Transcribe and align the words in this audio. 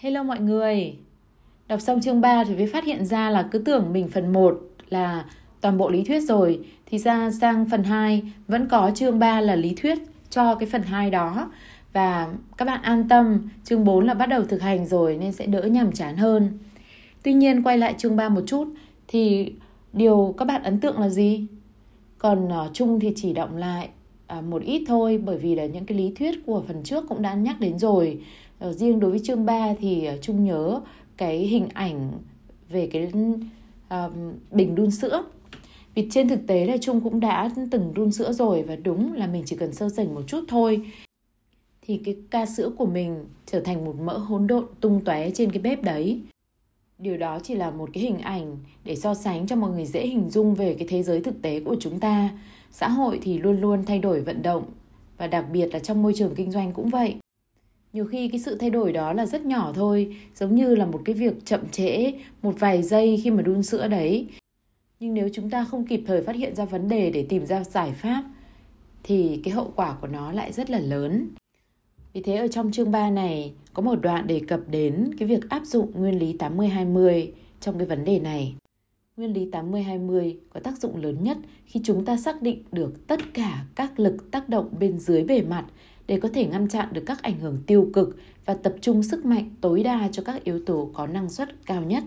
Hello 0.00 0.22
mọi 0.22 0.40
người. 0.40 0.96
Đọc 1.68 1.80
xong 1.80 2.00
chương 2.00 2.20
3 2.20 2.44
thì 2.44 2.56
mới 2.56 2.66
phát 2.66 2.84
hiện 2.84 3.06
ra 3.06 3.30
là 3.30 3.48
cứ 3.50 3.58
tưởng 3.58 3.92
mình 3.92 4.08
phần 4.08 4.32
1 4.32 4.60
là 4.88 5.24
toàn 5.60 5.78
bộ 5.78 5.90
lý 5.90 6.04
thuyết 6.04 6.20
rồi 6.20 6.60
thì 6.86 6.98
ra 6.98 7.30
sang 7.30 7.66
phần 7.70 7.84
2 7.84 8.22
vẫn 8.48 8.68
có 8.68 8.90
chương 8.94 9.18
3 9.18 9.40
là 9.40 9.56
lý 9.56 9.74
thuyết 9.74 9.98
cho 10.30 10.54
cái 10.54 10.68
phần 10.68 10.82
2 10.82 11.10
đó 11.10 11.50
và 11.92 12.28
các 12.56 12.64
bạn 12.64 12.82
an 12.82 13.08
tâm, 13.08 13.48
chương 13.64 13.84
4 13.84 14.06
là 14.06 14.14
bắt 14.14 14.26
đầu 14.26 14.44
thực 14.44 14.62
hành 14.62 14.86
rồi 14.86 15.16
nên 15.16 15.32
sẽ 15.32 15.46
đỡ 15.46 15.62
nhàm 15.62 15.92
chán 15.92 16.16
hơn. 16.16 16.58
Tuy 17.22 17.32
nhiên 17.32 17.62
quay 17.62 17.78
lại 17.78 17.94
chương 17.98 18.16
3 18.16 18.28
một 18.28 18.42
chút 18.46 18.68
thì 19.08 19.52
điều 19.92 20.34
các 20.38 20.44
bạn 20.44 20.62
ấn 20.62 20.80
tượng 20.80 20.98
là 20.98 21.08
gì? 21.08 21.46
Còn 22.18 22.48
ờ, 22.48 22.70
chung 22.72 23.00
thì 23.00 23.12
chỉ 23.16 23.32
động 23.32 23.56
lại 23.56 23.88
ờ, 24.26 24.40
một 24.40 24.62
ít 24.62 24.84
thôi 24.88 25.22
bởi 25.24 25.38
vì 25.38 25.54
là 25.54 25.66
những 25.66 25.86
cái 25.86 25.98
lý 25.98 26.12
thuyết 26.18 26.46
của 26.46 26.62
phần 26.66 26.82
trước 26.82 27.04
cũng 27.08 27.22
đã 27.22 27.34
nhắc 27.34 27.60
đến 27.60 27.78
rồi. 27.78 28.20
Ờ, 28.58 28.72
riêng 28.72 29.00
đối 29.00 29.10
với 29.10 29.20
chương 29.24 29.46
3 29.46 29.74
thì 29.80 30.04
ờ, 30.04 30.18
Trung 30.22 30.44
nhớ 30.44 30.80
cái 31.16 31.38
hình 31.38 31.68
ảnh 31.74 32.12
về 32.68 32.88
cái 32.92 33.12
uh, 33.94 34.12
bình 34.50 34.74
đun 34.74 34.90
sữa 34.90 35.24
vì 35.94 36.08
trên 36.10 36.28
thực 36.28 36.46
tế 36.46 36.66
là 36.66 36.76
Trung 36.76 37.00
cũng 37.00 37.20
đã 37.20 37.50
từng 37.70 37.94
đun 37.94 38.12
sữa 38.12 38.32
rồi 38.32 38.62
và 38.62 38.76
đúng 38.76 39.12
là 39.12 39.26
mình 39.26 39.42
chỉ 39.46 39.56
cần 39.56 39.72
sơ 39.72 39.88
sảnh 39.88 40.14
một 40.14 40.22
chút 40.26 40.44
thôi 40.48 40.82
thì 41.88 42.00
cái 42.04 42.16
ca 42.30 42.46
sữa 42.46 42.70
của 42.78 42.86
mình 42.86 43.24
trở 43.46 43.60
thành 43.60 43.84
một 43.84 43.96
mỡ 44.00 44.18
hỗn 44.18 44.46
độn 44.46 44.64
tung 44.80 45.04
tóe 45.04 45.30
trên 45.30 45.52
cái 45.52 45.62
bếp 45.62 45.82
đấy. 45.82 46.20
Điều 46.98 47.16
đó 47.16 47.38
chỉ 47.42 47.54
là 47.54 47.70
một 47.70 47.90
cái 47.92 48.02
hình 48.02 48.18
ảnh 48.18 48.56
để 48.84 48.96
so 48.96 49.14
sánh 49.14 49.46
cho 49.46 49.56
mọi 49.56 49.70
người 49.70 49.86
dễ 49.86 50.06
hình 50.06 50.30
dung 50.30 50.54
về 50.54 50.74
cái 50.78 50.88
thế 50.88 51.02
giới 51.02 51.20
thực 51.20 51.42
tế 51.42 51.60
của 51.60 51.76
chúng 51.80 52.00
ta. 52.00 52.30
Xã 52.70 52.88
hội 52.88 53.18
thì 53.22 53.38
luôn 53.38 53.60
luôn 53.60 53.84
thay 53.86 53.98
đổi 53.98 54.20
vận 54.20 54.42
động 54.42 54.64
và 55.16 55.26
đặc 55.26 55.44
biệt 55.52 55.66
là 55.66 55.78
trong 55.78 56.02
môi 56.02 56.14
trường 56.14 56.34
kinh 56.34 56.50
doanh 56.50 56.72
cũng 56.72 56.88
vậy. 56.88 57.16
Nhiều 57.98 58.06
khi 58.06 58.28
cái 58.28 58.40
sự 58.40 58.54
thay 58.54 58.70
đổi 58.70 58.92
đó 58.92 59.12
là 59.12 59.26
rất 59.26 59.46
nhỏ 59.46 59.72
thôi, 59.74 60.16
giống 60.34 60.54
như 60.54 60.74
là 60.74 60.86
một 60.86 61.00
cái 61.04 61.14
việc 61.14 61.34
chậm 61.44 61.68
trễ 61.68 62.12
một 62.42 62.54
vài 62.58 62.82
giây 62.82 63.20
khi 63.24 63.30
mà 63.30 63.42
đun 63.42 63.62
sữa 63.62 63.88
đấy. 63.88 64.26
Nhưng 65.00 65.14
nếu 65.14 65.28
chúng 65.32 65.50
ta 65.50 65.64
không 65.64 65.86
kịp 65.86 66.02
thời 66.06 66.22
phát 66.22 66.36
hiện 66.36 66.54
ra 66.54 66.64
vấn 66.64 66.88
đề 66.88 67.10
để 67.10 67.26
tìm 67.28 67.46
ra 67.46 67.64
giải 67.64 67.92
pháp 67.92 68.24
thì 69.02 69.40
cái 69.44 69.54
hậu 69.54 69.72
quả 69.76 69.96
của 70.00 70.06
nó 70.06 70.32
lại 70.32 70.52
rất 70.52 70.70
là 70.70 70.78
lớn. 70.78 71.28
Vì 72.12 72.22
thế 72.22 72.36
ở 72.36 72.48
trong 72.48 72.72
chương 72.72 72.90
3 72.90 73.10
này 73.10 73.52
có 73.72 73.82
một 73.82 74.00
đoạn 74.02 74.26
đề 74.26 74.40
cập 74.48 74.60
đến 74.70 75.10
cái 75.18 75.28
việc 75.28 75.48
áp 75.48 75.64
dụng 75.64 75.90
nguyên 75.94 76.18
lý 76.18 76.36
80-20 76.38 77.28
trong 77.60 77.78
cái 77.78 77.86
vấn 77.86 78.04
đề 78.04 78.18
này. 78.18 78.54
Nguyên 79.16 79.32
lý 79.32 79.50
80-20 79.50 80.34
có 80.50 80.60
tác 80.60 80.78
dụng 80.78 80.96
lớn 80.96 81.16
nhất 81.22 81.38
khi 81.66 81.80
chúng 81.84 82.04
ta 82.04 82.16
xác 82.16 82.42
định 82.42 82.62
được 82.72 83.06
tất 83.06 83.20
cả 83.34 83.64
các 83.74 84.00
lực 84.00 84.30
tác 84.30 84.48
động 84.48 84.68
bên 84.78 84.98
dưới 84.98 85.24
bề 85.24 85.42
mặt 85.42 85.64
để 86.08 86.18
có 86.20 86.28
thể 86.34 86.46
ngăn 86.46 86.68
chặn 86.68 86.88
được 86.92 87.02
các 87.06 87.22
ảnh 87.22 87.38
hưởng 87.38 87.58
tiêu 87.66 87.90
cực 87.92 88.16
và 88.44 88.54
tập 88.54 88.74
trung 88.80 89.02
sức 89.02 89.24
mạnh 89.24 89.50
tối 89.60 89.82
đa 89.82 90.08
cho 90.12 90.22
các 90.22 90.44
yếu 90.44 90.60
tố 90.66 90.90
có 90.94 91.06
năng 91.06 91.28
suất 91.28 91.66
cao 91.66 91.82
nhất. 91.82 92.04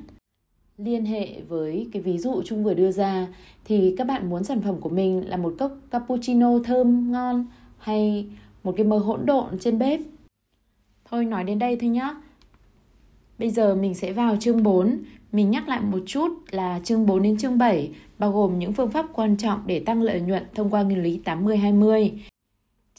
Liên 0.78 1.06
hệ 1.06 1.42
với 1.42 1.88
cái 1.92 2.02
ví 2.02 2.18
dụ 2.18 2.42
chung 2.46 2.64
vừa 2.64 2.74
đưa 2.74 2.92
ra 2.92 3.28
thì 3.66 3.96
các 3.98 4.08
bạn 4.08 4.30
muốn 4.30 4.44
sản 4.44 4.62
phẩm 4.62 4.82
của 4.82 4.90
mình 4.90 5.30
là 5.30 5.38
một 5.38 5.56
cốc 5.60 5.78
cappuccino 5.92 6.60
thơm, 6.64 7.12
ngon 7.12 7.46
hay 7.78 8.26
một 8.64 8.74
cái 8.78 8.86
mơ 8.86 8.98
hỗn 8.98 9.26
độn 9.26 9.60
trên 9.60 9.80
bếp. 9.80 10.00
Thôi 11.10 11.26
nói 11.26 11.44
đến 11.44 11.60
đây 11.60 11.76
thôi 11.76 11.90
nhá. 11.90 12.16
Bây 13.40 13.50
giờ 13.50 13.76
mình 13.76 13.94
sẽ 13.94 14.14
vào 14.14 14.38
chương 14.40 14.64
4. 14.64 14.98
Mình 15.32 15.52
nhắc 15.52 15.68
lại 15.68 15.82
một 15.82 16.00
chút 16.06 16.32
là 16.52 16.80
chương 16.84 17.06
4 17.06 17.22
đến 17.24 17.38
chương 17.38 17.58
7 17.58 17.92
bao 18.20 18.32
gồm 18.32 18.60
những 18.60 18.74
phương 18.74 18.92
pháp 18.92 19.06
quan 19.14 19.38
trọng 19.38 19.60
để 19.66 19.80
tăng 19.80 20.02
lợi 20.02 20.22
nhuận 20.22 20.44
thông 20.56 20.70
qua 20.70 20.84
nguyên 20.84 21.04
lý 21.04 21.20
80-20. 21.26 22.10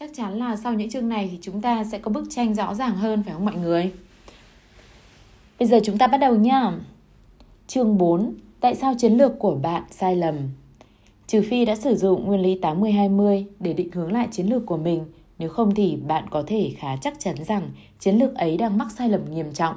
Chắc 0.02 0.10
chắn 0.14 0.38
là 0.38 0.56
sau 0.56 0.74
những 0.74 0.90
chương 0.90 1.08
này 1.08 1.28
thì 1.32 1.38
chúng 1.42 1.60
ta 1.60 1.84
sẽ 1.84 1.98
có 1.98 2.10
bức 2.10 2.24
tranh 2.30 2.54
rõ 2.54 2.74
ràng 2.74 2.96
hơn, 2.96 3.22
phải 3.22 3.34
không 3.34 3.44
mọi 3.44 3.54
người? 3.54 3.92
Bây 5.58 5.68
giờ 5.68 5.80
chúng 5.84 5.98
ta 5.98 6.06
bắt 6.06 6.18
đầu 6.18 6.34
nhá. 6.34 6.72
Chương 7.66 7.98
4. 7.98 8.34
Tại 8.60 8.74
sao 8.74 8.94
chiến 8.98 9.12
lược 9.12 9.38
của 9.38 9.54
bạn 9.54 9.82
sai 9.90 10.16
lầm? 10.16 10.36
Trừ 11.26 11.42
phi 11.50 11.64
đã 11.64 11.76
sử 11.76 11.96
dụng 11.96 12.26
nguyên 12.26 12.42
lý 12.42 12.58
80-20 12.62 13.44
để 13.60 13.72
định 13.72 13.90
hướng 13.92 14.12
lại 14.12 14.28
chiến 14.30 14.46
lược 14.46 14.66
của 14.66 14.76
mình– 14.76 15.04
nếu 15.42 15.50
không 15.50 15.74
thì 15.74 15.96
bạn 15.96 16.24
có 16.30 16.44
thể 16.46 16.72
khá 16.78 16.96
chắc 16.96 17.20
chắn 17.20 17.36
rằng 17.44 17.70
chiến 17.98 18.16
lược 18.16 18.34
ấy 18.34 18.56
đang 18.56 18.78
mắc 18.78 18.92
sai 18.92 19.08
lầm 19.08 19.20
nghiêm 19.30 19.52
trọng. 19.52 19.74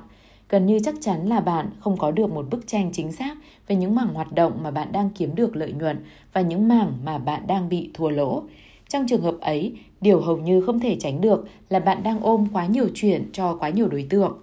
Gần 0.49 0.65
như 0.65 0.79
chắc 0.79 0.95
chắn 1.01 1.27
là 1.27 1.39
bạn 1.39 1.69
không 1.79 1.97
có 1.97 2.11
được 2.11 2.29
một 2.29 2.45
bức 2.49 2.67
tranh 2.67 2.89
chính 2.93 3.11
xác 3.11 3.37
về 3.67 3.75
những 3.75 3.95
mảng 3.95 4.13
hoạt 4.13 4.31
động 4.31 4.59
mà 4.63 4.71
bạn 4.71 4.91
đang 4.91 5.09
kiếm 5.09 5.35
được 5.35 5.55
lợi 5.55 5.73
nhuận 5.73 5.97
và 6.33 6.41
những 6.41 6.67
mảng 6.67 6.93
mà 7.05 7.17
bạn 7.17 7.47
đang 7.47 7.69
bị 7.69 7.89
thua 7.93 8.09
lỗ. 8.09 8.43
Trong 8.89 9.07
trường 9.07 9.21
hợp 9.21 9.35
ấy, 9.41 9.73
điều 10.01 10.21
hầu 10.21 10.37
như 10.37 10.61
không 10.61 10.79
thể 10.79 10.97
tránh 10.99 11.21
được 11.21 11.47
là 11.69 11.79
bạn 11.79 12.03
đang 12.03 12.19
ôm 12.19 12.47
quá 12.53 12.65
nhiều 12.65 12.87
chuyện 12.93 13.29
cho 13.33 13.55
quá 13.55 13.69
nhiều 13.69 13.87
đối 13.87 14.07
tượng. 14.09 14.37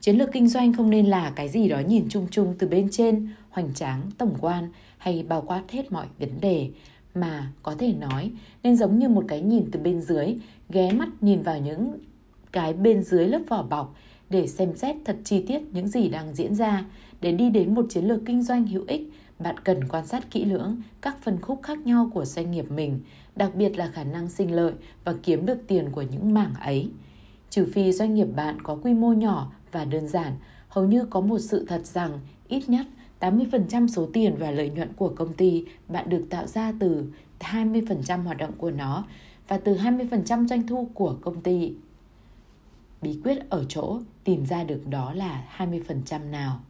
Chiến 0.00 0.16
lược 0.16 0.32
kinh 0.32 0.48
doanh 0.48 0.72
không 0.72 0.90
nên 0.90 1.06
là 1.06 1.32
cái 1.36 1.48
gì 1.48 1.68
đó 1.68 1.80
nhìn 1.88 2.06
chung 2.08 2.26
chung 2.30 2.54
từ 2.58 2.68
bên 2.68 2.88
trên, 2.90 3.28
hoành 3.50 3.74
tráng, 3.74 4.00
tổng 4.18 4.34
quan 4.40 4.68
hay 4.98 5.24
bao 5.28 5.42
quát 5.42 5.62
hết 5.70 5.92
mọi 5.92 6.06
vấn 6.18 6.40
đề, 6.40 6.70
mà 7.14 7.52
có 7.62 7.74
thể 7.78 7.92
nói 7.92 8.30
nên 8.62 8.76
giống 8.76 8.98
như 8.98 9.08
một 9.08 9.24
cái 9.28 9.40
nhìn 9.40 9.70
từ 9.72 9.80
bên 9.80 10.00
dưới 10.00 10.36
ghé 10.68 10.92
mắt 10.92 11.08
nhìn 11.20 11.42
vào 11.42 11.58
những 11.58 11.98
cái 12.52 12.72
bên 12.72 13.02
dưới 13.02 13.28
lớp 13.28 13.40
vỏ 13.48 13.62
bọc 13.62 13.94
để 14.30 14.46
xem 14.46 14.76
xét 14.76 14.96
thật 15.04 15.16
chi 15.24 15.44
tiết 15.48 15.62
những 15.72 15.88
gì 15.88 16.08
đang 16.08 16.34
diễn 16.34 16.54
ra 16.54 16.84
để 17.20 17.32
đi 17.32 17.50
đến 17.50 17.74
một 17.74 17.86
chiến 17.88 18.04
lược 18.04 18.20
kinh 18.26 18.42
doanh 18.42 18.66
hữu 18.66 18.84
ích 18.86 19.02
bạn 19.38 19.58
cần 19.64 19.88
quan 19.88 20.06
sát 20.06 20.30
kỹ 20.30 20.44
lưỡng 20.44 20.76
các 21.00 21.22
phân 21.22 21.40
khúc 21.40 21.60
khác 21.62 21.78
nhau 21.78 22.10
của 22.14 22.24
doanh 22.24 22.50
nghiệp 22.50 22.70
mình 22.70 23.00
đặc 23.36 23.54
biệt 23.54 23.76
là 23.76 23.88
khả 23.88 24.04
năng 24.04 24.28
sinh 24.28 24.54
lợi 24.54 24.72
và 25.04 25.14
kiếm 25.22 25.46
được 25.46 25.58
tiền 25.66 25.90
của 25.92 26.02
những 26.02 26.34
mảng 26.34 26.54
ấy 26.54 26.90
trừ 27.54 27.66
phi 27.72 27.92
doanh 27.92 28.14
nghiệp 28.14 28.28
bạn 28.36 28.62
có 28.62 28.78
quy 28.82 28.94
mô 28.94 29.12
nhỏ 29.12 29.52
và 29.72 29.84
đơn 29.84 30.08
giản, 30.08 30.32
hầu 30.68 30.86
như 30.86 31.04
có 31.04 31.20
một 31.20 31.38
sự 31.38 31.66
thật 31.68 31.86
rằng 31.86 32.20
ít 32.48 32.68
nhất 32.68 32.86
80% 33.20 33.88
số 33.88 34.08
tiền 34.12 34.34
và 34.38 34.50
lợi 34.50 34.70
nhuận 34.70 34.92
của 34.92 35.08
công 35.08 35.32
ty 35.32 35.64
bạn 35.88 36.08
được 36.08 36.26
tạo 36.30 36.46
ra 36.46 36.72
từ 36.80 37.12
20% 37.40 38.22
hoạt 38.22 38.38
động 38.38 38.52
của 38.58 38.70
nó 38.70 39.04
và 39.48 39.58
từ 39.58 39.76
20% 39.76 40.46
doanh 40.46 40.66
thu 40.66 40.88
của 40.94 41.16
công 41.20 41.40
ty. 41.40 41.74
Bí 43.02 43.20
quyết 43.24 43.50
ở 43.50 43.64
chỗ 43.68 44.00
tìm 44.24 44.46
ra 44.46 44.64
được 44.64 44.82
đó 44.90 45.12
là 45.14 45.44
20% 45.56 46.30
nào. 46.30 46.60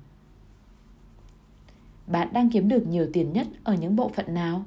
Bạn 2.06 2.28
đang 2.32 2.50
kiếm 2.50 2.69
được 2.69 2.86
nhiều 2.86 3.06
tiền 3.12 3.32
nhất 3.32 3.46
ở 3.64 3.75
những 3.75 3.96
bộ 3.96 4.08
phận 4.08 4.34
nào? 4.34 4.64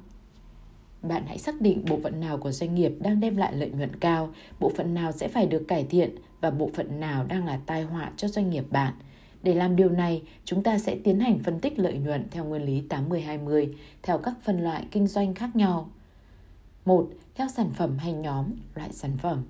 Bạn 1.02 1.24
hãy 1.28 1.38
xác 1.38 1.62
định 1.62 1.86
bộ 1.90 2.00
phận 2.04 2.20
nào 2.20 2.38
của 2.38 2.52
doanh 2.52 2.76
nghiệp 2.76 2.92
đang 3.00 3.20
đem 3.20 3.38
lại 3.38 3.54
lợi 3.56 3.70
nhuận 3.70 3.96
cao, 4.00 4.34
bộ 4.60 4.72
phận 4.76 4.94
nào 4.94 5.12
sẽ 5.12 5.28
phải 5.28 5.46
được 5.46 5.66
cải 5.68 5.84
thiện 5.84 6.16
và 6.42 6.52
bộ 6.52 6.70
phận 6.74 7.00
nào 7.00 7.24
đang 7.24 7.46
là 7.46 7.60
tai 7.66 7.84
họa 7.84 8.12
cho 8.18 8.28
doanh 8.28 8.50
nghiệp 8.50 8.66
bạn. 8.72 8.94
Để 9.44 9.54
làm 9.54 9.76
điều 9.76 9.90
này, 9.90 10.22
chúng 10.46 10.64
ta 10.64 10.78
sẽ 10.78 10.98
tiến 11.04 11.20
hành 11.20 11.40
phân 11.44 11.60
tích 11.60 11.80
lợi 11.80 11.98
nhuận 11.98 12.28
theo 12.32 12.46
nguyên 12.46 12.64
lý 12.64 12.84
80-20 12.90 13.74
theo 14.04 14.18
các 14.18 14.34
phân 14.44 14.64
loại 14.64 14.86
kinh 14.92 15.08
doanh 15.08 15.34
khác 15.34 15.56
nhau. 15.56 15.90
1. 16.86 17.10
Theo 17.36 17.48
sản 17.48 17.70
phẩm 17.76 17.98
hay 17.98 18.14
nhóm, 18.14 18.46
loại 18.76 18.94
sản 18.94 19.18
phẩm 19.18 19.44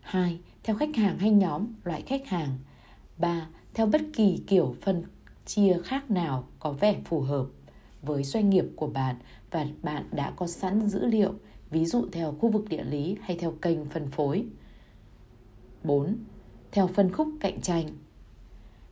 2. 0.00 0.38
Theo 0.62 0.76
khách 0.76 0.96
hàng 0.96 1.18
hay 1.18 1.30
nhóm, 1.30 1.66
loại 1.84 2.02
khách 2.02 2.26
hàng 2.26 2.58
3. 3.18 3.46
Theo 3.74 3.86
bất 3.86 4.02
kỳ 4.12 4.42
kiểu 4.46 4.74
phân 4.80 5.02
chia 5.46 5.78
khác 5.84 6.10
nào 6.10 6.44
có 6.58 6.72
vẻ 6.72 6.96
phù 7.04 7.20
hợp 7.20 7.46
với 8.02 8.24
doanh 8.24 8.50
nghiệp 8.50 8.64
của 8.76 8.86
bạn 8.86 9.16
và 9.50 9.66
bạn 9.82 10.04
đã 10.12 10.30
có 10.30 10.46
sẵn 10.46 10.86
dữ 10.86 11.06
liệu, 11.06 11.34
ví 11.70 11.84
dụ 11.84 12.06
theo 12.12 12.34
khu 12.40 12.48
vực 12.48 12.68
địa 12.68 12.84
lý 12.84 13.16
hay 13.20 13.36
theo 13.36 13.50
kênh 13.50 13.84
phân 13.84 14.10
phối. 14.10 14.46
4. 15.84 16.16
Theo 16.72 16.86
phân 16.86 17.12
khúc 17.12 17.28
cạnh 17.40 17.60
tranh. 17.60 17.86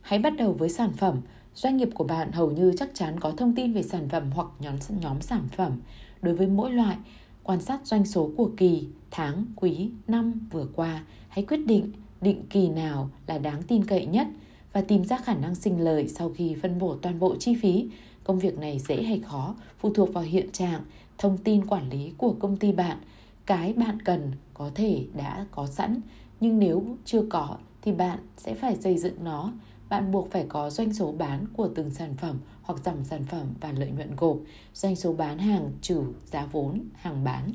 Hãy 0.01 0.19
bắt 0.19 0.33
đầu 0.37 0.53
với 0.53 0.69
sản 0.69 0.93
phẩm. 0.93 1.21
Doanh 1.55 1.77
nghiệp 1.77 1.89
của 1.93 2.03
bạn 2.03 2.31
hầu 2.31 2.51
như 2.51 2.73
chắc 2.77 2.89
chắn 2.93 3.19
có 3.19 3.31
thông 3.31 3.55
tin 3.55 3.73
về 3.73 3.83
sản 3.83 4.09
phẩm 4.09 4.31
hoặc 4.31 4.47
nhóm 4.59 4.75
nhóm 5.01 5.21
sản 5.21 5.47
phẩm. 5.51 5.79
Đối 6.21 6.35
với 6.35 6.47
mỗi 6.47 6.71
loại, 6.71 6.97
quan 7.43 7.61
sát 7.61 7.79
doanh 7.87 8.05
số 8.05 8.31
của 8.37 8.51
kỳ, 8.57 8.87
tháng, 9.11 9.45
quý, 9.55 9.91
năm 10.07 10.47
vừa 10.51 10.67
qua, 10.75 11.03
hãy 11.29 11.45
quyết 11.45 11.65
định 11.65 11.91
định 12.21 12.43
kỳ 12.49 12.69
nào 12.69 13.09
là 13.27 13.37
đáng 13.37 13.63
tin 13.63 13.85
cậy 13.85 14.05
nhất 14.05 14.27
và 14.73 14.81
tìm 14.81 15.03
ra 15.03 15.17
khả 15.17 15.33
năng 15.33 15.55
sinh 15.55 15.79
lời 15.79 16.07
sau 16.07 16.31
khi 16.35 16.55
phân 16.61 16.79
bổ 16.79 16.95
toàn 16.95 17.19
bộ 17.19 17.35
chi 17.35 17.55
phí. 17.61 17.89
Công 18.29 18.39
việc 18.39 18.57
này 18.57 18.79
dễ 18.79 19.03
hay 19.03 19.19
khó 19.19 19.55
phụ 19.79 19.93
thuộc 19.93 20.13
vào 20.13 20.23
hiện 20.23 20.51
trạng, 20.51 20.81
thông 21.17 21.37
tin 21.37 21.65
quản 21.65 21.89
lý 21.89 22.13
của 22.17 22.35
công 22.39 22.57
ty 22.57 22.71
bạn. 22.71 22.97
Cái 23.45 23.73
bạn 23.73 24.01
cần 24.01 24.31
có 24.53 24.71
thể 24.75 25.05
đã 25.13 25.45
có 25.51 25.67
sẵn, 25.67 26.01
nhưng 26.39 26.59
nếu 26.59 26.97
chưa 27.05 27.21
có 27.29 27.57
thì 27.81 27.91
bạn 27.91 28.19
sẽ 28.37 28.53
phải 28.53 28.75
xây 28.75 28.97
dựng 28.97 29.23
nó 29.23 29.53
bạn 29.89 30.11
buộc 30.11 30.31
phải 30.31 30.45
có 30.49 30.69
doanh 30.69 30.93
số 30.93 31.11
bán 31.11 31.45
của 31.53 31.69
từng 31.75 31.89
sản 31.89 32.15
phẩm 32.17 32.37
hoặc 32.61 32.79
dòng 32.85 33.03
sản 33.03 33.23
phẩm 33.23 33.47
và 33.61 33.71
lợi 33.71 33.91
nhuận 33.91 34.15
gộp, 34.15 34.37
doanh 34.73 34.95
số 34.95 35.13
bán 35.13 35.39
hàng 35.39 35.71
trừ 35.81 36.03
giá 36.25 36.45
vốn, 36.45 36.81
hàng 36.93 37.23
bán. 37.23 37.51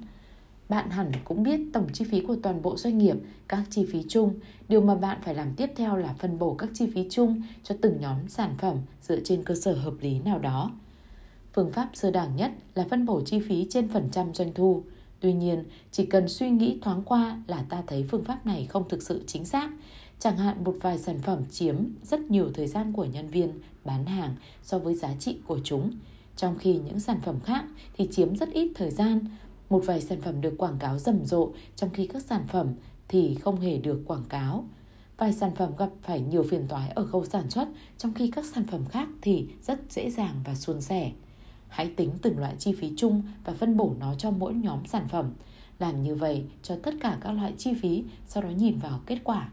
Bạn 0.69 0.91
hẳn 0.91 1.13
cũng 1.25 1.43
biết 1.43 1.61
tổng 1.73 1.87
chi 1.93 2.05
phí 2.05 2.21
của 2.21 2.37
toàn 2.43 2.63
bộ 2.63 2.77
doanh 2.77 2.99
nghiệp, 2.99 3.17
các 3.49 3.63
chi 3.71 3.87
phí 3.93 4.05
chung. 4.09 4.35
Điều 4.69 4.81
mà 4.81 4.95
bạn 4.95 5.19
phải 5.25 5.35
làm 5.35 5.55
tiếp 5.57 5.71
theo 5.77 5.97
là 5.97 6.15
phân 6.19 6.39
bổ 6.39 6.55
các 6.55 6.69
chi 6.75 6.91
phí 6.95 7.07
chung 7.11 7.43
cho 7.63 7.75
từng 7.81 8.01
nhóm 8.01 8.29
sản 8.29 8.55
phẩm 8.59 8.77
dựa 9.03 9.21
trên 9.25 9.45
cơ 9.45 9.55
sở 9.55 9.73
hợp 9.73 9.95
lý 10.01 10.19
nào 10.19 10.39
đó. 10.39 10.71
Phương 11.53 11.73
pháp 11.73 11.91
sơ 11.95 12.11
đẳng 12.11 12.37
nhất 12.37 12.53
là 12.75 12.87
phân 12.91 13.07
bổ 13.07 13.21
chi 13.21 13.41
phí 13.49 13.67
trên 13.71 13.89
phần 13.89 14.09
trăm 14.13 14.35
doanh 14.35 14.53
thu. 14.55 14.83
Tuy 15.21 15.33
nhiên, 15.33 15.65
chỉ 15.91 16.07
cần 16.07 16.29
suy 16.29 16.51
nghĩ 16.51 16.79
thoáng 16.83 17.03
qua 17.03 17.43
là 17.47 17.65
ta 17.69 17.83
thấy 17.87 18.05
phương 18.11 18.25
pháp 18.25 18.47
này 18.47 18.67
không 18.67 18.89
thực 18.89 19.03
sự 19.03 19.25
chính 19.27 19.45
xác 19.45 19.71
Chẳng 20.25 20.37
hạn 20.37 20.65
một 20.65 20.77
vài 20.81 20.99
sản 20.99 21.19
phẩm 21.23 21.43
chiếm 21.51 21.77
rất 22.03 22.21
nhiều 22.21 22.51
thời 22.55 22.67
gian 22.67 22.93
của 22.93 23.05
nhân 23.05 23.29
viên 23.29 23.53
bán 23.85 24.07
hàng 24.07 24.35
so 24.63 24.79
với 24.79 24.95
giá 24.95 25.15
trị 25.19 25.37
của 25.47 25.59
chúng, 25.65 25.91
trong 26.37 26.59
khi 26.59 26.79
những 26.87 27.01
sản 27.01 27.21
phẩm 27.25 27.41
khác 27.41 27.65
thì 27.97 28.09
chiếm 28.11 28.37
rất 28.37 28.53
ít 28.53 28.73
thời 28.75 28.91
gian. 28.91 29.21
Một 29.75 29.87
vài 29.87 30.01
sản 30.01 30.21
phẩm 30.21 30.41
được 30.41 30.55
quảng 30.59 30.79
cáo 30.79 30.99
rầm 30.99 31.25
rộ 31.25 31.53
trong 31.77 31.91
khi 31.91 32.07
các 32.07 32.23
sản 32.23 32.47
phẩm 32.49 32.75
thì 33.09 33.35
không 33.35 33.61
hề 33.61 33.79
được 33.79 34.03
quảng 34.07 34.25
cáo. 34.29 34.65
Vài 35.17 35.33
sản 35.33 35.55
phẩm 35.55 35.73
gặp 35.79 35.91
phải 36.03 36.21
nhiều 36.21 36.43
phiền 36.51 36.69
toái 36.69 36.89
ở 36.89 37.07
khâu 37.07 37.25
sản 37.25 37.51
xuất, 37.51 37.69
trong 37.99 38.15
khi 38.15 38.31
các 38.31 38.45
sản 38.45 38.65
phẩm 38.67 38.85
khác 38.87 39.09
thì 39.23 39.49
rất 39.63 39.81
dễ 39.91 40.11
dàng 40.11 40.35
và 40.45 40.55
suôn 40.55 40.81
sẻ. 40.81 41.13
Hãy 41.69 41.93
tính 41.97 42.11
từng 42.23 42.39
loại 42.39 42.55
chi 42.59 42.73
phí 42.73 42.93
chung 42.97 43.23
và 43.45 43.53
phân 43.53 43.77
bổ 43.77 43.95
nó 44.01 44.15
cho 44.15 44.31
mỗi 44.31 44.55
nhóm 44.55 44.87
sản 44.87 45.09
phẩm. 45.09 45.33
Làm 45.79 46.03
như 46.03 46.15
vậy 46.15 46.45
cho 46.63 46.77
tất 46.83 46.95
cả 47.01 47.19
các 47.21 47.33
loại 47.33 47.55
chi 47.59 47.75
phí, 47.83 48.05
sau 48.27 48.43
đó 48.43 48.49
nhìn 48.49 48.79
vào 48.79 49.01
kết 49.07 49.19
quả. 49.25 49.53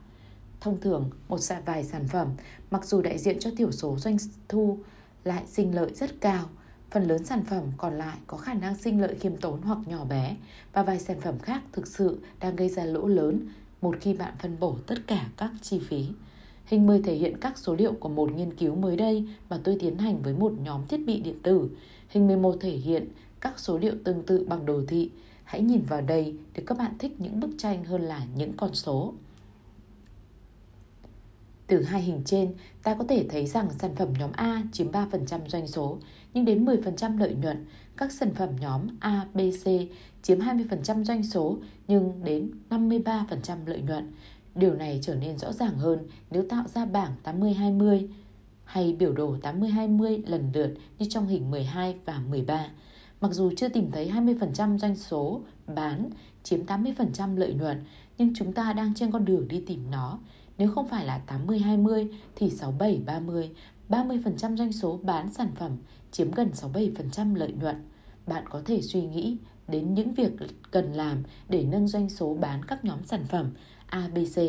Thông 0.59 0.81
thường, 0.81 1.09
một 1.27 1.37
dạ 1.37 1.61
vài 1.65 1.83
sản 1.83 2.07
phẩm, 2.07 2.27
mặc 2.71 2.85
dù 2.85 3.01
đại 3.01 3.17
diện 3.17 3.39
cho 3.39 3.49
thiểu 3.57 3.71
số 3.71 3.97
doanh 3.97 4.17
thu, 4.49 4.79
lại 5.23 5.43
sinh 5.47 5.75
lợi 5.75 5.93
rất 5.93 6.21
cao. 6.21 6.45
Phần 6.91 7.03
lớn 7.03 7.25
sản 7.25 7.43
phẩm 7.45 7.63
còn 7.77 7.93
lại 7.93 8.17
có 8.27 8.37
khả 8.37 8.53
năng 8.53 8.75
sinh 8.75 9.01
lợi 9.01 9.15
khiêm 9.15 9.37
tốn 9.37 9.61
hoặc 9.61 9.77
nhỏ 9.85 10.05
bé, 10.05 10.35
và 10.73 10.83
vài 10.83 10.99
sản 10.99 11.21
phẩm 11.21 11.39
khác 11.39 11.61
thực 11.71 11.87
sự 11.87 12.19
đang 12.39 12.55
gây 12.55 12.69
ra 12.69 12.85
lỗ 12.85 13.07
lớn, 13.07 13.47
một 13.81 13.95
khi 14.01 14.13
bạn 14.13 14.33
phân 14.39 14.59
bổ 14.59 14.75
tất 14.87 14.95
cả 15.07 15.27
các 15.37 15.51
chi 15.61 15.79
phí. 15.79 16.05
Hình 16.65 16.87
10 16.87 17.01
thể 17.01 17.15
hiện 17.15 17.37
các 17.41 17.57
số 17.57 17.75
liệu 17.75 17.93
của 17.93 18.09
một 18.09 18.31
nghiên 18.35 18.53
cứu 18.53 18.75
mới 18.75 18.97
đây 18.97 19.27
mà 19.49 19.59
tôi 19.63 19.77
tiến 19.79 19.97
hành 19.97 20.21
với 20.21 20.33
một 20.33 20.53
nhóm 20.63 20.87
thiết 20.87 21.05
bị 21.05 21.19
điện 21.19 21.39
tử. 21.43 21.69
Hình 22.09 22.27
11 22.27 22.55
thể 22.59 22.71
hiện 22.71 23.07
các 23.41 23.59
số 23.59 23.77
liệu 23.77 23.93
tương 24.03 24.23
tự 24.23 24.45
bằng 24.49 24.65
đồ 24.65 24.81
thị. 24.87 25.11
Hãy 25.43 25.61
nhìn 25.61 25.81
vào 25.81 26.01
đây 26.01 26.35
để 26.53 26.63
các 26.67 26.77
bạn 26.77 26.91
thích 26.99 27.15
những 27.19 27.39
bức 27.39 27.49
tranh 27.57 27.83
hơn 27.83 28.01
là 28.01 28.21
những 28.35 28.53
con 28.57 28.73
số. 28.73 29.13
Từ 31.71 31.83
hai 31.83 32.01
hình 32.01 32.21
trên, 32.25 32.53
ta 32.83 32.93
có 32.93 33.05
thể 33.09 33.25
thấy 33.29 33.45
rằng 33.45 33.69
sản 33.79 33.95
phẩm 33.95 34.13
nhóm 34.19 34.31
A 34.33 34.63
chiếm 34.71 34.91
3% 34.91 35.39
doanh 35.47 35.67
số, 35.67 35.97
nhưng 36.33 36.45
đến 36.45 36.65
10% 36.65 37.17
lợi 37.17 37.35
nhuận. 37.41 37.65
Các 37.97 38.11
sản 38.11 38.33
phẩm 38.35 38.49
nhóm 38.59 38.87
A, 38.99 39.25
B, 39.33 39.37
C 39.37 39.67
chiếm 40.21 40.39
20% 40.39 41.03
doanh 41.03 41.23
số 41.23 41.57
nhưng 41.87 42.23
đến 42.23 42.51
53% 42.69 43.57
lợi 43.65 43.81
nhuận. 43.81 44.11
Điều 44.55 44.75
này 44.75 44.99
trở 45.01 45.15
nên 45.15 45.37
rõ 45.37 45.53
ràng 45.53 45.77
hơn 45.77 45.99
nếu 46.31 46.43
tạo 46.49 46.63
ra 46.67 46.85
bảng 46.85 47.11
80-20 47.23 48.07
hay 48.63 48.93
biểu 48.99 49.13
đồ 49.13 49.37
80-20 49.41 50.21
lần 50.25 50.51
lượt 50.53 50.73
như 50.99 51.05
trong 51.09 51.27
hình 51.27 51.51
12 51.51 51.95
và 52.05 52.19
13. 52.29 52.67
Mặc 53.21 53.31
dù 53.31 53.51
chưa 53.57 53.69
tìm 53.69 53.91
thấy 53.91 54.11
20% 54.11 54.77
doanh 54.77 54.95
số 54.95 55.41
bán 55.75 56.09
chiếm 56.43 56.65
80% 56.65 57.37
lợi 57.37 57.53
nhuận, 57.53 57.83
nhưng 58.17 58.33
chúng 58.35 58.53
ta 58.53 58.73
đang 58.73 58.93
trên 58.95 59.11
con 59.11 59.25
đường 59.25 59.47
đi 59.47 59.63
tìm 59.67 59.91
nó. 59.91 60.19
Nếu 60.57 60.71
không 60.71 60.87
phải 60.87 61.05
là 61.05 61.21
80-20 61.27 62.07
thì 62.35 62.49
67-30, 62.49 63.47
30% 63.89 64.57
doanh 64.57 64.71
số 64.71 64.99
bán 65.03 65.33
sản 65.33 65.51
phẩm 65.55 65.77
chiếm 66.11 66.31
gần 66.31 66.51
67% 66.53 67.35
lợi 67.35 67.51
nhuận. 67.51 67.75
Bạn 68.27 68.43
có 68.49 68.61
thể 68.65 68.81
suy 68.81 69.01
nghĩ 69.01 69.37
đến 69.67 69.93
những 69.93 70.13
việc 70.13 70.31
cần 70.71 70.93
làm 70.93 71.23
để 71.49 71.63
nâng 71.63 71.87
doanh 71.87 72.09
số 72.09 72.33
bán 72.33 72.65
các 72.65 72.85
nhóm 72.85 73.03
sản 73.03 73.25
phẩm 73.27 73.51
ABC. 73.85 74.41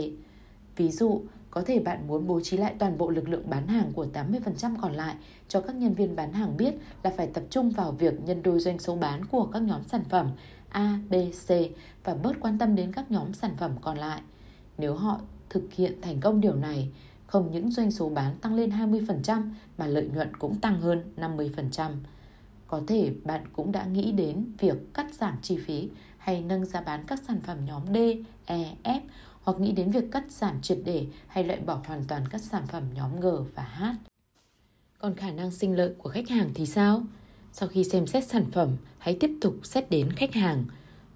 Ví 0.77 0.91
dụ, 0.91 1.23
có 1.51 1.63
thể 1.67 1.79
bạn 1.79 2.07
muốn 2.07 2.27
bố 2.27 2.41
trí 2.41 2.57
lại 2.57 2.75
toàn 2.79 2.99
bộ 2.99 3.11
lực 3.11 3.29
lượng 3.29 3.51
bán 3.51 3.67
hàng 3.69 3.93
của 3.93 4.07
80% 4.13 4.77
còn 4.83 4.93
lại 4.93 5.15
cho 5.49 5.61
các 5.61 5.77
nhân 5.77 5.95
viên 5.95 6.17
bán 6.17 6.33
hàng 6.33 6.57
biết 6.57 6.75
là 7.03 7.11
phải 7.17 7.27
tập 7.27 7.45
trung 7.51 7.71
vào 7.71 7.93
việc 7.93 8.15
nhân 8.25 8.43
đôi 8.43 8.61
doanh 8.61 8.79
số 8.79 8.97
bán 8.97 9.25
của 9.25 9.47
các 9.47 9.63
nhóm 9.63 9.85
sản 9.85 10.05
phẩm 10.11 10.31
A, 10.69 10.99
B, 11.11 11.15
C 11.47 11.51
và 12.05 12.15
bớt 12.15 12.33
quan 12.41 12.59
tâm 12.59 12.75
đến 12.75 12.93
các 12.93 13.11
nhóm 13.11 13.33
sản 13.33 13.57
phẩm 13.57 13.73
còn 13.81 13.99
lại. 13.99 14.23
Nếu 14.79 14.95
họ 14.95 15.21
thực 15.53 15.73
hiện 15.73 16.01
thành 16.03 16.21
công 16.21 16.41
điều 16.41 16.55
này, 16.55 16.89
không 17.27 17.51
những 17.51 17.71
doanh 17.71 17.91
số 17.91 18.09
bán 18.09 18.37
tăng 18.37 18.55
lên 18.55 18.71
20% 18.71 19.43
mà 19.79 19.87
lợi 19.87 20.09
nhuận 20.15 20.37
cũng 20.37 20.61
tăng 20.61 20.81
hơn 20.81 21.13
50%. 21.17 21.91
Có 22.67 22.81
thể 22.87 23.13
bạn 23.25 23.45
cũng 23.53 23.73
đã 23.73 23.85
nghĩ 23.85 24.13
đến 24.13 24.45
việc 24.59 24.95
cắt 24.95 25.15
giảm 25.15 25.37
chi 25.43 25.59
phí 25.67 25.89
hay 26.19 26.43
nâng 26.43 26.65
giá 26.65 26.81
bán 26.81 27.05
các 27.07 27.21
sản 27.29 27.41
phẩm 27.41 27.57
nhóm 27.67 27.83
D, 27.95 27.97
E, 28.47 28.77
F 28.85 29.01
hoặc 29.43 29.61
nghĩ 29.61 29.73
đến 29.73 29.91
việc 29.91 30.05
cắt 30.11 30.31
giảm 30.31 30.63
triệt 30.63 30.79
để 30.85 31.07
hay 31.27 31.45
loại 31.45 31.61
bỏ 31.61 31.81
hoàn 31.87 32.05
toàn 32.05 32.25
các 32.31 32.41
sản 32.41 32.67
phẩm 32.67 32.83
nhóm 32.95 33.21
G 33.21 33.27
và 33.55 33.63
H. 33.63 33.85
Còn 34.99 35.15
khả 35.15 35.31
năng 35.31 35.51
sinh 35.51 35.77
lợi 35.77 35.95
của 35.99 36.09
khách 36.09 36.29
hàng 36.29 36.51
thì 36.55 36.67
sao? 36.67 37.03
Sau 37.53 37.69
khi 37.69 37.85
xem 37.85 38.07
xét 38.07 38.25
sản 38.25 38.45
phẩm, 38.53 38.77
hãy 38.99 39.17
tiếp 39.21 39.31
tục 39.41 39.57
xét 39.63 39.91
đến 39.91 40.13
khách 40.13 40.35
hàng, 40.35 40.65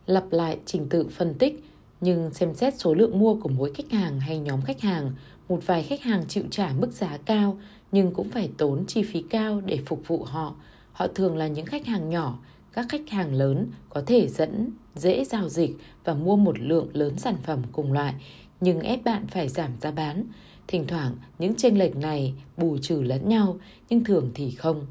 lặp 0.07 0.33
lại 0.33 0.59
trình 0.67 0.89
tự 0.89 1.09
phân 1.09 1.35
tích 1.35 1.65
nhưng 2.01 2.31
xem 2.35 2.55
xét 2.55 2.75
số 2.79 2.95
lượng 2.95 3.19
mua 3.19 3.35
của 3.35 3.49
mỗi 3.49 3.73
khách 3.75 3.91
hàng 3.91 4.21
hay 4.21 4.39
nhóm 4.39 4.63
khách 4.63 4.81
hàng, 4.81 5.13
một 5.49 5.67
vài 5.67 5.83
khách 5.83 6.03
hàng 6.03 6.25
chịu 6.29 6.45
trả 6.51 6.73
mức 6.73 6.93
giá 6.93 7.17
cao 7.17 7.59
nhưng 7.93 8.15
cũng 8.15 8.31
phải 8.31 8.51
tốn 8.59 8.87
chi 8.87 9.03
phí 9.03 9.25
cao 9.31 9.61
để 9.61 9.79
phục 9.87 10.09
vụ 10.09 10.25
họ. 10.25 10.55
Họ 10.93 11.07
thường 11.07 11.37
là 11.37 11.47
những 11.47 11.67
khách 11.67 11.87
hàng 11.87 12.09
nhỏ, 12.09 12.39
các 12.73 12.87
khách 12.89 13.11
hàng 13.11 13.35
lớn 13.35 13.67
có 13.91 14.03
thể 14.07 14.29
dẫn 14.29 14.71
dễ 14.95 15.25
giao 15.25 15.49
dịch 15.49 15.77
và 16.05 16.15
mua 16.15 16.37
một 16.37 16.59
lượng 16.59 16.89
lớn 16.93 17.19
sản 17.19 17.37
phẩm 17.43 17.63
cùng 17.73 17.93
loại, 17.93 18.15
nhưng 18.61 18.81
ép 18.81 19.05
bạn 19.05 19.27
phải 19.27 19.49
giảm 19.49 19.71
giá 19.81 19.91
bán. 19.91 20.25
Thỉnh 20.67 20.87
thoảng 20.87 21.15
những 21.39 21.55
chênh 21.55 21.79
lệch 21.79 21.97
này 21.97 22.35
bù 22.57 22.79
trừ 22.79 23.03
lẫn 23.03 23.29
nhau, 23.29 23.59
nhưng 23.89 24.05
thường 24.05 24.31
thì 24.35 24.51
không. 24.51 24.87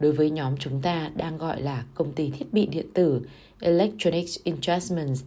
Đối 0.00 0.12
với 0.12 0.30
nhóm 0.30 0.56
chúng 0.56 0.82
ta 0.82 1.10
đang 1.16 1.38
gọi 1.38 1.62
là 1.62 1.84
công 1.94 2.12
ty 2.12 2.30
thiết 2.30 2.52
bị 2.52 2.66
điện 2.66 2.86
tử 2.94 3.20
Electronics 3.60 4.38
Investments, 4.44 5.22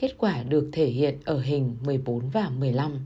Kết 0.00 0.18
quả 0.18 0.42
được 0.42 0.68
thể 0.72 0.86
hiện 0.86 1.18
ở 1.24 1.40
hình 1.40 1.76
14 1.84 2.28
và 2.28 2.50
15. 2.50 2.98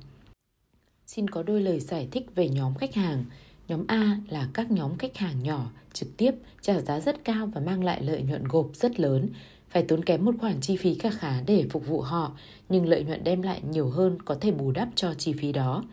Xin 1.07 1.31
có 1.31 1.43
đôi 1.43 1.61
lời 1.61 1.81
giải 1.81 2.09
thích 2.11 2.27
về 2.35 2.49
nhóm 2.49 2.75
khách 2.75 2.95
hàng. 2.95 3.25
Nhóm 3.69 3.85
A 3.89 4.19
là 4.29 4.49
các 4.55 4.71
nhóm 4.71 4.99
khách 4.99 5.17
hàng 5.17 5.43
nhỏ, 5.43 5.71
trực 5.93 6.17
tiếp, 6.17 6.35
trả 6.61 6.81
giá 6.81 7.01
rất 7.01 7.25
cao 7.25 7.47
và 7.47 7.61
mang 7.61 7.85
lại 7.85 8.03
lợi 8.03 8.23
nhuận 8.23 8.45
gộp 8.45 8.71
rất 8.75 9.01
lớn. 9.01 9.29
Phải 9.69 9.83
tốn 9.83 10.05
kém 10.05 10.25
một 10.25 10.35
khoản 10.41 10.61
chi 10.61 10.77
phí 10.77 10.95
khá 10.95 11.11
khá 11.11 11.41
để 11.47 11.67
phục 11.71 11.87
vụ 11.87 12.01
họ, 12.01 12.33
nhưng 12.69 12.87
lợi 12.87 13.05
nhuận 13.05 13.25
đem 13.25 13.43
lại 13.43 13.61
nhiều 13.71 13.91
hơn 13.91 14.19
có 14.25 14.35
thể 14.35 14.51
bù 14.51 14.73
đắp 14.73 14.89
cho 14.95 15.15
chi 15.15 15.33
phí 15.33 15.53
đó. 15.53 15.85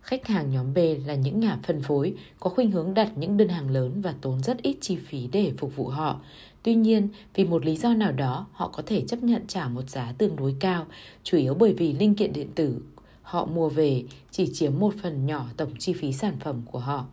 Khách 0.00 0.26
hàng 0.26 0.50
nhóm 0.50 0.74
B 0.74 0.78
là 1.06 1.14
những 1.14 1.40
nhà 1.40 1.58
phân 1.62 1.82
phối 1.82 2.14
có 2.40 2.50
khuynh 2.50 2.70
hướng 2.70 2.94
đặt 2.94 3.12
những 3.16 3.36
đơn 3.36 3.48
hàng 3.48 3.70
lớn 3.70 4.00
và 4.00 4.14
tốn 4.20 4.40
rất 4.42 4.62
ít 4.62 4.76
chi 4.80 4.96
phí 4.96 5.28
để 5.32 5.52
phục 5.58 5.76
vụ 5.76 5.88
họ. 5.88 6.20
Tuy 6.62 6.74
nhiên, 6.74 7.08
vì 7.34 7.44
một 7.44 7.64
lý 7.64 7.76
do 7.76 7.94
nào 7.94 8.12
đó, 8.12 8.46
họ 8.52 8.68
có 8.68 8.82
thể 8.86 9.04
chấp 9.08 9.22
nhận 9.22 9.46
trả 9.46 9.68
một 9.68 9.90
giá 9.90 10.12
tương 10.18 10.36
đối 10.36 10.54
cao, 10.60 10.86
chủ 11.22 11.38
yếu 11.38 11.54
bởi 11.54 11.74
vì 11.74 11.92
linh 11.92 12.14
kiện 12.14 12.32
điện 12.32 12.48
tử 12.54 12.80
họ 13.22 13.46
mua 13.46 13.68
về 13.68 14.04
chỉ 14.30 14.50
chiếm 14.52 14.78
một 14.78 14.94
phần 15.02 15.26
nhỏ 15.26 15.46
tổng 15.56 15.72
chi 15.78 15.92
phí 15.92 16.12
sản 16.12 16.36
phẩm 16.40 16.62
của 16.64 16.78
họ. 16.78 17.06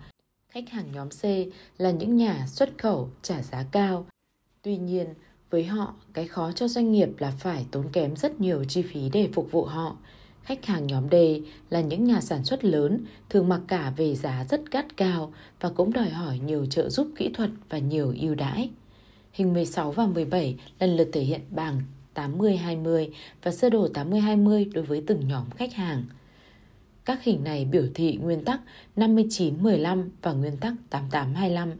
Khách 0.50 0.70
hàng 0.70 0.92
nhóm 0.94 1.10
C 1.10 1.24
là 1.78 1.92
những 1.92 2.16
nhà 2.16 2.46
xuất 2.48 2.78
khẩu 2.78 3.10
trả 3.22 3.42
giá 3.42 3.66
cao. 3.72 4.06
Tuy 4.62 4.78
nhiên, 4.78 5.08
với 5.50 5.64
họ, 5.64 5.94
cái 6.14 6.28
khó 6.28 6.52
cho 6.52 6.68
doanh 6.68 6.92
nghiệp 6.92 7.10
là 7.18 7.32
phải 7.32 7.66
tốn 7.72 7.86
kém 7.94 8.16
rất 8.16 8.42
nhiều 8.42 8.64
chi 8.64 8.82
phí 8.82 9.10
để 9.14 9.30
phục 9.34 9.52
vụ 9.52 9.66
họ. 9.66 9.98
Khách 10.44 10.66
hàng 10.66 10.88
nhóm 10.88 11.10
D 11.12 11.16
là 11.70 11.82
những 11.82 12.04
nhà 12.04 12.22
sản 12.22 12.44
xuất 12.44 12.64
lớn, 12.64 13.06
thường 13.30 13.50
mặc 13.50 13.62
cả 13.68 13.94
về 13.98 14.16
giá 14.16 14.46
rất 14.50 14.72
gắt 14.72 14.98
cao 14.98 15.34
và 15.60 15.70
cũng 15.70 15.94
đòi 15.94 16.10
hỏi 16.10 16.40
nhiều 16.40 16.66
trợ 16.66 16.90
giúp 16.90 17.08
kỹ 17.16 17.30
thuật 17.34 17.50
và 17.70 17.78
nhiều 17.78 18.14
ưu 18.22 18.36
đãi. 18.36 18.70
Hình 19.36 19.54
16 19.54 19.92
và 19.92 20.06
17 20.06 20.56
lần 20.80 20.96
lượt 20.96 21.10
thể 21.14 21.22
hiện 21.22 21.42
bảng 21.50 21.82
80-20 22.16 23.10
và 23.44 23.52
sơ 23.52 23.70
đồ 23.70 23.88
80-20 23.94 24.72
đối 24.74 24.84
với 24.84 25.04
từng 25.08 25.28
nhóm 25.28 25.50
khách 25.50 25.74
hàng. 25.74 26.04
Các 27.06 27.24
hình 27.24 27.44
này 27.44 27.66
biểu 27.66 27.88
thị 27.94 28.20
nguyên 28.22 28.46
tắc 28.46 28.62
59-15 28.96 30.10
và 30.22 30.34
nguyên 30.34 30.58
tắc 30.58 30.74
88-25. 30.92 31.72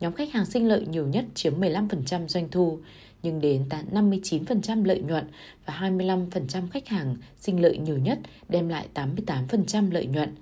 Nhóm 0.00 0.12
khách 0.12 0.32
hàng 0.32 0.46
sinh 0.46 0.68
lợi 0.68 0.86
nhiều 0.86 1.06
nhất 1.06 1.24
chiếm 1.34 1.60
15% 1.60 2.28
doanh 2.28 2.48
thu, 2.48 2.78
nhưng 3.22 3.40
đến 3.40 3.64
59% 3.92 4.84
lợi 4.84 5.00
nhuận 5.00 5.24
và 5.66 5.74
25% 5.80 6.68
khách 6.70 6.88
hàng 6.88 7.16
sinh 7.38 7.62
lợi 7.62 7.78
nhiều 7.78 7.98
nhất 7.98 8.18
đem 8.48 8.68
lại 8.68 8.88
88% 8.94 9.92
lợi 9.92 10.06
nhuận. 10.06 10.34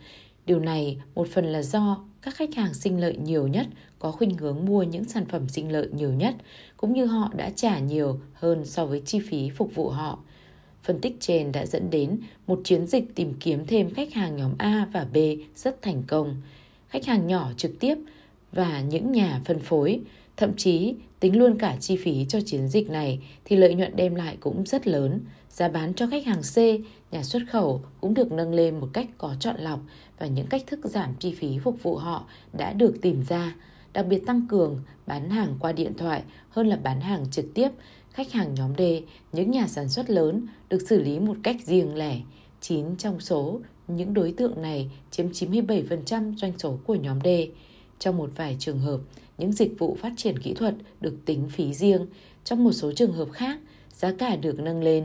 Điều 0.46 0.60
này 0.60 0.98
một 1.14 1.28
phần 1.28 1.44
là 1.44 1.62
do 1.62 2.04
các 2.22 2.34
khách 2.34 2.54
hàng 2.54 2.74
sinh 2.74 3.00
lợi 3.00 3.16
nhiều 3.16 3.48
nhất 3.48 3.66
có 3.98 4.12
khuynh 4.12 4.36
hướng 4.36 4.64
mua 4.64 4.82
những 4.82 5.04
sản 5.04 5.24
phẩm 5.26 5.48
sinh 5.48 5.72
lợi 5.72 5.88
nhiều 5.92 6.12
nhất, 6.12 6.34
cũng 6.76 6.92
như 6.92 7.06
họ 7.06 7.30
đã 7.36 7.50
trả 7.50 7.78
nhiều 7.78 8.20
hơn 8.32 8.64
so 8.64 8.86
với 8.86 9.02
chi 9.04 9.20
phí 9.28 9.50
phục 9.50 9.74
vụ 9.74 9.88
họ. 9.88 10.18
Phân 10.82 11.00
tích 11.00 11.16
trên 11.20 11.52
đã 11.52 11.66
dẫn 11.66 11.90
đến 11.90 12.18
một 12.46 12.60
chiến 12.64 12.86
dịch 12.86 13.14
tìm 13.14 13.34
kiếm 13.40 13.66
thêm 13.66 13.94
khách 13.94 14.12
hàng 14.12 14.36
nhóm 14.36 14.54
A 14.58 14.88
và 14.92 15.06
B 15.12 15.16
rất 15.56 15.82
thành 15.82 16.02
công. 16.06 16.36
Khách 16.88 17.06
hàng 17.06 17.26
nhỏ 17.26 17.50
trực 17.56 17.80
tiếp 17.80 17.94
và 18.52 18.80
những 18.80 19.12
nhà 19.12 19.40
phân 19.44 19.58
phối, 19.58 20.00
thậm 20.40 20.56
chí 20.56 20.94
tính 21.20 21.38
luôn 21.38 21.58
cả 21.58 21.76
chi 21.80 21.96
phí 21.96 22.26
cho 22.28 22.40
chiến 22.40 22.68
dịch 22.68 22.90
này 22.90 23.20
thì 23.44 23.56
lợi 23.56 23.74
nhuận 23.74 23.96
đem 23.96 24.14
lại 24.14 24.36
cũng 24.40 24.66
rất 24.66 24.86
lớn. 24.86 25.20
Giá 25.50 25.68
bán 25.68 25.94
cho 25.94 26.06
khách 26.06 26.26
hàng 26.26 26.42
C, 26.42 26.56
nhà 27.12 27.22
xuất 27.22 27.42
khẩu 27.50 27.82
cũng 28.00 28.14
được 28.14 28.32
nâng 28.32 28.54
lên 28.54 28.80
một 28.80 28.88
cách 28.92 29.06
có 29.18 29.34
chọn 29.40 29.56
lọc 29.58 29.80
và 30.18 30.26
những 30.26 30.46
cách 30.46 30.62
thức 30.66 30.80
giảm 30.84 31.14
chi 31.18 31.34
phí 31.34 31.58
phục 31.58 31.82
vụ 31.82 31.96
họ 31.96 32.24
đã 32.52 32.72
được 32.72 32.94
tìm 33.02 33.22
ra, 33.28 33.54
đặc 33.92 34.06
biệt 34.06 34.26
tăng 34.26 34.46
cường 34.48 34.80
bán 35.06 35.30
hàng 35.30 35.56
qua 35.60 35.72
điện 35.72 35.92
thoại 35.98 36.22
hơn 36.50 36.66
là 36.66 36.76
bán 36.76 37.00
hàng 37.00 37.30
trực 37.30 37.54
tiếp. 37.54 37.68
Khách 38.12 38.32
hàng 38.32 38.54
nhóm 38.54 38.72
D, 38.78 38.82
những 39.32 39.50
nhà 39.50 39.68
sản 39.68 39.88
xuất 39.88 40.10
lớn 40.10 40.46
được 40.68 40.88
xử 40.88 41.02
lý 41.02 41.18
một 41.18 41.36
cách 41.42 41.56
riêng 41.64 41.96
lẻ. 41.96 42.16
9 42.60 42.96
trong 42.96 43.20
số 43.20 43.60
những 43.88 44.14
đối 44.14 44.32
tượng 44.32 44.62
này 44.62 44.90
chiếm 45.10 45.30
97% 45.30 46.36
doanh 46.36 46.58
số 46.58 46.78
của 46.86 46.94
nhóm 46.94 47.18
D. 47.24 47.28
Trong 47.98 48.16
một 48.16 48.30
vài 48.36 48.56
trường 48.58 48.78
hợp, 48.78 49.00
những 49.40 49.52
dịch 49.52 49.78
vụ 49.78 49.96
phát 50.00 50.12
triển 50.16 50.38
kỹ 50.38 50.54
thuật 50.54 50.74
được 51.00 51.16
tính 51.24 51.48
phí 51.50 51.74
riêng. 51.74 52.06
Trong 52.44 52.64
một 52.64 52.72
số 52.72 52.92
trường 52.92 53.12
hợp 53.12 53.28
khác, 53.32 53.58
giá 53.92 54.12
cả 54.12 54.36
được 54.36 54.58
nâng 54.58 54.82
lên 54.82 55.04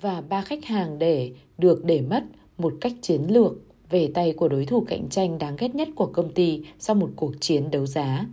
và 0.00 0.20
ba 0.20 0.42
khách 0.42 0.64
hàng 0.64 0.98
để 0.98 1.32
được 1.58 1.84
để 1.84 2.00
mất 2.00 2.24
một 2.58 2.74
cách 2.80 2.92
chiến 3.02 3.22
lược 3.28 3.52
về 3.90 4.10
tay 4.14 4.32
của 4.32 4.48
đối 4.48 4.66
thủ 4.66 4.84
cạnh 4.88 5.08
tranh 5.08 5.38
đáng 5.38 5.56
ghét 5.58 5.74
nhất 5.74 5.88
của 5.94 6.06
công 6.06 6.32
ty 6.32 6.62
sau 6.78 6.96
một 6.96 7.10
cuộc 7.16 7.32
chiến 7.40 7.70
đấu 7.70 7.86
giá. 7.86 8.26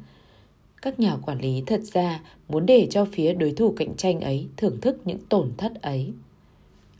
Các 0.81 0.99
nhà 0.99 1.17
quản 1.25 1.41
lý 1.41 1.63
thật 1.65 1.81
ra 1.81 2.21
muốn 2.47 2.65
để 2.65 2.87
cho 2.89 3.05
phía 3.05 3.33
đối 3.33 3.51
thủ 3.51 3.73
cạnh 3.77 3.95
tranh 3.95 4.21
ấy 4.21 4.47
thưởng 4.57 4.81
thức 4.81 5.01
những 5.05 5.19
tổn 5.29 5.51
thất 5.57 5.81
ấy. 5.81 6.11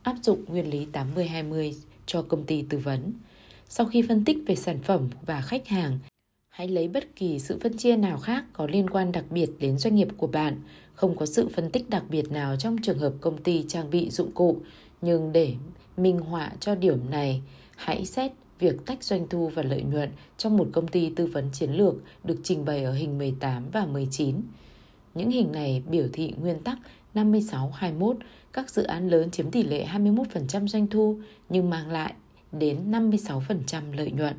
Áp 0.04 0.16
dụng 0.24 0.46
nguyên 0.48 0.70
lý 0.70 0.88
80-20 0.94 1.74
cho 2.06 2.22
công 2.22 2.44
ty 2.44 2.62
tư 2.62 2.78
vấn. 2.78 3.14
Sau 3.70 3.86
khi 3.86 4.02
phân 4.02 4.26
tích 4.26 4.38
về 4.48 4.56
sản 4.56 4.80
phẩm 4.84 5.10
và 5.26 5.42
khách 5.42 5.68
hàng, 5.68 6.00
hãy 6.54 6.68
lấy 6.68 6.88
bất 6.88 7.16
kỳ 7.16 7.40
sự 7.40 7.60
phân 7.62 7.78
chia 7.78 7.96
nào 7.98 8.18
khác 8.18 8.46
có 8.54 8.68
liên 8.68 8.90
quan 8.90 9.12
đặc 9.12 9.26
biệt 9.30 9.50
đến 9.60 9.78
doanh 9.78 9.96
nghiệp 9.96 10.08
của 10.18 10.28
bạn. 10.28 10.62
Không 10.94 11.16
có 11.16 11.26
sự 11.26 11.50
phân 11.56 11.70
tích 11.70 11.90
đặc 11.90 12.04
biệt 12.10 12.32
nào 12.32 12.56
trong 12.56 12.78
trường 12.82 12.98
hợp 12.98 13.14
công 13.22 13.44
ty 13.44 13.66
trang 13.68 13.90
bị 13.90 14.10
dụng 14.10 14.32
cụ, 14.32 14.58
nhưng 15.02 15.32
để 15.32 15.56
minh 15.98 16.20
họa 16.20 16.52
cho 16.60 16.76
điểm 16.76 17.10
này, 17.10 17.42
hãy 17.76 18.06
xét 18.06 18.32
việc 18.60 18.86
tách 18.86 19.04
doanh 19.04 19.28
thu 19.28 19.48
và 19.48 19.64
lợi 19.64 19.84
nhuận 19.84 20.10
trong 20.38 20.58
một 20.58 20.68
công 20.74 20.88
ty 20.88 21.12
tư 21.16 21.26
vấn 21.26 21.50
chiến 21.54 21.72
lược 21.72 21.96
được 22.24 22.40
trình 22.44 22.66
bày 22.66 22.84
ở 22.84 22.94
hình 22.94 23.18
18 23.18 23.70
và 23.74 23.86
19. 23.86 24.42
Những 25.14 25.32
hình 25.32 25.52
này 25.52 25.84
biểu 25.90 26.08
thị 26.14 26.34
nguyên 26.42 26.60
tắc 26.60 26.78
56-21, 27.14 28.16
các 28.54 28.70
dự 28.70 28.84
án 28.84 29.10
lớn 29.10 29.32
chiếm 29.32 29.52
tỷ 29.52 29.64
lệ 29.64 29.88
21% 29.94 30.68
doanh 30.68 30.88
thu 30.88 31.20
nhưng 31.50 31.70
mang 31.70 31.92
lại 31.92 32.14
đến 32.52 32.92
56% 32.92 33.94
lợi 33.94 34.12
nhuận. 34.12 34.34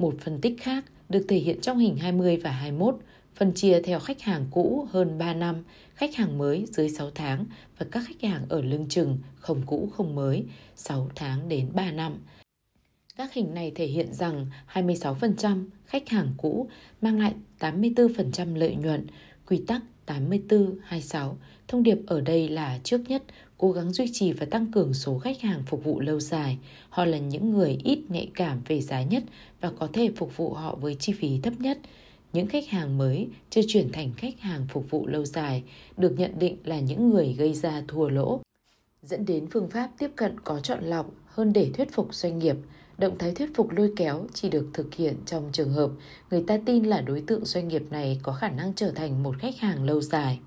Một 0.00 0.14
phân 0.20 0.40
tích 0.40 0.54
khác 0.60 0.84
được 1.08 1.24
thể 1.28 1.36
hiện 1.36 1.60
trong 1.60 1.78
hình 1.78 1.96
20 1.96 2.36
và 2.36 2.50
21, 2.50 2.98
phân 3.34 3.52
chia 3.54 3.82
theo 3.82 4.00
khách 4.00 4.20
hàng 4.20 4.46
cũ 4.50 4.86
hơn 4.90 5.18
3 5.18 5.34
năm, 5.34 5.64
khách 5.94 6.14
hàng 6.14 6.38
mới 6.38 6.66
dưới 6.72 6.88
6 6.88 7.10
tháng 7.10 7.44
và 7.78 7.86
các 7.90 8.04
khách 8.08 8.22
hàng 8.22 8.46
ở 8.48 8.62
lưng 8.62 8.86
chừng 8.88 9.18
không 9.36 9.62
cũ 9.66 9.88
không 9.92 10.14
mới 10.14 10.44
6 10.76 11.10
tháng 11.14 11.48
đến 11.48 11.70
3 11.74 11.90
năm. 11.90 12.18
Các 13.16 13.32
hình 13.34 13.54
này 13.54 13.72
thể 13.74 13.86
hiện 13.86 14.12
rằng 14.12 14.46
26% 14.72 15.64
khách 15.86 16.08
hàng 16.08 16.34
cũ 16.36 16.68
mang 17.02 17.18
lại 17.18 17.34
84% 17.58 18.56
lợi 18.56 18.76
nhuận, 18.76 19.06
quy 19.46 19.62
tắc 19.66 19.82
84-26. 20.06 21.34
Thông 21.68 21.82
điệp 21.82 21.98
ở 22.06 22.20
đây 22.20 22.48
là 22.48 22.78
trước 22.84 23.00
nhất, 23.08 23.22
cố 23.60 23.72
gắng 23.72 23.92
duy 23.92 24.10
trì 24.12 24.32
và 24.32 24.46
tăng 24.46 24.72
cường 24.72 24.94
số 24.94 25.18
khách 25.18 25.40
hàng 25.40 25.62
phục 25.66 25.84
vụ 25.84 26.00
lâu 26.00 26.20
dài. 26.20 26.58
Họ 26.88 27.04
là 27.04 27.18
những 27.18 27.50
người 27.50 27.78
ít 27.84 27.98
nhạy 28.08 28.30
cảm 28.34 28.60
về 28.68 28.80
giá 28.80 29.02
nhất 29.02 29.22
và 29.60 29.72
có 29.78 29.88
thể 29.92 30.10
phục 30.16 30.36
vụ 30.36 30.54
họ 30.54 30.74
với 30.74 30.94
chi 30.94 31.12
phí 31.12 31.40
thấp 31.42 31.54
nhất. 31.58 31.78
Những 32.32 32.46
khách 32.46 32.68
hàng 32.68 32.98
mới 32.98 33.28
chưa 33.50 33.60
chuyển 33.68 33.92
thành 33.92 34.12
khách 34.16 34.40
hàng 34.40 34.66
phục 34.68 34.90
vụ 34.90 35.06
lâu 35.06 35.24
dài 35.24 35.62
được 35.96 36.18
nhận 36.18 36.38
định 36.38 36.56
là 36.64 36.80
những 36.80 37.10
người 37.10 37.34
gây 37.38 37.54
ra 37.54 37.82
thua 37.88 38.08
lỗ, 38.08 38.40
dẫn 39.02 39.26
đến 39.26 39.46
phương 39.50 39.70
pháp 39.70 39.90
tiếp 39.98 40.10
cận 40.16 40.40
có 40.40 40.60
chọn 40.60 40.84
lọc 40.84 41.10
hơn 41.26 41.52
để 41.52 41.70
thuyết 41.74 41.92
phục 41.92 42.14
doanh 42.14 42.38
nghiệp. 42.38 42.56
Động 42.98 43.18
thái 43.18 43.34
thuyết 43.34 43.50
phục 43.54 43.70
lôi 43.70 43.92
kéo 43.96 44.26
chỉ 44.34 44.48
được 44.48 44.68
thực 44.74 44.94
hiện 44.94 45.16
trong 45.26 45.50
trường 45.52 45.72
hợp 45.72 45.90
người 46.30 46.44
ta 46.46 46.58
tin 46.66 46.84
là 46.84 47.00
đối 47.00 47.20
tượng 47.20 47.44
doanh 47.44 47.68
nghiệp 47.68 47.82
này 47.90 48.20
có 48.22 48.32
khả 48.32 48.48
năng 48.48 48.74
trở 48.74 48.90
thành 48.90 49.22
một 49.22 49.34
khách 49.38 49.58
hàng 49.58 49.84
lâu 49.84 50.00
dài. 50.00 50.40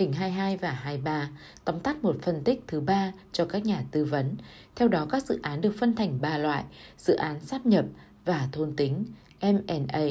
Hình 0.00 0.12
22 0.12 0.56
và 0.56 0.70
23 0.70 1.30
tóm 1.64 1.80
tắt 1.80 2.04
một 2.04 2.16
phân 2.22 2.44
tích 2.44 2.60
thứ 2.66 2.80
ba 2.80 3.12
cho 3.32 3.44
các 3.44 3.64
nhà 3.64 3.84
tư 3.90 4.04
vấn. 4.04 4.36
Theo 4.76 4.88
đó 4.88 5.06
các 5.10 5.24
dự 5.24 5.38
án 5.42 5.60
được 5.60 5.74
phân 5.78 5.94
thành 5.94 6.20
3 6.20 6.38
loại: 6.38 6.64
dự 6.98 7.14
án 7.14 7.40
sáp 7.40 7.66
nhập 7.66 7.84
và 8.24 8.48
thôn 8.52 8.76
tính, 8.76 9.04
M&A, 9.40 10.06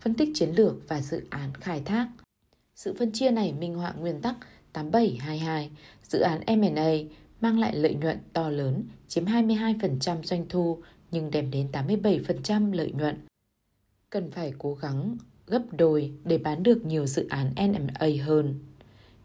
phân 0.00 0.14
tích 0.14 0.28
chiến 0.34 0.50
lược 0.50 0.88
và 0.88 1.00
dự 1.00 1.22
án 1.30 1.54
khai 1.54 1.82
thác. 1.84 2.08
Sự 2.74 2.94
phân 2.98 3.12
chia 3.12 3.30
này 3.30 3.52
minh 3.52 3.74
họa 3.74 3.92
nguyên 3.92 4.20
tắc 4.20 4.36
8722, 4.72 5.70
dự 6.02 6.20
án 6.20 6.40
M&A 6.60 6.92
mang 7.40 7.58
lại 7.58 7.76
lợi 7.76 7.94
nhuận 7.94 8.18
to 8.32 8.48
lớn, 8.48 8.84
chiếm 9.08 9.24
22% 9.24 10.22
doanh 10.22 10.48
thu 10.48 10.78
nhưng 11.10 11.30
đem 11.30 11.50
đến 11.50 11.68
87% 11.72 12.72
lợi 12.72 12.92
nhuận. 12.92 13.26
Cần 14.10 14.30
phải 14.30 14.52
cố 14.58 14.74
gắng 14.74 15.16
gấp 15.46 15.62
đôi 15.70 16.12
để 16.24 16.38
bán 16.38 16.62
được 16.62 16.84
nhiều 16.84 17.06
dự 17.06 17.26
án 17.28 17.52
M&A 17.56 18.08
hơn. 18.24 18.58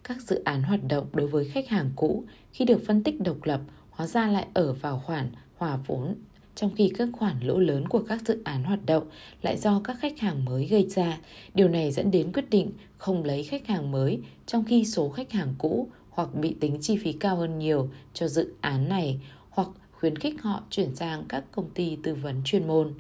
Các 0.08 0.22
dự 0.22 0.42
án 0.44 0.64
hoạt 0.64 0.80
động 0.88 1.08
đối 1.14 1.28
với 1.28 1.46
khách 1.46 1.68
hàng 1.68 1.92
cũ 1.96 2.24
khi 2.52 2.66
được 2.66 2.82
phân 2.86 3.04
tích 3.04 3.22
độc 3.22 3.38
lập, 3.44 3.62
hóa 3.90 4.08
ra 4.08 4.28
lại 4.28 4.48
ở 4.54 4.74
vào 4.74 5.04
khoản 5.06 5.30
hòa 5.58 5.78
vốn, 5.88 6.16
trong 6.56 6.76
khi 6.76 6.92
các 6.98 7.10
khoản 7.14 7.40
lỗ 7.40 7.60
lớn 7.60 7.88
của 7.88 8.04
các 8.08 8.22
dự 8.28 8.42
án 8.44 8.64
hoạt 8.64 8.86
động 8.86 9.08
lại 9.42 9.58
do 9.58 9.82
các 9.84 9.98
khách 10.00 10.20
hàng 10.20 10.46
mới 10.46 10.66
gây 10.66 10.88
ra. 10.90 11.18
Điều 11.54 11.68
này 11.68 11.92
dẫn 11.92 12.12
đến 12.12 12.32
quyết 12.34 12.50
định 12.50 12.72
không 12.98 13.24
lấy 13.24 13.44
khách 13.44 13.68
hàng 13.68 13.92
mới, 13.92 14.20
trong 14.46 14.64
khi 14.64 14.86
số 14.86 15.10
khách 15.10 15.32
hàng 15.32 15.54
cũ 15.58 15.88
hoặc 16.10 16.36
bị 16.36 16.56
tính 16.60 16.78
chi 16.82 16.98
phí 16.98 17.14
cao 17.14 17.36
hơn 17.36 17.60
nhiều 17.60 17.90
cho 18.14 18.28
dự 18.28 18.54
án 18.62 18.90
này 18.90 19.20
hoặc 19.50 19.68
khuyến 19.92 20.16
khích 20.16 20.42
họ 20.42 20.64
chuyển 20.70 20.96
sang 20.96 21.24
các 21.30 21.44
công 21.52 21.70
ty 21.70 21.98
tư 22.04 22.16
vấn 22.16 22.42
chuyên 22.46 22.68
môn. 22.68 22.94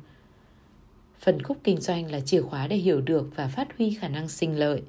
phần 1.19 1.43
khúc 1.43 1.57
kinh 1.63 1.81
doanh 1.81 2.11
là 2.11 2.19
chìa 2.19 2.41
khóa 2.41 2.67
để 2.67 2.75
hiểu 2.75 3.01
được 3.01 3.29
và 3.35 3.47
phát 3.47 3.77
huy 3.77 3.93
khả 3.93 4.07
năng 4.07 4.29
sinh 4.29 4.59
lợi. 4.59 4.81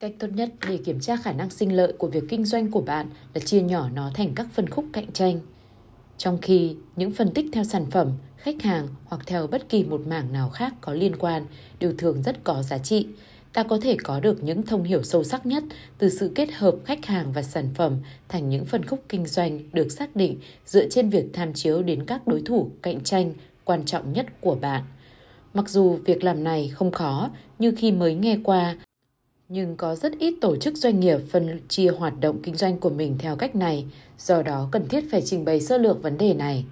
Cách 0.00 0.12
tốt 0.18 0.28
nhất 0.34 0.50
để 0.68 0.76
kiểm 0.76 1.00
tra 1.00 1.16
khả 1.16 1.32
năng 1.32 1.50
sinh 1.50 1.76
lợi 1.76 1.92
của 1.98 2.06
việc 2.06 2.24
kinh 2.28 2.44
doanh 2.44 2.70
của 2.70 2.80
bạn 2.80 3.06
là 3.34 3.40
chia 3.40 3.60
nhỏ 3.60 3.88
nó 3.94 4.10
thành 4.14 4.32
các 4.34 4.46
phân 4.52 4.70
khúc 4.70 4.84
cạnh 4.92 5.12
tranh. 5.12 5.40
Trong 6.18 6.38
khi 6.42 6.76
những 6.96 7.10
phân 7.10 7.30
tích 7.34 7.46
theo 7.52 7.64
sản 7.64 7.86
phẩm, 7.90 8.12
khách 8.36 8.62
hàng 8.62 8.88
hoặc 9.04 9.22
theo 9.26 9.46
bất 9.46 9.68
kỳ 9.68 9.84
một 9.84 10.00
mảng 10.06 10.32
nào 10.32 10.50
khác 10.50 10.74
có 10.80 10.92
liên 10.92 11.16
quan 11.16 11.46
đều 11.80 11.92
thường 11.98 12.22
rất 12.22 12.44
có 12.44 12.62
giá 12.62 12.78
trị, 12.78 13.06
ta 13.52 13.62
có 13.62 13.78
thể 13.82 13.96
có 14.04 14.20
được 14.20 14.44
những 14.44 14.62
thông 14.62 14.82
hiểu 14.82 15.02
sâu 15.02 15.24
sắc 15.24 15.46
nhất 15.46 15.64
từ 15.98 16.08
sự 16.08 16.32
kết 16.34 16.52
hợp 16.52 16.74
khách 16.84 17.06
hàng 17.06 17.32
và 17.32 17.42
sản 17.42 17.68
phẩm 17.74 17.96
thành 18.28 18.48
những 18.48 18.64
phân 18.64 18.84
khúc 18.84 19.02
kinh 19.08 19.26
doanh 19.26 19.60
được 19.72 19.92
xác 19.92 20.16
định 20.16 20.38
dựa 20.66 20.88
trên 20.88 21.10
việc 21.10 21.24
tham 21.32 21.52
chiếu 21.52 21.82
đến 21.82 22.04
các 22.06 22.26
đối 22.26 22.42
thủ 22.46 22.70
cạnh 22.82 23.00
tranh 23.00 23.32
quan 23.64 23.84
trọng 23.84 24.12
nhất 24.12 24.26
của 24.40 24.54
bạn. 24.54 24.82
Mặc 25.54 25.68
dù 25.68 25.98
việc 26.04 26.24
làm 26.24 26.44
này 26.44 26.68
không 26.68 26.90
khó 26.90 27.30
như 27.58 27.72
khi 27.76 27.92
mới 27.92 28.14
nghe 28.14 28.38
qua, 28.44 28.76
nhưng 29.48 29.76
có 29.76 29.94
rất 29.94 30.12
ít 30.18 30.34
tổ 30.40 30.56
chức 30.56 30.76
doanh 30.76 31.00
nghiệp 31.00 31.18
phân 31.30 31.60
chia 31.68 31.90
hoạt 31.90 32.20
động 32.20 32.42
kinh 32.42 32.56
doanh 32.56 32.78
của 32.78 32.90
mình 32.90 33.16
theo 33.18 33.36
cách 33.36 33.56
này, 33.56 33.86
do 34.18 34.42
đó 34.42 34.68
cần 34.72 34.88
thiết 34.88 35.04
phải 35.10 35.22
trình 35.22 35.44
bày 35.44 35.60
sơ 35.60 35.78
lược 35.78 36.02
vấn 36.02 36.18
đề 36.18 36.34
này. 36.34 36.64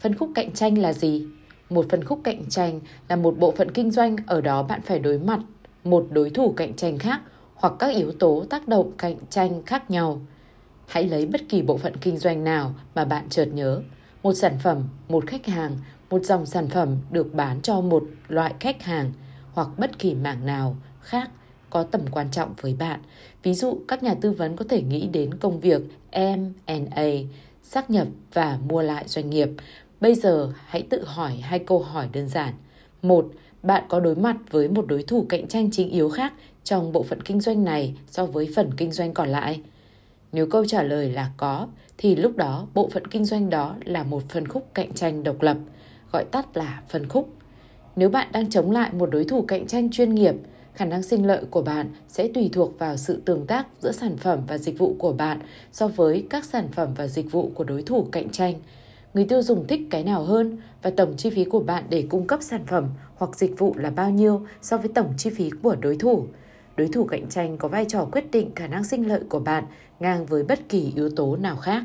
Phân 0.00 0.14
khúc 0.14 0.30
cạnh 0.34 0.52
tranh 0.52 0.78
là 0.78 0.92
gì? 0.92 1.26
Một 1.70 1.86
phân 1.90 2.04
khúc 2.04 2.20
cạnh 2.24 2.44
tranh 2.48 2.80
là 3.08 3.16
một 3.16 3.38
bộ 3.38 3.54
phận 3.56 3.70
kinh 3.70 3.90
doanh 3.90 4.16
ở 4.26 4.40
đó 4.40 4.62
bạn 4.62 4.80
phải 4.82 4.98
đối 4.98 5.18
mặt 5.18 5.40
một 5.84 6.06
đối 6.10 6.30
thủ 6.30 6.54
cạnh 6.56 6.76
tranh 6.76 6.98
khác 6.98 7.20
hoặc 7.54 7.72
các 7.78 7.94
yếu 7.94 8.12
tố 8.12 8.44
tác 8.50 8.68
động 8.68 8.92
cạnh 8.98 9.16
tranh 9.30 9.62
khác 9.66 9.90
nhau. 9.90 10.20
Hãy 10.86 11.08
lấy 11.08 11.26
bất 11.26 11.40
kỳ 11.48 11.62
bộ 11.62 11.76
phận 11.76 11.96
kinh 11.96 12.18
doanh 12.18 12.44
nào 12.44 12.74
mà 12.94 13.04
bạn 13.04 13.28
chợt 13.28 13.44
nhớ. 13.44 13.82
Một 14.22 14.32
sản 14.32 14.58
phẩm, 14.62 14.82
một 15.08 15.26
khách 15.26 15.46
hàng, 15.46 15.76
một 16.10 16.24
dòng 16.24 16.46
sản 16.46 16.68
phẩm 16.68 16.96
được 17.10 17.34
bán 17.34 17.60
cho 17.62 17.80
một 17.80 18.04
loại 18.28 18.54
khách 18.60 18.82
hàng 18.82 19.12
hoặc 19.52 19.68
bất 19.78 19.98
kỳ 19.98 20.14
mảng 20.14 20.46
nào 20.46 20.76
khác 21.00 21.30
có 21.70 21.82
tầm 21.82 22.00
quan 22.10 22.30
trọng 22.30 22.54
với 22.60 22.74
bạn. 22.78 23.00
Ví 23.42 23.54
dụ, 23.54 23.78
các 23.88 24.02
nhà 24.02 24.14
tư 24.14 24.32
vấn 24.32 24.56
có 24.56 24.64
thể 24.68 24.82
nghĩ 24.82 25.08
đến 25.12 25.34
công 25.34 25.60
việc 25.60 25.82
M&A, 26.12 27.06
xác 27.62 27.90
nhập 27.90 28.08
và 28.32 28.58
mua 28.68 28.82
lại 28.82 29.04
doanh 29.06 29.30
nghiệp. 29.30 29.48
Bây 30.00 30.14
giờ, 30.14 30.52
hãy 30.66 30.82
tự 30.82 31.04
hỏi 31.04 31.36
hai 31.36 31.58
câu 31.58 31.78
hỏi 31.78 32.08
đơn 32.12 32.28
giản. 32.28 32.54
Một, 33.02 33.30
bạn 33.62 33.84
có 33.88 34.00
đối 34.00 34.14
mặt 34.14 34.36
với 34.50 34.68
một 34.68 34.86
đối 34.86 35.02
thủ 35.02 35.26
cạnh 35.28 35.46
tranh 35.46 35.70
chính 35.70 35.90
yếu 35.90 36.08
khác 36.08 36.32
trong 36.64 36.92
bộ 36.92 37.02
phận 37.02 37.22
kinh 37.22 37.40
doanh 37.40 37.64
này 37.64 37.94
so 38.06 38.26
với 38.26 38.48
phần 38.56 38.70
kinh 38.76 38.92
doanh 38.92 39.14
còn 39.14 39.28
lại? 39.28 39.60
Nếu 40.32 40.46
câu 40.46 40.66
trả 40.66 40.82
lời 40.82 41.10
là 41.10 41.30
có, 41.36 41.68
thì 41.98 42.16
lúc 42.16 42.36
đó 42.36 42.66
bộ 42.74 42.88
phận 42.92 43.06
kinh 43.06 43.24
doanh 43.24 43.50
đó 43.50 43.76
là 43.84 44.02
một 44.02 44.22
phân 44.28 44.48
khúc 44.48 44.68
cạnh 44.74 44.92
tranh 44.92 45.22
độc 45.22 45.42
lập, 45.42 45.56
gọi 46.12 46.24
tắt 46.24 46.56
là 46.56 46.82
phân 46.88 47.08
khúc. 47.08 47.28
Nếu 47.96 48.08
bạn 48.08 48.28
đang 48.32 48.50
chống 48.50 48.70
lại 48.70 48.90
một 48.92 49.10
đối 49.10 49.24
thủ 49.24 49.44
cạnh 49.48 49.66
tranh 49.66 49.90
chuyên 49.90 50.14
nghiệp, 50.14 50.34
khả 50.80 50.86
năng 50.86 51.02
sinh 51.02 51.26
lợi 51.26 51.44
của 51.50 51.62
bạn 51.62 51.86
sẽ 52.08 52.28
tùy 52.34 52.50
thuộc 52.52 52.78
vào 52.78 52.96
sự 52.96 53.22
tương 53.24 53.46
tác 53.46 53.66
giữa 53.80 53.92
sản 53.92 54.16
phẩm 54.16 54.40
và 54.48 54.58
dịch 54.58 54.78
vụ 54.78 54.96
của 54.98 55.12
bạn 55.12 55.40
so 55.72 55.88
với 55.88 56.26
các 56.30 56.44
sản 56.44 56.68
phẩm 56.72 56.94
và 56.96 57.06
dịch 57.06 57.32
vụ 57.32 57.50
của 57.54 57.64
đối 57.64 57.82
thủ 57.82 58.08
cạnh 58.12 58.28
tranh 58.28 58.54
người 59.14 59.24
tiêu 59.24 59.42
dùng 59.42 59.66
thích 59.66 59.80
cái 59.90 60.04
nào 60.04 60.24
hơn 60.24 60.58
và 60.82 60.90
tổng 60.90 61.16
chi 61.16 61.30
phí 61.30 61.44
của 61.44 61.60
bạn 61.60 61.84
để 61.90 62.06
cung 62.10 62.26
cấp 62.26 62.38
sản 62.42 62.66
phẩm 62.66 62.88
hoặc 63.16 63.36
dịch 63.36 63.58
vụ 63.58 63.74
là 63.76 63.90
bao 63.90 64.10
nhiêu 64.10 64.46
so 64.62 64.76
với 64.76 64.88
tổng 64.94 65.14
chi 65.16 65.30
phí 65.30 65.50
của 65.62 65.76
đối 65.80 65.96
thủ. 65.96 66.26
Đối 66.76 66.88
thủ 66.88 67.04
cạnh 67.04 67.28
tranh 67.28 67.56
có 67.58 67.68
vai 67.68 67.84
trò 67.88 68.08
quyết 68.12 68.30
định 68.30 68.50
khả 68.56 68.66
năng 68.66 68.84
sinh 68.84 69.08
lợi 69.08 69.20
của 69.28 69.40
bạn 69.40 69.64
ngang 70.00 70.26
với 70.26 70.42
bất 70.42 70.68
kỳ 70.68 70.92
yếu 70.96 71.10
tố 71.10 71.36
nào 71.36 71.56
khác. 71.56 71.84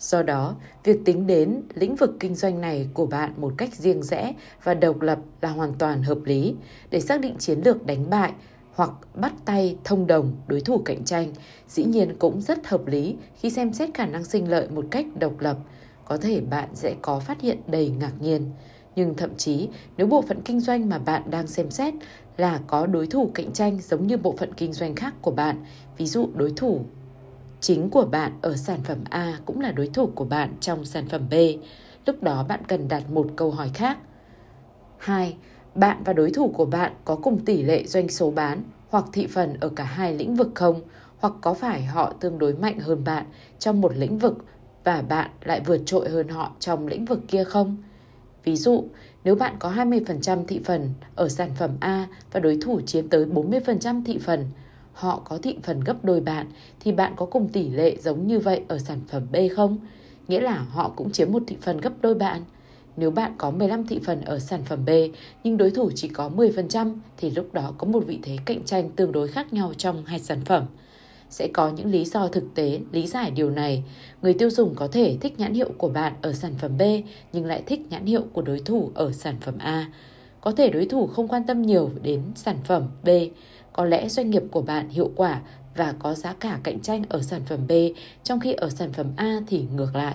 Do 0.00 0.22
đó, 0.22 0.56
việc 0.84 0.98
tính 1.04 1.26
đến 1.26 1.62
lĩnh 1.74 1.96
vực 1.96 2.16
kinh 2.20 2.34
doanh 2.34 2.60
này 2.60 2.88
của 2.94 3.06
bạn 3.06 3.34
một 3.36 3.52
cách 3.56 3.74
riêng 3.74 4.02
rẽ 4.02 4.34
và 4.62 4.74
độc 4.74 5.00
lập 5.00 5.18
là 5.40 5.48
hoàn 5.48 5.74
toàn 5.74 6.02
hợp 6.02 6.18
lý 6.24 6.54
để 6.90 7.00
xác 7.00 7.20
định 7.20 7.36
chiến 7.38 7.60
lược 7.64 7.86
đánh 7.86 8.10
bại 8.10 8.32
hoặc 8.74 8.90
bắt 9.14 9.32
tay 9.44 9.76
thông 9.84 10.06
đồng 10.06 10.32
đối 10.46 10.60
thủ 10.60 10.82
cạnh 10.84 11.04
tranh 11.04 11.32
dĩ 11.68 11.84
nhiên 11.84 12.14
cũng 12.18 12.40
rất 12.40 12.66
hợp 12.66 12.86
lý 12.86 13.16
khi 13.36 13.50
xem 13.50 13.72
xét 13.72 13.94
khả 13.94 14.06
năng 14.06 14.24
sinh 14.24 14.50
lợi 14.50 14.68
một 14.68 14.84
cách 14.90 15.06
độc 15.18 15.40
lập. 15.40 15.58
Có 16.04 16.16
thể 16.16 16.40
bạn 16.40 16.68
sẽ 16.74 16.94
có 17.02 17.20
phát 17.20 17.40
hiện 17.40 17.58
đầy 17.66 17.90
ngạc 17.90 18.12
nhiên. 18.20 18.50
Nhưng 18.96 19.14
thậm 19.14 19.30
chí 19.36 19.68
nếu 19.96 20.06
bộ 20.06 20.22
phận 20.22 20.40
kinh 20.44 20.60
doanh 20.60 20.88
mà 20.88 20.98
bạn 20.98 21.22
đang 21.30 21.46
xem 21.46 21.70
xét 21.70 21.94
là 22.36 22.60
có 22.66 22.86
đối 22.86 23.06
thủ 23.06 23.30
cạnh 23.34 23.52
tranh 23.52 23.78
giống 23.80 24.06
như 24.06 24.16
bộ 24.16 24.34
phận 24.38 24.54
kinh 24.54 24.72
doanh 24.72 24.94
khác 24.94 25.14
của 25.22 25.30
bạn, 25.30 25.64
ví 25.96 26.06
dụ 26.06 26.28
đối 26.34 26.52
thủ 26.56 26.84
chính 27.60 27.90
của 27.90 28.04
bạn 28.04 28.32
ở 28.42 28.56
sản 28.56 28.80
phẩm 28.84 28.98
A 29.10 29.38
cũng 29.46 29.60
là 29.60 29.72
đối 29.72 29.86
thủ 29.86 30.10
của 30.14 30.24
bạn 30.24 30.54
trong 30.60 30.84
sản 30.84 31.08
phẩm 31.08 31.22
B, 31.30 31.34
lúc 32.06 32.22
đó 32.22 32.44
bạn 32.48 32.60
cần 32.68 32.88
đặt 32.88 33.10
một 33.10 33.26
câu 33.36 33.50
hỏi 33.50 33.70
khác. 33.74 33.98
2 34.98 35.36
bạn 35.74 36.02
và 36.04 36.12
đối 36.12 36.30
thủ 36.30 36.52
của 36.56 36.64
bạn 36.64 36.92
có 37.04 37.16
cùng 37.16 37.44
tỷ 37.44 37.62
lệ 37.62 37.84
doanh 37.86 38.08
số 38.08 38.30
bán 38.30 38.62
hoặc 38.88 39.04
thị 39.12 39.26
phần 39.26 39.56
ở 39.60 39.68
cả 39.68 39.84
hai 39.84 40.14
lĩnh 40.14 40.34
vực 40.34 40.50
không? 40.54 40.80
Hoặc 41.18 41.32
có 41.40 41.54
phải 41.54 41.84
họ 41.84 42.12
tương 42.20 42.38
đối 42.38 42.54
mạnh 42.54 42.78
hơn 42.78 43.04
bạn 43.04 43.24
trong 43.58 43.80
một 43.80 43.96
lĩnh 43.96 44.18
vực 44.18 44.44
và 44.84 45.02
bạn 45.02 45.30
lại 45.44 45.60
vượt 45.66 45.80
trội 45.86 46.08
hơn 46.08 46.28
họ 46.28 46.52
trong 46.60 46.86
lĩnh 46.86 47.04
vực 47.04 47.20
kia 47.28 47.44
không? 47.44 47.76
Ví 48.44 48.56
dụ, 48.56 48.84
nếu 49.24 49.34
bạn 49.34 49.56
có 49.58 49.70
20% 49.70 50.44
thị 50.46 50.60
phần 50.64 50.90
ở 51.14 51.28
sản 51.28 51.50
phẩm 51.58 51.70
A 51.80 52.06
và 52.32 52.40
đối 52.40 52.58
thủ 52.62 52.80
chiếm 52.80 53.08
tới 53.08 53.26
40% 53.26 54.04
thị 54.04 54.18
phần, 54.18 54.44
họ 54.98 55.22
có 55.24 55.38
thị 55.38 55.56
phần 55.62 55.80
gấp 55.80 56.04
đôi 56.04 56.20
bạn, 56.20 56.46
thì 56.80 56.92
bạn 56.92 57.12
có 57.16 57.26
cùng 57.26 57.48
tỷ 57.48 57.68
lệ 57.68 57.96
giống 58.00 58.26
như 58.26 58.38
vậy 58.38 58.60
ở 58.68 58.78
sản 58.78 59.00
phẩm 59.08 59.22
B 59.32 59.36
không? 59.56 59.78
Nghĩa 60.28 60.40
là 60.40 60.54
họ 60.54 60.92
cũng 60.96 61.10
chiếm 61.10 61.32
một 61.32 61.42
thị 61.46 61.56
phần 61.60 61.78
gấp 61.78 61.92
đôi 62.00 62.14
bạn. 62.14 62.42
Nếu 62.96 63.10
bạn 63.10 63.34
có 63.38 63.50
15 63.50 63.86
thị 63.86 64.00
phần 64.04 64.20
ở 64.20 64.38
sản 64.38 64.60
phẩm 64.64 64.84
B, 64.84 64.90
nhưng 65.44 65.56
đối 65.56 65.70
thủ 65.70 65.90
chỉ 65.94 66.08
có 66.08 66.30
10% 66.36 66.94
thì 67.16 67.30
lúc 67.30 67.54
đó 67.54 67.74
có 67.78 67.86
một 67.86 68.04
vị 68.06 68.18
thế 68.22 68.36
cạnh 68.44 68.64
tranh 68.64 68.90
tương 68.90 69.12
đối 69.12 69.28
khác 69.28 69.52
nhau 69.52 69.72
trong 69.76 70.04
hai 70.04 70.18
sản 70.18 70.40
phẩm. 70.44 70.64
Sẽ 71.30 71.48
có 71.52 71.70
những 71.70 71.90
lý 71.90 72.04
do 72.04 72.28
thực 72.28 72.54
tế, 72.54 72.80
lý 72.92 73.06
giải 73.06 73.30
điều 73.30 73.50
này. 73.50 73.84
Người 74.22 74.34
tiêu 74.34 74.50
dùng 74.50 74.74
có 74.74 74.88
thể 74.88 75.16
thích 75.20 75.38
nhãn 75.38 75.54
hiệu 75.54 75.70
của 75.78 75.88
bạn 75.88 76.12
ở 76.22 76.32
sản 76.32 76.52
phẩm 76.58 76.78
B, 76.78 76.82
nhưng 77.32 77.46
lại 77.46 77.62
thích 77.66 77.80
nhãn 77.90 78.06
hiệu 78.06 78.22
của 78.32 78.42
đối 78.42 78.60
thủ 78.60 78.90
ở 78.94 79.12
sản 79.12 79.36
phẩm 79.40 79.54
A. 79.58 79.86
Có 80.40 80.52
thể 80.52 80.70
đối 80.70 80.86
thủ 80.86 81.06
không 81.06 81.28
quan 81.28 81.46
tâm 81.46 81.62
nhiều 81.62 81.90
đến 82.02 82.22
sản 82.34 82.56
phẩm 82.64 82.88
B. 83.04 83.08
Có 83.78 83.84
lẽ 83.84 84.08
doanh 84.08 84.30
nghiệp 84.30 84.42
của 84.50 84.62
bạn 84.62 84.88
hiệu 84.88 85.10
quả 85.16 85.40
và 85.76 85.94
có 85.98 86.14
giá 86.14 86.34
cả 86.40 86.58
cạnh 86.62 86.80
tranh 86.80 87.02
ở 87.08 87.22
sản 87.22 87.40
phẩm 87.46 87.66
B, 87.68 87.72
trong 88.24 88.40
khi 88.40 88.52
ở 88.52 88.70
sản 88.70 88.92
phẩm 88.92 89.06
A 89.16 89.40
thì 89.46 89.64
ngược 89.74 89.96
lại. 89.96 90.14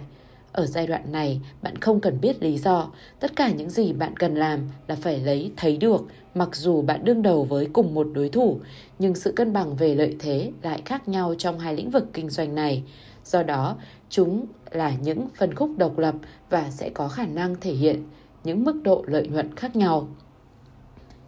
Ở 0.51 0.65
giai 0.65 0.87
đoạn 0.87 1.11
này, 1.11 1.41
bạn 1.61 1.77
không 1.77 1.99
cần 1.99 2.21
biết 2.21 2.43
lý 2.43 2.57
do, 2.57 2.89
tất 3.19 3.35
cả 3.35 3.51
những 3.51 3.69
gì 3.69 3.93
bạn 3.93 4.17
cần 4.17 4.35
làm 4.35 4.59
là 4.87 4.95
phải 4.95 5.19
lấy 5.19 5.51
thấy 5.57 5.77
được, 5.77 6.01
mặc 6.35 6.55
dù 6.55 6.81
bạn 6.81 7.05
đương 7.05 7.21
đầu 7.21 7.43
với 7.43 7.67
cùng 7.73 7.93
một 7.93 8.07
đối 8.13 8.29
thủ, 8.29 8.59
nhưng 8.99 9.15
sự 9.15 9.31
cân 9.35 9.53
bằng 9.53 9.75
về 9.75 9.95
lợi 9.95 10.15
thế 10.19 10.51
lại 10.61 10.81
khác 10.85 11.07
nhau 11.07 11.35
trong 11.37 11.59
hai 11.59 11.75
lĩnh 11.75 11.89
vực 11.89 12.05
kinh 12.13 12.29
doanh 12.29 12.55
này. 12.55 12.83
Do 13.25 13.43
đó, 13.43 13.75
chúng 14.09 14.45
là 14.71 14.93
những 15.01 15.27
phân 15.35 15.55
khúc 15.55 15.69
độc 15.77 15.97
lập 15.97 16.15
và 16.49 16.69
sẽ 16.69 16.89
có 16.89 17.07
khả 17.07 17.25
năng 17.25 17.55
thể 17.61 17.73
hiện 17.73 18.03
những 18.43 18.63
mức 18.63 18.83
độ 18.83 19.03
lợi 19.07 19.27
nhuận 19.27 19.55
khác 19.55 19.75
nhau. 19.75 20.07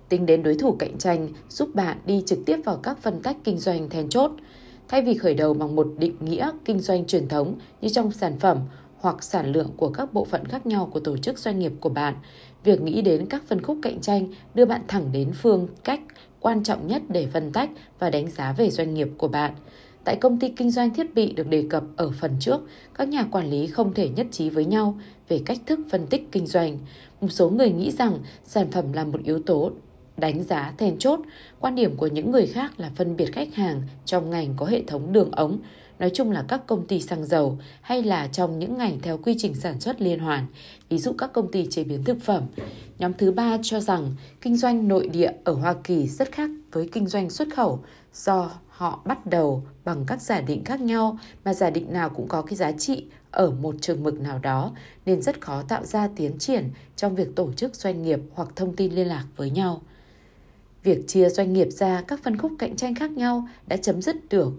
Tính 0.09 0.25
đến 0.25 0.43
đối 0.43 0.55
thủ 0.55 0.75
cạnh 0.79 0.97
tranh 0.97 1.29
giúp 1.49 1.75
bạn 1.75 1.97
đi 2.05 2.23
trực 2.25 2.39
tiếp 2.45 2.59
vào 2.65 2.77
các 2.77 3.01
phân 3.01 3.21
tách 3.21 3.37
kinh 3.43 3.57
doanh 3.57 3.89
then 3.89 4.09
chốt. 4.09 4.31
Thay 4.87 5.01
vì 5.01 5.13
khởi 5.13 5.33
đầu 5.33 5.53
bằng 5.53 5.75
một 5.75 5.87
định 5.97 6.15
nghĩa 6.19 6.51
kinh 6.65 6.79
doanh 6.79 7.05
truyền 7.05 7.27
thống 7.27 7.55
như 7.81 7.89
trong 7.89 8.11
sản 8.11 8.39
phẩm 8.39 8.59
hoặc 8.97 9.23
sản 9.23 9.51
lượng 9.51 9.71
của 9.77 9.89
các 9.89 10.13
bộ 10.13 10.25
phận 10.25 10.45
khác 10.45 10.65
nhau 10.65 10.89
của 10.93 10.99
tổ 10.99 11.17
chức 11.17 11.39
doanh 11.39 11.59
nghiệp 11.59 11.71
của 11.79 11.89
bạn, 11.89 12.15
việc 12.63 12.81
nghĩ 12.81 13.01
đến 13.01 13.25
các 13.25 13.43
phân 13.47 13.61
khúc 13.61 13.77
cạnh 13.81 13.99
tranh 14.01 14.27
đưa 14.53 14.65
bạn 14.65 14.81
thẳng 14.87 15.11
đến 15.11 15.31
phương 15.41 15.67
cách 15.83 16.01
quan 16.39 16.63
trọng 16.63 16.87
nhất 16.87 17.01
để 17.09 17.27
phân 17.33 17.51
tách 17.51 17.69
và 17.99 18.09
đánh 18.09 18.29
giá 18.29 18.53
về 18.53 18.69
doanh 18.69 18.93
nghiệp 18.93 19.07
của 19.17 19.27
bạn. 19.27 19.53
Tại 20.03 20.15
công 20.15 20.39
ty 20.39 20.49
kinh 20.49 20.71
doanh 20.71 20.93
thiết 20.93 21.15
bị 21.15 21.33
được 21.33 21.47
đề 21.47 21.65
cập 21.69 21.83
ở 21.95 22.11
phần 22.19 22.31
trước, 22.39 22.61
các 22.93 23.07
nhà 23.07 23.23
quản 23.31 23.49
lý 23.49 23.67
không 23.67 23.93
thể 23.93 24.09
nhất 24.09 24.27
trí 24.31 24.49
với 24.49 24.65
nhau 24.65 24.99
về 25.27 25.41
cách 25.45 25.57
thức 25.65 25.79
phân 25.89 26.07
tích 26.07 26.27
kinh 26.31 26.47
doanh. 26.47 26.77
Một 27.21 27.27
số 27.31 27.49
người 27.49 27.69
nghĩ 27.69 27.91
rằng 27.91 28.19
sản 28.43 28.71
phẩm 28.71 28.93
là 28.93 29.03
một 29.03 29.23
yếu 29.23 29.39
tố 29.39 29.71
đánh 30.17 30.43
giá 30.43 30.73
then 30.77 30.97
chốt. 30.99 31.19
Quan 31.59 31.75
điểm 31.75 31.97
của 31.97 32.07
những 32.07 32.31
người 32.31 32.47
khác 32.47 32.79
là 32.79 32.91
phân 32.95 33.15
biệt 33.15 33.33
khách 33.33 33.55
hàng 33.55 33.81
trong 34.05 34.29
ngành 34.29 34.53
có 34.57 34.65
hệ 34.65 34.83
thống 34.87 35.13
đường 35.13 35.31
ống, 35.31 35.59
nói 35.99 36.11
chung 36.13 36.31
là 36.31 36.45
các 36.47 36.67
công 36.67 36.87
ty 36.87 37.01
xăng 37.01 37.25
dầu 37.25 37.57
hay 37.81 38.03
là 38.03 38.27
trong 38.27 38.59
những 38.59 38.77
ngành 38.77 38.99
theo 38.99 39.17
quy 39.17 39.35
trình 39.37 39.55
sản 39.55 39.79
xuất 39.79 40.01
liên 40.01 40.19
hoàn, 40.19 40.45
ví 40.89 40.97
dụ 40.97 41.13
các 41.17 41.33
công 41.33 41.51
ty 41.51 41.67
chế 41.69 41.83
biến 41.83 42.03
thực 42.03 42.21
phẩm. 42.21 42.43
Nhóm 42.99 43.13
thứ 43.13 43.31
ba 43.31 43.57
cho 43.61 43.79
rằng 43.79 44.11
kinh 44.41 44.57
doanh 44.57 44.87
nội 44.87 45.07
địa 45.07 45.31
ở 45.43 45.53
Hoa 45.53 45.75
Kỳ 45.83 46.07
rất 46.07 46.31
khác 46.31 46.49
với 46.71 46.89
kinh 46.91 47.07
doanh 47.07 47.29
xuất 47.29 47.47
khẩu 47.55 47.79
do 48.13 48.51
họ 48.69 48.99
bắt 49.05 49.25
đầu 49.25 49.63
bằng 49.85 50.03
các 50.07 50.21
giả 50.21 50.41
định 50.41 50.63
khác 50.63 50.81
nhau 50.81 51.17
mà 51.45 51.53
giả 51.53 51.69
định 51.69 51.93
nào 51.93 52.09
cũng 52.09 52.27
có 52.27 52.41
cái 52.41 52.55
giá 52.55 52.71
trị 52.71 53.05
ở 53.31 53.51
một 53.51 53.75
trường 53.81 54.03
mực 54.03 54.19
nào 54.19 54.39
đó 54.39 54.71
nên 55.05 55.21
rất 55.21 55.41
khó 55.41 55.63
tạo 55.67 55.85
ra 55.85 56.09
tiến 56.15 56.37
triển 56.39 56.69
trong 56.95 57.15
việc 57.15 57.35
tổ 57.35 57.53
chức 57.53 57.75
doanh 57.75 58.01
nghiệp 58.03 58.19
hoặc 58.33 58.49
thông 58.55 58.75
tin 58.75 58.93
liên 58.93 59.07
lạc 59.07 59.25
với 59.35 59.49
nhau. 59.49 59.81
Việc 60.85 61.07
chia 61.07 61.29
doanh 61.29 61.53
nghiệp 61.53 61.67
ra 61.71 62.01
các 62.01 62.19
phân 62.23 62.37
khúc 62.37 62.51
cạnh 62.59 62.75
tranh 62.75 62.95
khác 62.95 63.11
nhau 63.11 63.47
đã 63.67 63.77
chấm 63.77 64.01
dứt 64.01 64.29
được 64.29 64.53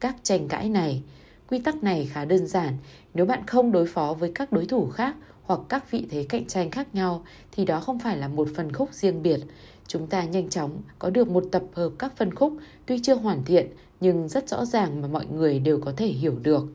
các 0.00 0.16
tranh 0.22 0.48
cãi 0.48 0.68
này. 0.68 1.02
Quy 1.48 1.58
tắc 1.58 1.82
này 1.82 2.08
khá 2.12 2.24
đơn 2.24 2.46
giản, 2.46 2.76
nếu 3.14 3.26
bạn 3.26 3.46
không 3.46 3.72
đối 3.72 3.86
phó 3.86 4.14
với 4.18 4.32
các 4.34 4.52
đối 4.52 4.66
thủ 4.66 4.90
khác 4.90 5.14
hoặc 5.42 5.60
các 5.68 5.90
vị 5.90 6.06
thế 6.10 6.26
cạnh 6.28 6.44
tranh 6.44 6.70
khác 6.70 6.94
nhau 6.94 7.24
thì 7.52 7.64
đó 7.64 7.80
không 7.80 7.98
phải 7.98 8.16
là 8.16 8.28
một 8.28 8.48
phân 8.54 8.72
khúc 8.72 8.92
riêng 8.92 9.22
biệt. 9.22 9.40
Chúng 9.86 10.06
ta 10.06 10.24
nhanh 10.24 10.48
chóng 10.48 10.82
có 10.98 11.10
được 11.10 11.28
một 11.28 11.44
tập 11.52 11.62
hợp 11.72 11.90
các 11.98 12.16
phân 12.16 12.34
khúc 12.34 12.52
tuy 12.86 12.98
chưa 13.02 13.14
hoàn 13.14 13.44
thiện 13.44 13.66
nhưng 14.00 14.28
rất 14.28 14.48
rõ 14.48 14.64
ràng 14.64 15.02
mà 15.02 15.08
mọi 15.08 15.26
người 15.26 15.58
đều 15.58 15.80
có 15.80 15.92
thể 15.96 16.06
hiểu 16.06 16.38
được. 16.42 16.66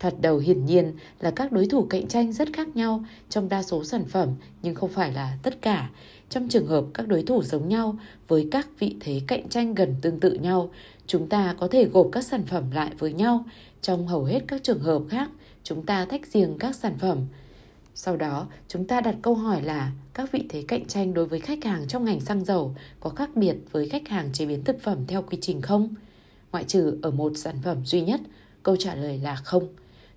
Thoạt 0.00 0.14
đầu 0.20 0.38
hiển 0.38 0.64
nhiên 0.64 0.92
là 1.20 1.30
các 1.30 1.52
đối 1.52 1.66
thủ 1.66 1.86
cạnh 1.90 2.06
tranh 2.06 2.32
rất 2.32 2.48
khác 2.52 2.76
nhau 2.76 3.04
trong 3.28 3.48
đa 3.48 3.62
số 3.62 3.84
sản 3.84 4.04
phẩm 4.04 4.28
nhưng 4.62 4.74
không 4.74 4.90
phải 4.90 5.12
là 5.12 5.38
tất 5.42 5.62
cả. 5.62 5.90
Trong 6.34 6.48
trường 6.48 6.66
hợp 6.66 6.84
các 6.94 7.08
đối 7.08 7.22
thủ 7.22 7.42
giống 7.42 7.68
nhau 7.68 7.98
với 8.28 8.48
các 8.50 8.68
vị 8.78 8.96
thế 9.00 9.20
cạnh 9.26 9.48
tranh 9.48 9.74
gần 9.74 9.94
tương 10.02 10.20
tự 10.20 10.32
nhau, 10.32 10.70
chúng 11.06 11.28
ta 11.28 11.54
có 11.58 11.68
thể 11.68 11.84
gộp 11.84 12.08
các 12.12 12.24
sản 12.24 12.42
phẩm 12.46 12.70
lại 12.70 12.90
với 12.98 13.12
nhau. 13.12 13.44
Trong 13.80 14.06
hầu 14.06 14.24
hết 14.24 14.40
các 14.48 14.62
trường 14.62 14.78
hợp 14.78 15.02
khác, 15.08 15.30
chúng 15.62 15.86
ta 15.86 16.04
tách 16.04 16.26
riêng 16.26 16.56
các 16.58 16.76
sản 16.76 16.98
phẩm. 16.98 17.18
Sau 17.94 18.16
đó, 18.16 18.46
chúng 18.68 18.86
ta 18.86 19.00
đặt 19.00 19.14
câu 19.22 19.34
hỏi 19.34 19.62
là 19.62 19.92
các 20.14 20.32
vị 20.32 20.44
thế 20.48 20.64
cạnh 20.68 20.84
tranh 20.84 21.14
đối 21.14 21.26
với 21.26 21.40
khách 21.40 21.64
hàng 21.64 21.88
trong 21.88 22.04
ngành 22.04 22.20
xăng 22.20 22.44
dầu 22.44 22.74
có 23.00 23.10
khác 23.10 23.30
biệt 23.34 23.56
với 23.72 23.88
khách 23.88 24.08
hàng 24.08 24.32
chế 24.32 24.46
biến 24.46 24.64
thực 24.64 24.82
phẩm 24.82 24.98
theo 25.08 25.22
quy 25.22 25.38
trình 25.40 25.62
không? 25.62 25.94
Ngoại 26.52 26.64
trừ 26.64 26.98
ở 27.02 27.10
một 27.10 27.32
sản 27.36 27.56
phẩm 27.62 27.78
duy 27.84 28.00
nhất, 28.00 28.20
câu 28.62 28.76
trả 28.76 28.94
lời 28.94 29.18
là 29.18 29.36
không. 29.36 29.68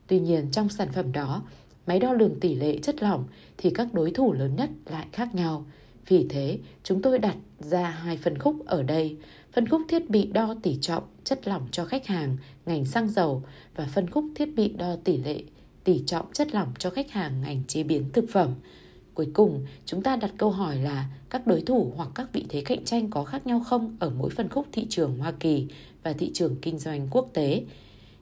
Tuy 0.08 0.20
nhiên 0.20 0.48
trong 0.52 0.70
sản 0.70 0.88
phẩm 0.92 1.12
đó, 1.12 1.42
máy 1.88 2.00
đo 2.00 2.14
lường 2.14 2.40
tỷ 2.40 2.56
lệ 2.56 2.78
chất 2.78 3.04
lỏng 3.04 3.24
thì 3.58 3.70
các 3.70 3.94
đối 3.94 4.12
thủ 4.12 4.34
lớn 4.34 4.56
nhất 4.56 4.70
lại 4.86 5.08
khác 5.12 5.36
nhau. 5.36 5.66
Vì 6.08 6.26
thế, 6.30 6.60
chúng 6.84 7.02
tôi 7.02 7.20
đặt 7.20 7.36
ra 7.60 7.90
hai 7.90 8.18
phân 8.18 8.38
khúc 8.38 8.66
ở 8.66 8.84
đây, 8.84 9.18
phân 9.54 9.68
khúc 9.68 9.82
thiết 9.90 10.10
bị 10.10 10.26
đo 10.34 10.56
tỉ 10.64 10.78
trọng 10.82 11.04
chất 11.24 11.48
lỏng 11.48 11.68
cho 11.72 11.86
khách 11.86 12.08
hàng 12.08 12.38
ngành 12.66 12.86
xăng 12.86 13.10
dầu 13.10 13.44
và 13.76 13.86
phân 13.86 14.10
khúc 14.10 14.26
thiết 14.36 14.56
bị 14.56 14.70
đo 14.70 14.96
tỷ 15.04 15.18
lệ 15.18 15.44
tỉ 15.84 16.04
trọng 16.06 16.26
chất 16.34 16.54
lỏng 16.54 16.74
cho 16.80 16.90
khách 16.90 17.12
hàng 17.12 17.42
ngành 17.42 17.64
chế 17.68 17.84
biến 17.84 18.10
thực 18.14 18.26
phẩm. 18.30 18.54
Cuối 19.14 19.28
cùng, 19.34 19.66
chúng 19.86 20.04
ta 20.04 20.16
đặt 20.16 20.32
câu 20.38 20.50
hỏi 20.50 20.78
là 20.78 21.10
các 21.30 21.48
đối 21.48 21.62
thủ 21.62 21.94
hoặc 21.96 22.10
các 22.16 22.34
vị 22.34 22.46
thế 22.50 22.62
cạnh 22.62 22.86
tranh 22.86 23.10
có 23.10 23.24
khác 23.24 23.48
nhau 23.48 23.62
không 23.66 23.98
ở 24.00 24.10
mỗi 24.10 24.30
phân 24.30 24.50
khúc 24.50 24.68
thị 24.72 24.86
trường 24.90 25.18
Hoa 25.18 25.32
Kỳ 25.32 25.68
và 26.04 26.14
thị 26.14 26.32
trường 26.34 26.56
kinh 26.62 26.80
doanh 26.80 27.08
quốc 27.12 27.30
tế. 27.34 27.64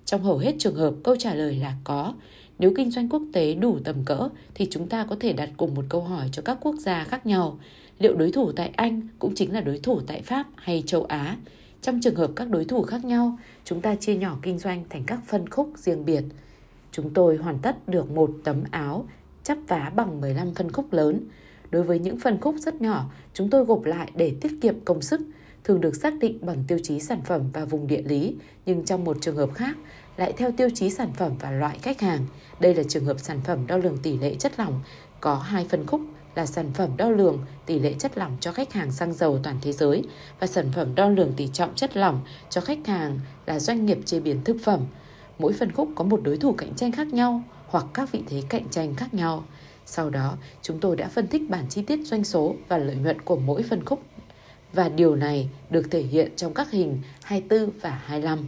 Trong 0.06 0.24
hầu 0.24 0.38
hết 0.38 0.56
trường 0.60 0.76
hợp, 0.76 0.94
câu 1.04 1.16
trả 1.16 1.34
lời 1.34 1.56
là 1.56 1.76
có. 1.84 2.14
Nếu 2.60 2.74
kinh 2.76 2.92
doanh 2.92 3.10
quốc 3.10 3.22
tế 3.34 3.54
đủ 3.54 3.80
tầm 3.84 3.96
cỡ 4.06 4.30
thì 4.54 4.68
chúng 4.70 4.88
ta 4.90 5.06
có 5.10 5.16
thể 5.20 5.34
đặt 5.34 5.50
cùng 5.58 5.74
một 5.74 5.86
câu 5.90 6.02
hỏi 6.02 6.30
cho 6.32 6.42
các 6.42 6.58
quốc 6.62 6.76
gia 6.76 7.04
khác 7.04 7.26
nhau. 7.26 7.60
Liệu 8.00 8.16
đối 8.16 8.32
thủ 8.32 8.52
tại 8.52 8.72
Anh 8.76 9.02
cũng 9.20 9.36
chính 9.36 9.54
là 9.54 9.62
đối 9.62 9.80
thủ 9.80 10.02
tại 10.08 10.22
Pháp 10.22 10.48
hay 10.56 10.84
châu 10.86 11.04
Á? 11.04 11.38
Trong 11.82 12.02
trường 12.02 12.16
hợp 12.16 12.32
các 12.36 12.50
đối 12.50 12.66
thủ 12.66 12.82
khác 12.82 13.06
nhau, 13.06 13.38
chúng 13.66 13.82
ta 13.82 13.96
chia 13.96 14.16
nhỏ 14.16 14.38
kinh 14.42 14.60
doanh 14.60 14.84
thành 14.90 15.04
các 15.08 15.20
phân 15.28 15.50
khúc 15.50 15.72
riêng 15.76 16.06
biệt. 16.06 16.24
Chúng 16.92 17.14
tôi 17.14 17.38
hoàn 17.38 17.60
tất 17.60 17.88
được 17.88 18.12
một 18.12 18.32
tấm 18.44 18.64
áo 18.72 19.06
chắp 19.44 19.58
vá 19.68 19.92
bằng 19.96 20.22
15 20.22 20.54
phân 20.54 20.72
khúc 20.72 20.94
lớn. 20.94 21.20
Đối 21.72 21.84
với 21.84 22.00
những 22.00 22.20
phân 22.20 22.42
khúc 22.42 22.56
rất 22.58 22.82
nhỏ, 22.82 23.10
chúng 23.34 23.50
tôi 23.50 23.66
gộp 23.66 23.84
lại 23.84 24.12
để 24.16 24.36
tiết 24.42 24.52
kiệm 24.62 24.76
công 24.86 25.02
sức, 25.02 25.22
thường 25.66 25.82
được 25.82 25.96
xác 25.96 26.14
định 26.20 26.38
bằng 26.42 26.64
tiêu 26.68 26.80
chí 26.84 27.00
sản 27.00 27.22
phẩm 27.26 27.42
và 27.54 27.66
vùng 27.66 27.88
địa 27.88 28.02
lý, 28.02 28.36
nhưng 28.66 28.86
trong 28.86 29.04
một 29.04 29.18
trường 29.22 29.36
hợp 29.36 29.50
khác 29.54 29.78
lại 30.18 30.34
theo 30.38 30.52
tiêu 30.52 30.70
chí 30.74 30.90
sản 30.90 31.14
phẩm 31.14 31.32
và 31.40 31.52
loại 31.52 31.80
khách 31.82 32.02
hàng. 32.02 32.26
Đây 32.60 32.76
là 32.76 32.84
trường 32.84 33.06
hợp 33.06 33.20
sản 33.20 33.42
phẩm 33.42 33.68
đo 33.68 33.78
lường 33.78 33.98
tỷ 33.98 34.18
lệ 34.18 34.36
chất 34.36 34.60
lỏng 34.60 34.82
có 35.20 35.36
hai 35.36 35.66
phân 35.70 35.86
khúc 35.86 36.02
là 36.36 36.46
sản 36.46 36.72
phẩm 36.74 36.90
đo 36.98 37.10
lường 37.10 37.40
tỷ 37.66 37.80
lệ 37.80 37.94
chất 38.00 38.18
lỏng 38.18 38.38
cho 38.40 38.52
khách 38.52 38.74
hàng 38.74 38.92
xăng 38.92 39.14
dầu 39.14 39.40
toàn 39.44 39.56
thế 39.62 39.72
giới 39.72 40.04
và 40.40 40.48
sản 40.48 40.72
phẩm 40.76 40.96
đo 40.96 41.10
lường 41.10 41.34
tỷ 41.34 41.48
trọng 41.54 41.76
chất 41.76 41.98
lỏng 41.98 42.22
cho 42.50 42.62
khách 42.62 42.88
hàng 42.88 43.20
là 43.46 43.60
doanh 43.60 43.86
nghiệp 43.86 44.00
chế 44.06 44.20
biến 44.20 44.44
thực 44.44 44.58
phẩm. 44.64 44.80
Mỗi 45.40 45.54
phân 45.54 45.72
khúc 45.72 45.90
có 45.96 46.04
một 46.04 46.22
đối 46.24 46.38
thủ 46.38 46.54
cạnh 46.54 46.74
tranh 46.76 46.92
khác 46.92 47.08
nhau 47.08 47.44
hoặc 47.68 47.86
các 47.94 48.12
vị 48.12 48.24
thế 48.28 48.44
cạnh 48.50 48.70
tranh 48.70 48.96
khác 48.96 49.14
nhau. 49.14 49.44
Sau 49.86 50.10
đó, 50.10 50.38
chúng 50.62 50.80
tôi 50.80 50.96
đã 50.96 51.08
phân 51.08 51.28
tích 51.28 51.50
bản 51.50 51.66
chi 51.70 51.82
tiết 51.82 52.00
doanh 52.04 52.24
số 52.24 52.56
và 52.68 52.78
lợi 52.78 52.96
nhuận 52.96 53.22
của 53.22 53.36
mỗi 53.36 53.64
phân 53.64 53.86
khúc 53.86 54.02
và 54.76 54.90
điều 54.90 55.16
này 55.16 55.50
được 55.70 55.92
thể 55.92 56.02
hiện 56.02 56.32
trong 56.36 56.54
các 56.54 56.72
hình 56.72 57.02
24 57.24 57.70
và 57.82 57.90
25. 58.06 58.40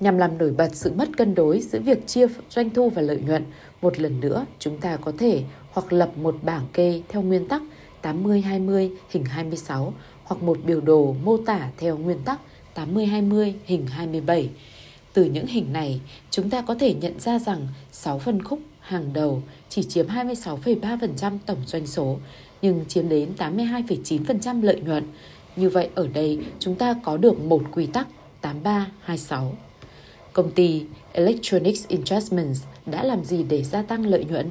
Nhằm 0.00 0.18
làm 0.18 0.38
nổi 0.38 0.50
bật 0.50 0.70
sự 0.72 0.92
mất 0.92 1.08
cân 1.16 1.34
đối 1.34 1.60
giữa 1.60 1.78
việc 1.78 2.06
chia 2.06 2.26
doanh 2.50 2.70
thu 2.70 2.90
và 2.90 3.02
lợi 3.02 3.18
nhuận, 3.26 3.44
một 3.82 4.00
lần 4.00 4.20
nữa 4.20 4.46
chúng 4.58 4.80
ta 4.80 4.96
có 4.96 5.12
thể 5.18 5.42
hoặc 5.72 5.92
lập 5.92 6.10
một 6.16 6.36
bảng 6.42 6.66
kê 6.72 7.02
theo 7.08 7.22
nguyên 7.22 7.48
tắc 7.48 7.62
80-20 8.02 8.90
hình 9.10 9.24
26 9.24 9.94
hoặc 10.24 10.42
một 10.42 10.58
biểu 10.64 10.80
đồ 10.80 11.14
mô 11.24 11.36
tả 11.36 11.70
theo 11.76 11.98
nguyên 11.98 12.18
tắc 12.24 12.40
80-20 12.74 13.52
hình 13.64 13.86
27. 13.86 14.50
Từ 15.12 15.24
những 15.24 15.46
hình 15.46 15.72
này, 15.72 16.00
chúng 16.30 16.50
ta 16.50 16.62
có 16.62 16.74
thể 16.74 16.94
nhận 16.94 17.20
ra 17.20 17.38
rằng 17.38 17.68
6 17.92 18.18
phân 18.18 18.42
khúc 18.42 18.60
hàng 18.80 19.12
đầu 19.12 19.42
chỉ 19.68 19.82
chiếm 19.82 20.06
26,3% 20.06 21.38
tổng 21.46 21.58
doanh 21.66 21.86
số, 21.86 22.18
nhưng 22.62 22.84
chiếm 22.88 23.08
đến 23.08 23.28
82,9% 23.38 24.62
lợi 24.62 24.80
nhuận. 24.80 25.04
Như 25.56 25.68
vậy 25.68 25.88
ở 25.94 26.08
đây 26.14 26.38
chúng 26.58 26.74
ta 26.74 26.94
có 27.02 27.16
được 27.16 27.40
một 27.40 27.62
quy 27.72 27.86
tắc 27.86 28.06
8326. 28.40 29.54
Công 30.32 30.50
ty 30.50 30.84
Electronics 31.12 31.88
Investments 31.88 32.62
đã 32.86 33.02
làm 33.02 33.24
gì 33.24 33.42
để 33.42 33.62
gia 33.62 33.82
tăng 33.82 34.06
lợi 34.06 34.24
nhuận? 34.24 34.50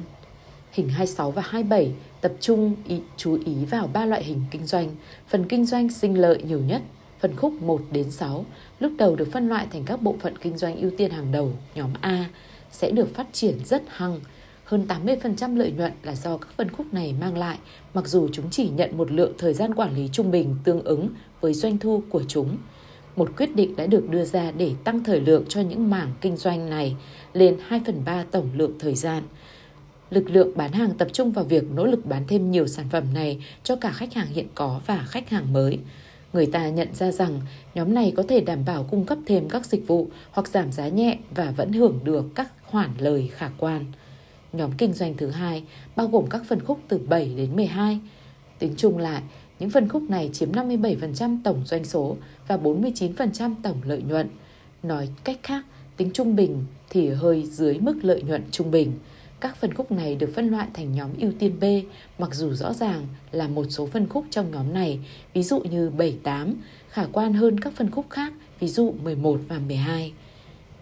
Hình 0.72 0.88
26 0.88 1.30
và 1.30 1.42
27 1.42 1.92
tập 2.20 2.32
trung 2.40 2.76
ý, 2.88 3.00
chú 3.16 3.38
ý 3.44 3.64
vào 3.64 3.90
ba 3.92 4.04
loại 4.06 4.24
hình 4.24 4.40
kinh 4.50 4.66
doanh. 4.66 4.88
Phần 5.28 5.44
kinh 5.48 5.66
doanh 5.66 5.88
sinh 5.90 6.20
lợi 6.20 6.42
nhiều 6.42 6.60
nhất, 6.60 6.82
phần 7.20 7.36
khúc 7.36 7.52
1 7.62 7.80
đến 7.92 8.10
6, 8.10 8.44
lúc 8.80 8.92
đầu 8.98 9.16
được 9.16 9.28
phân 9.32 9.48
loại 9.48 9.66
thành 9.72 9.84
các 9.84 10.02
bộ 10.02 10.16
phận 10.20 10.38
kinh 10.38 10.56
doanh 10.58 10.76
ưu 10.76 10.90
tiên 10.98 11.10
hàng 11.10 11.32
đầu, 11.32 11.52
nhóm 11.74 11.90
A, 12.00 12.24
sẽ 12.72 12.90
được 12.90 13.14
phát 13.14 13.26
triển 13.32 13.64
rất 13.64 13.82
hăng. 13.88 14.20
Hơn 14.70 14.86
80% 14.88 15.56
lợi 15.56 15.72
nhuận 15.72 15.92
là 16.02 16.14
do 16.14 16.36
các 16.36 16.48
phân 16.56 16.70
khúc 16.70 16.94
này 16.94 17.14
mang 17.20 17.38
lại, 17.38 17.58
mặc 17.94 18.08
dù 18.08 18.28
chúng 18.32 18.50
chỉ 18.50 18.68
nhận 18.68 18.96
một 18.98 19.12
lượng 19.12 19.32
thời 19.38 19.54
gian 19.54 19.74
quản 19.74 19.96
lý 19.96 20.08
trung 20.12 20.30
bình 20.30 20.56
tương 20.64 20.84
ứng 20.84 21.08
với 21.40 21.54
doanh 21.54 21.78
thu 21.78 22.02
của 22.10 22.22
chúng. 22.28 22.56
Một 23.16 23.30
quyết 23.36 23.56
định 23.56 23.76
đã 23.76 23.86
được 23.86 24.10
đưa 24.10 24.24
ra 24.24 24.50
để 24.50 24.72
tăng 24.84 25.04
thời 25.04 25.20
lượng 25.20 25.44
cho 25.48 25.60
những 25.60 25.90
mảng 25.90 26.12
kinh 26.20 26.36
doanh 26.36 26.70
này 26.70 26.96
lên 27.32 27.58
2 27.66 27.80
phần 27.86 28.02
3 28.04 28.24
tổng 28.30 28.48
lượng 28.54 28.72
thời 28.78 28.94
gian– 28.94 29.22
lực 30.10 30.30
lượng 30.30 30.52
bán 30.56 30.72
hàng 30.72 30.94
tập 30.98 31.08
trung 31.12 31.32
vào 31.32 31.44
việc 31.44 31.64
nỗ 31.74 31.86
lực 31.86 32.06
bán 32.06 32.24
thêm 32.28 32.50
nhiều 32.50 32.66
sản 32.66 32.86
phẩm 32.90 33.04
này 33.14 33.44
cho 33.62 33.76
cả 33.76 33.90
khách 33.92 34.14
hàng 34.14 34.26
hiện 34.26 34.46
có 34.54 34.80
và 34.86 35.04
khách 35.08 35.30
hàng 35.30 35.52
mới. 35.52 35.78
Người 36.32 36.46
ta 36.46 36.68
nhận 36.68 36.94
ra 36.94 37.12
rằng 37.12 37.40
nhóm 37.74 37.94
này 37.94 38.12
có 38.16 38.22
thể 38.28 38.40
đảm 38.40 38.64
bảo 38.66 38.86
cung 38.90 39.04
cấp 39.04 39.18
thêm 39.26 39.48
các 39.48 39.66
dịch 39.66 39.86
vụ 39.86 40.08
hoặc 40.30 40.48
giảm 40.48 40.72
giá 40.72 40.88
nhẹ 40.88 41.18
và 41.34 41.50
vẫn 41.50 41.72
hưởng 41.72 41.98
được 42.04 42.24
các 42.34 42.52
khoản 42.66 42.90
lời 42.98 43.30
khả 43.34 43.50
quan. 43.58 43.84
Nhóm 44.52 44.70
kinh 44.78 44.92
doanh 44.92 45.16
thứ 45.16 45.30
hai 45.30 45.62
bao 45.96 46.06
gồm 46.06 46.26
các 46.30 46.42
phân 46.48 46.64
khúc 46.64 46.80
từ 46.88 46.98
7 46.98 47.34
đến 47.36 47.56
12. 47.56 48.00
Tính 48.58 48.74
chung 48.76 48.98
lại, 48.98 49.22
những 49.58 49.70
phân 49.70 49.88
khúc 49.88 50.02
này 50.02 50.30
chiếm 50.32 50.52
57% 50.52 51.38
tổng 51.44 51.62
doanh 51.66 51.84
số 51.84 52.16
và 52.48 52.56
49% 52.56 53.54
tổng 53.62 53.80
lợi 53.84 54.02
nhuận. 54.02 54.28
Nói 54.82 55.08
cách 55.24 55.38
khác, 55.42 55.64
tính 55.96 56.10
trung 56.14 56.36
bình 56.36 56.64
thì 56.90 57.08
hơi 57.08 57.46
dưới 57.46 57.78
mức 57.78 57.94
lợi 58.02 58.22
nhuận 58.22 58.42
trung 58.50 58.70
bình. 58.70 58.92
Các 59.40 59.56
phân 59.56 59.74
khúc 59.74 59.92
này 59.92 60.14
được 60.14 60.30
phân 60.34 60.48
loại 60.48 60.66
thành 60.74 60.92
nhóm 60.92 61.10
ưu 61.20 61.32
tiên 61.38 61.56
B, 61.60 61.64
mặc 62.18 62.34
dù 62.34 62.52
rõ 62.52 62.72
ràng 62.72 63.06
là 63.32 63.48
một 63.48 63.66
số 63.70 63.86
phân 63.86 64.08
khúc 64.08 64.24
trong 64.30 64.50
nhóm 64.50 64.74
này, 64.74 64.98
ví 65.34 65.42
dụ 65.42 65.60
như 65.60 65.90
7, 65.90 66.16
8, 66.22 66.54
khả 66.88 67.06
quan 67.12 67.32
hơn 67.32 67.60
các 67.60 67.72
phân 67.76 67.90
khúc 67.90 68.06
khác, 68.10 68.32
ví 68.60 68.68
dụ 68.68 68.94
11 69.02 69.40
và 69.48 69.58
12. 69.58 70.12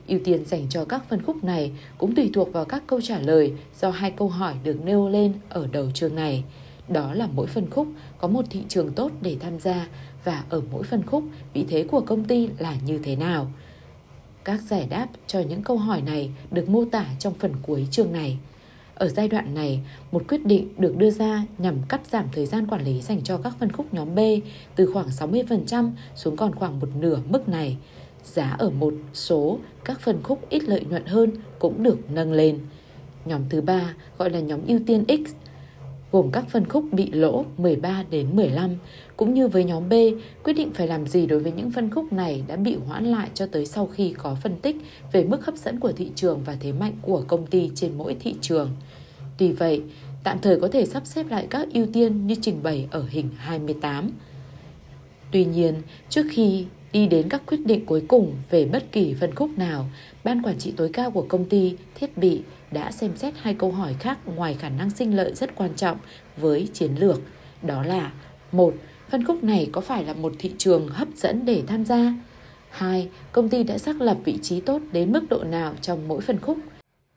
Ưu 0.08 0.18
tiên 0.24 0.44
dành 0.44 0.66
cho 0.68 0.84
các 0.84 1.08
phân 1.08 1.22
khúc 1.22 1.44
này 1.44 1.72
cũng 1.98 2.14
tùy 2.14 2.30
thuộc 2.34 2.52
vào 2.52 2.64
các 2.64 2.82
câu 2.86 3.00
trả 3.00 3.18
lời 3.18 3.52
do 3.80 3.90
hai 3.90 4.10
câu 4.10 4.28
hỏi 4.28 4.54
được 4.64 4.84
nêu 4.84 5.08
lên 5.08 5.32
ở 5.48 5.66
đầu 5.72 5.90
chương 5.94 6.14
này. 6.14 6.44
Đó 6.88 7.14
là 7.14 7.28
mỗi 7.34 7.46
phân 7.46 7.70
khúc 7.70 7.88
có 8.18 8.28
một 8.28 8.44
thị 8.50 8.62
trường 8.68 8.92
tốt 8.92 9.12
để 9.20 9.36
tham 9.40 9.60
gia 9.60 9.88
và 10.24 10.44
ở 10.48 10.62
mỗi 10.72 10.82
phân 10.82 11.02
khúc 11.06 11.24
vị 11.52 11.64
thế 11.68 11.84
của 11.90 12.00
công 12.00 12.24
ty 12.24 12.48
là 12.58 12.76
như 12.86 13.00
thế 13.02 13.16
nào. 13.16 13.52
Các 14.44 14.62
giải 14.62 14.86
đáp 14.90 15.08
cho 15.26 15.40
những 15.40 15.62
câu 15.62 15.76
hỏi 15.76 16.02
này 16.02 16.30
được 16.50 16.68
mô 16.68 16.84
tả 16.84 17.06
trong 17.18 17.34
phần 17.34 17.52
cuối 17.62 17.86
chương 17.90 18.12
này. 18.12 18.38
Ở 18.94 19.08
giai 19.08 19.28
đoạn 19.28 19.54
này, 19.54 19.80
một 20.12 20.22
quyết 20.28 20.46
định 20.46 20.68
được 20.78 20.96
đưa 20.96 21.10
ra 21.10 21.44
nhằm 21.58 21.76
cắt 21.88 22.00
giảm 22.10 22.24
thời 22.32 22.46
gian 22.46 22.66
quản 22.66 22.84
lý 22.84 23.00
dành 23.00 23.22
cho 23.24 23.38
các 23.38 23.54
phân 23.58 23.72
khúc 23.72 23.94
nhóm 23.94 24.14
B 24.14 24.18
từ 24.76 24.92
khoảng 24.92 25.08
60% 25.08 25.90
xuống 26.14 26.36
còn 26.36 26.54
khoảng 26.54 26.80
một 26.80 26.88
nửa 27.00 27.18
mức 27.28 27.48
này. 27.48 27.76
Giá 28.28 28.56
ở 28.58 28.70
một 28.70 28.94
số 29.14 29.58
các 29.84 30.00
phân 30.00 30.22
khúc 30.22 30.50
ít 30.50 30.62
lợi 30.64 30.84
nhuận 30.90 31.06
hơn 31.06 31.30
cũng 31.58 31.82
được 31.82 31.98
nâng 32.10 32.32
lên. 32.32 32.58
Nhóm 33.24 33.42
thứ 33.50 33.60
ba 33.60 33.94
gọi 34.18 34.30
là 34.30 34.40
nhóm 34.40 34.60
ưu 34.66 34.80
tiên 34.86 35.04
X 35.08 35.32
gồm 36.12 36.30
các 36.30 36.44
phân 36.50 36.68
khúc 36.68 36.84
bị 36.92 37.10
lỗ 37.10 37.44
13 37.56 38.04
đến 38.10 38.36
15, 38.36 38.70
cũng 39.16 39.34
như 39.34 39.48
với 39.48 39.64
nhóm 39.64 39.88
B, 39.88 39.92
quyết 40.44 40.52
định 40.52 40.70
phải 40.74 40.88
làm 40.88 41.06
gì 41.06 41.26
đối 41.26 41.38
với 41.40 41.52
những 41.52 41.70
phân 41.70 41.90
khúc 41.90 42.12
này 42.12 42.44
đã 42.46 42.56
bị 42.56 42.76
hoãn 42.86 43.04
lại 43.04 43.28
cho 43.34 43.46
tới 43.46 43.66
sau 43.66 43.86
khi 43.86 44.14
có 44.18 44.36
phân 44.42 44.56
tích 44.56 44.76
về 45.12 45.24
mức 45.24 45.46
hấp 45.46 45.56
dẫn 45.56 45.80
của 45.80 45.92
thị 45.92 46.10
trường 46.14 46.40
và 46.44 46.56
thế 46.60 46.72
mạnh 46.72 46.92
của 47.02 47.24
công 47.28 47.46
ty 47.46 47.70
trên 47.74 47.92
mỗi 47.98 48.16
thị 48.20 48.34
trường. 48.40 48.70
Tuy 49.38 49.52
vậy, 49.52 49.82
tạm 50.24 50.38
thời 50.38 50.60
có 50.60 50.68
thể 50.68 50.86
sắp 50.86 51.06
xếp 51.06 51.26
lại 51.30 51.46
các 51.50 51.68
ưu 51.74 51.86
tiên 51.92 52.26
như 52.26 52.34
trình 52.42 52.62
bày 52.62 52.88
ở 52.90 53.04
hình 53.08 53.28
28. 53.36 54.10
Tuy 55.32 55.44
nhiên, 55.44 55.74
trước 56.08 56.26
khi 56.30 56.66
đi 56.92 57.06
đến 57.06 57.28
các 57.28 57.42
quyết 57.46 57.66
định 57.66 57.86
cuối 57.86 58.04
cùng 58.08 58.34
về 58.50 58.64
bất 58.64 58.92
kỳ 58.92 59.14
phân 59.20 59.34
khúc 59.34 59.50
nào, 59.58 59.86
ban 60.24 60.42
quản 60.42 60.58
trị 60.58 60.72
tối 60.76 60.90
cao 60.92 61.10
của 61.10 61.26
công 61.28 61.44
ty, 61.44 61.76
thiết 61.94 62.18
bị 62.18 62.42
đã 62.70 62.90
xem 62.90 63.16
xét 63.16 63.34
hai 63.36 63.54
câu 63.54 63.72
hỏi 63.72 63.94
khác 63.98 64.18
ngoài 64.26 64.54
khả 64.54 64.68
năng 64.68 64.90
sinh 64.90 65.16
lợi 65.16 65.34
rất 65.34 65.54
quan 65.54 65.74
trọng 65.76 65.98
với 66.36 66.68
chiến 66.72 66.90
lược. 66.98 67.20
Đó 67.62 67.82
là 67.82 68.12
một 68.52 68.74
Phân 69.10 69.24
khúc 69.24 69.44
này 69.44 69.68
có 69.72 69.80
phải 69.80 70.04
là 70.04 70.14
một 70.14 70.32
thị 70.38 70.52
trường 70.58 70.88
hấp 70.88 71.08
dẫn 71.16 71.44
để 71.44 71.62
tham 71.66 71.84
gia? 71.84 72.14
2. 72.70 73.08
Công 73.32 73.48
ty 73.48 73.62
đã 73.62 73.78
xác 73.78 74.00
lập 74.00 74.16
vị 74.24 74.38
trí 74.42 74.60
tốt 74.60 74.82
đến 74.92 75.12
mức 75.12 75.24
độ 75.30 75.44
nào 75.44 75.74
trong 75.80 76.08
mỗi 76.08 76.20
phân 76.20 76.40
khúc? 76.40 76.58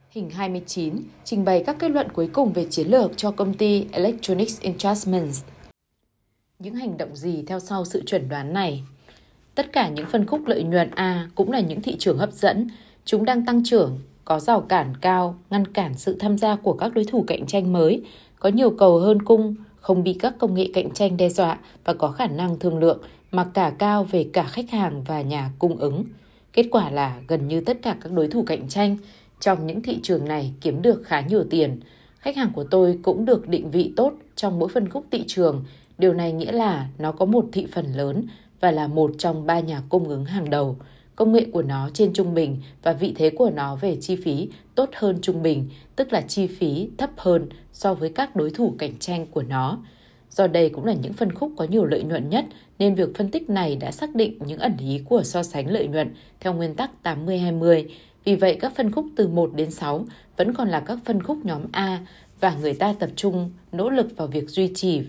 Hình 0.09 0.29
29 0.29 0.93
trình 1.23 1.45
bày 1.45 1.63
các 1.65 1.75
kết 1.79 1.91
luận 1.91 2.07
cuối 2.13 2.29
cùng 2.33 2.53
về 2.53 2.65
chiến 2.69 2.87
lược 2.87 3.11
cho 3.17 3.31
công 3.31 3.53
ty 3.53 3.85
Electronics 3.91 4.59
Investments. 4.61 5.43
Những 6.59 6.75
hành 6.75 6.97
động 6.97 7.15
gì 7.15 7.43
theo 7.47 7.59
sau 7.59 7.85
sự 7.85 8.03
chuẩn 8.05 8.29
đoán 8.29 8.53
này? 8.53 8.83
Tất 9.55 9.73
cả 9.73 9.89
những 9.89 10.05
phân 10.05 10.25
khúc 10.25 10.47
lợi 10.47 10.63
nhuận 10.63 10.91
A 10.95 11.29
cũng 11.35 11.51
là 11.51 11.59
những 11.59 11.81
thị 11.81 11.95
trường 11.99 12.17
hấp 12.17 12.33
dẫn. 12.33 12.67
Chúng 13.05 13.25
đang 13.25 13.45
tăng 13.45 13.63
trưởng, 13.63 13.99
có 14.25 14.39
rào 14.39 14.61
cản 14.61 14.93
cao, 15.01 15.35
ngăn 15.49 15.67
cản 15.67 15.93
sự 15.93 16.15
tham 16.19 16.37
gia 16.37 16.55
của 16.55 16.73
các 16.73 16.93
đối 16.93 17.05
thủ 17.05 17.23
cạnh 17.27 17.45
tranh 17.45 17.73
mới, 17.73 18.01
có 18.39 18.49
nhiều 18.49 18.69
cầu 18.69 18.99
hơn 18.99 19.21
cung, 19.21 19.55
không 19.81 20.03
bị 20.03 20.13
các 20.13 20.33
công 20.39 20.53
nghệ 20.53 20.67
cạnh 20.73 20.91
tranh 20.91 21.17
đe 21.17 21.29
dọa 21.29 21.57
và 21.83 21.93
có 21.93 22.11
khả 22.11 22.27
năng 22.27 22.59
thương 22.59 22.79
lượng 22.79 22.99
mặc 23.31 23.47
cả 23.53 23.73
cao 23.77 24.03
về 24.03 24.29
cả 24.33 24.43
khách 24.43 24.69
hàng 24.69 25.03
và 25.03 25.21
nhà 25.21 25.51
cung 25.59 25.77
ứng. 25.77 26.03
Kết 26.53 26.65
quả 26.71 26.89
là 26.89 27.21
gần 27.27 27.47
như 27.47 27.61
tất 27.61 27.77
cả 27.81 27.97
các 28.01 28.11
đối 28.11 28.27
thủ 28.27 28.43
cạnh 28.47 28.69
tranh 28.69 28.97
trong 29.39 29.67
những 29.67 29.81
thị 29.81 29.99
trường 30.03 30.25
này 30.25 30.53
kiếm 30.61 30.81
được 30.81 31.01
khá 31.05 31.21
nhiều 31.21 31.43
tiền. 31.49 31.79
Khách 32.19 32.35
hàng 32.35 32.51
của 32.55 32.63
tôi 32.63 32.99
cũng 33.03 33.25
được 33.25 33.47
định 33.47 33.71
vị 33.71 33.93
tốt 33.95 34.13
trong 34.35 34.59
mỗi 34.59 34.69
phân 34.69 34.89
khúc 34.89 35.05
thị 35.11 35.23
trường. 35.27 35.63
Điều 35.97 36.13
này 36.13 36.33
nghĩa 36.33 36.51
là 36.51 36.87
nó 36.97 37.11
có 37.11 37.25
một 37.25 37.45
thị 37.51 37.67
phần 37.71 37.85
lớn 37.93 38.27
và 38.61 38.71
là 38.71 38.87
một 38.87 39.11
trong 39.17 39.45
ba 39.45 39.59
nhà 39.59 39.81
cung 39.89 40.09
ứng 40.09 40.25
hàng 40.25 40.49
đầu. 40.49 40.75
Công 41.15 41.33
nghệ 41.33 41.45
của 41.53 41.61
nó 41.61 41.89
trên 41.93 42.13
trung 42.13 42.33
bình 42.33 42.57
và 42.83 42.93
vị 42.93 43.13
thế 43.17 43.29
của 43.29 43.49
nó 43.49 43.75
về 43.75 43.97
chi 44.01 44.15
phí 44.15 44.49
tốt 44.75 44.89
hơn 44.93 45.19
trung 45.21 45.43
bình, 45.43 45.69
tức 45.95 46.13
là 46.13 46.21
chi 46.21 46.47
phí 46.47 46.89
thấp 46.97 47.09
hơn 47.17 47.49
so 47.73 47.93
với 47.93 48.09
các 48.09 48.35
đối 48.35 48.49
thủ 48.49 48.73
cạnh 48.77 48.99
tranh 48.99 49.25
của 49.31 49.43
nó. 49.43 49.77
Do 50.29 50.47
đây 50.47 50.69
cũng 50.69 50.85
là 50.85 50.93
những 50.93 51.13
phân 51.13 51.31
khúc 51.31 51.51
có 51.57 51.65
nhiều 51.69 51.85
lợi 51.85 52.03
nhuận 52.03 52.29
nhất, 52.29 52.45
nên 52.79 52.95
việc 52.95 53.17
phân 53.17 53.31
tích 53.31 53.49
này 53.49 53.75
đã 53.75 53.91
xác 53.91 54.15
định 54.15 54.37
những 54.45 54.59
ẩn 54.59 54.77
ý 54.79 55.01
của 55.09 55.23
so 55.23 55.43
sánh 55.43 55.71
lợi 55.71 55.87
nhuận 55.87 56.13
theo 56.39 56.53
nguyên 56.53 56.75
tắc 56.75 56.91
80-20. 57.03 57.85
Vì 58.23 58.35
vậy, 58.35 58.57
các 58.61 58.75
phân 58.75 58.91
khúc 58.91 59.05
từ 59.15 59.27
1 59.27 59.51
đến 59.55 59.71
6 59.71 60.05
vẫn 60.37 60.53
còn 60.53 60.69
là 60.69 60.79
các 60.79 60.99
phân 61.05 61.23
khúc 61.23 61.37
nhóm 61.43 61.61
A 61.71 61.99
và 62.39 62.55
người 62.61 62.73
ta 62.73 62.93
tập 62.99 63.09
trung 63.15 63.51
nỗ 63.71 63.89
lực 63.89 64.17
vào 64.17 64.27
việc 64.27 64.49
duy 64.49 64.71
trì 64.75 65.01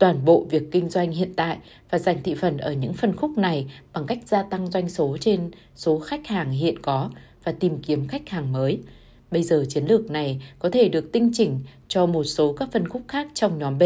toàn 0.00 0.24
bộ 0.24 0.46
việc 0.50 0.62
kinh 0.70 0.88
doanh 0.88 1.12
hiện 1.12 1.34
tại 1.36 1.58
và 1.90 1.98
giành 1.98 2.22
thị 2.22 2.34
phần 2.34 2.58
ở 2.58 2.72
những 2.72 2.92
phân 2.92 3.16
khúc 3.16 3.38
này 3.38 3.66
bằng 3.92 4.06
cách 4.06 4.18
gia 4.26 4.42
tăng 4.42 4.70
doanh 4.70 4.88
số 4.88 5.16
trên 5.20 5.50
số 5.76 5.98
khách 5.98 6.26
hàng 6.26 6.50
hiện 6.50 6.78
có 6.82 7.10
và 7.44 7.52
tìm 7.52 7.78
kiếm 7.78 8.08
khách 8.08 8.28
hàng 8.28 8.52
mới. 8.52 8.78
Bây 9.30 9.42
giờ 9.42 9.64
chiến 9.68 9.84
lược 9.86 10.10
này 10.10 10.42
có 10.58 10.70
thể 10.70 10.88
được 10.88 11.12
tinh 11.12 11.30
chỉnh 11.34 11.60
cho 11.88 12.06
một 12.06 12.24
số 12.24 12.52
các 12.52 12.68
phân 12.72 12.88
khúc 12.88 13.02
khác 13.08 13.28
trong 13.34 13.58
nhóm 13.58 13.78
B. 13.78 13.82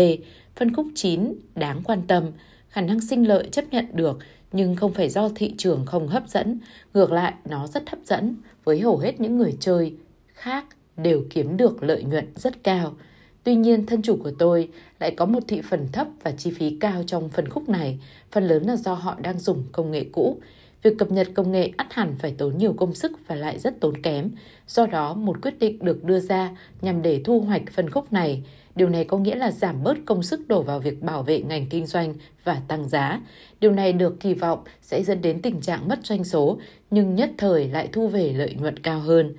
Phân 0.57 0.75
khúc 0.75 0.87
9 0.95 1.35
đáng 1.55 1.83
quan 1.85 2.03
tâm, 2.07 2.25
khả 2.69 2.81
năng 2.81 3.01
sinh 3.01 3.29
lợi 3.29 3.49
chấp 3.53 3.65
nhận 3.71 3.87
được 3.93 4.19
nhưng 4.53 4.77
không 4.77 4.93
phải 4.93 5.09
do 5.09 5.29
thị 5.35 5.55
trường 5.59 5.87
không 5.87 6.09
hấp 6.09 6.29
dẫn, 6.29 6.61
ngược 6.95 7.13
lại 7.13 7.35
nó 7.45 7.67
rất 7.67 7.91
hấp 7.91 7.99
dẫn 8.05 8.37
với 8.65 8.81
hầu 8.81 8.99
hết 8.99 9.21
những 9.21 9.39
người 9.39 9.57
chơi 9.61 9.95
khác 10.35 10.65
đều 10.97 11.25
kiếm 11.31 11.57
được 11.57 11.83
lợi 11.83 12.05
nhuận 12.05 12.33
rất 12.35 12.65
cao. 12.65 12.95
Tuy 13.45 13.55
nhiên, 13.55 13.87
thân 13.87 14.03
chủ 14.03 14.17
của 14.23 14.33
tôi 14.39 14.69
lại 15.01 15.11
có 15.11 15.27
một 15.27 15.41
thị 15.49 15.61
phần 15.63 15.89
thấp 15.93 16.07
và 16.23 16.31
chi 16.31 16.51
phí 16.51 16.77
cao 16.81 17.03
trong 17.07 17.29
phân 17.29 17.49
khúc 17.49 17.69
này, 17.69 17.99
phần 18.31 18.45
lớn 18.45 18.63
là 18.67 18.77
do 18.77 18.95
họ 18.95 19.17
đang 19.21 19.39
dùng 19.39 19.65
công 19.73 19.91
nghệ 19.91 20.05
cũ. 20.13 20.39
Việc 20.83 20.99
cập 20.99 21.11
nhật 21.11 21.29
công 21.35 21.53
nghệ 21.53 21.71
ắt 21.77 21.93
hẳn 21.93 22.15
phải 22.19 22.35
tốn 22.39 22.59
nhiều 22.59 22.73
công 22.73 22.95
sức 22.95 23.13
và 23.27 23.35
lại 23.35 23.59
rất 23.59 23.81
tốn 23.81 24.03
kém. 24.03 24.31
Do 24.69 24.87
đó, 24.87 25.15
một 25.15 25.43
quyết 25.43 25.59
định 25.59 25.85
được 25.85 26.05
đưa 26.05 26.21
ra 26.21 26.51
nhằm 26.83 27.03
để 27.03 27.21
thu 27.25 27.41
hoạch 27.41 27.63
phân 27.73 27.91
khúc 27.91 28.13
này. 28.13 28.43
Điều 28.77 28.89
này 28.89 29.05
có 29.05 29.19
nghĩa 29.19 29.35
là 29.35 29.51
giảm 29.51 29.83
bớt 29.83 29.97
công 30.07 30.23
sức 30.23 30.49
đổ 30.49 30.63
vào 30.63 30.79
việc 30.79 31.03
bảo 31.03 31.23
vệ 31.23 31.43
ngành 31.43 31.67
kinh 31.71 31.87
doanh 31.87 32.15
và 32.45 32.61
tăng 32.69 32.89
giá. 32.89 33.21
Điều 33.61 33.73
này 33.73 33.93
được 33.93 34.21
kỳ 34.21 34.35
vọng 34.35 34.59
sẽ 34.83 35.03
dẫn 35.03 35.23
đến 35.23 35.43
tình 35.43 35.61
trạng 35.61 35.89
mất 35.89 35.99
doanh 36.03 36.25
số, 36.25 36.59
nhưng 36.91 37.15
nhất 37.15 37.31
thời 37.39 37.69
lại 37.69 37.89
thu 37.93 38.09
về 38.09 38.33
lợi 38.33 38.55
nhuận 38.55 38.79
cao 38.79 39.01
hơn. 39.01 39.35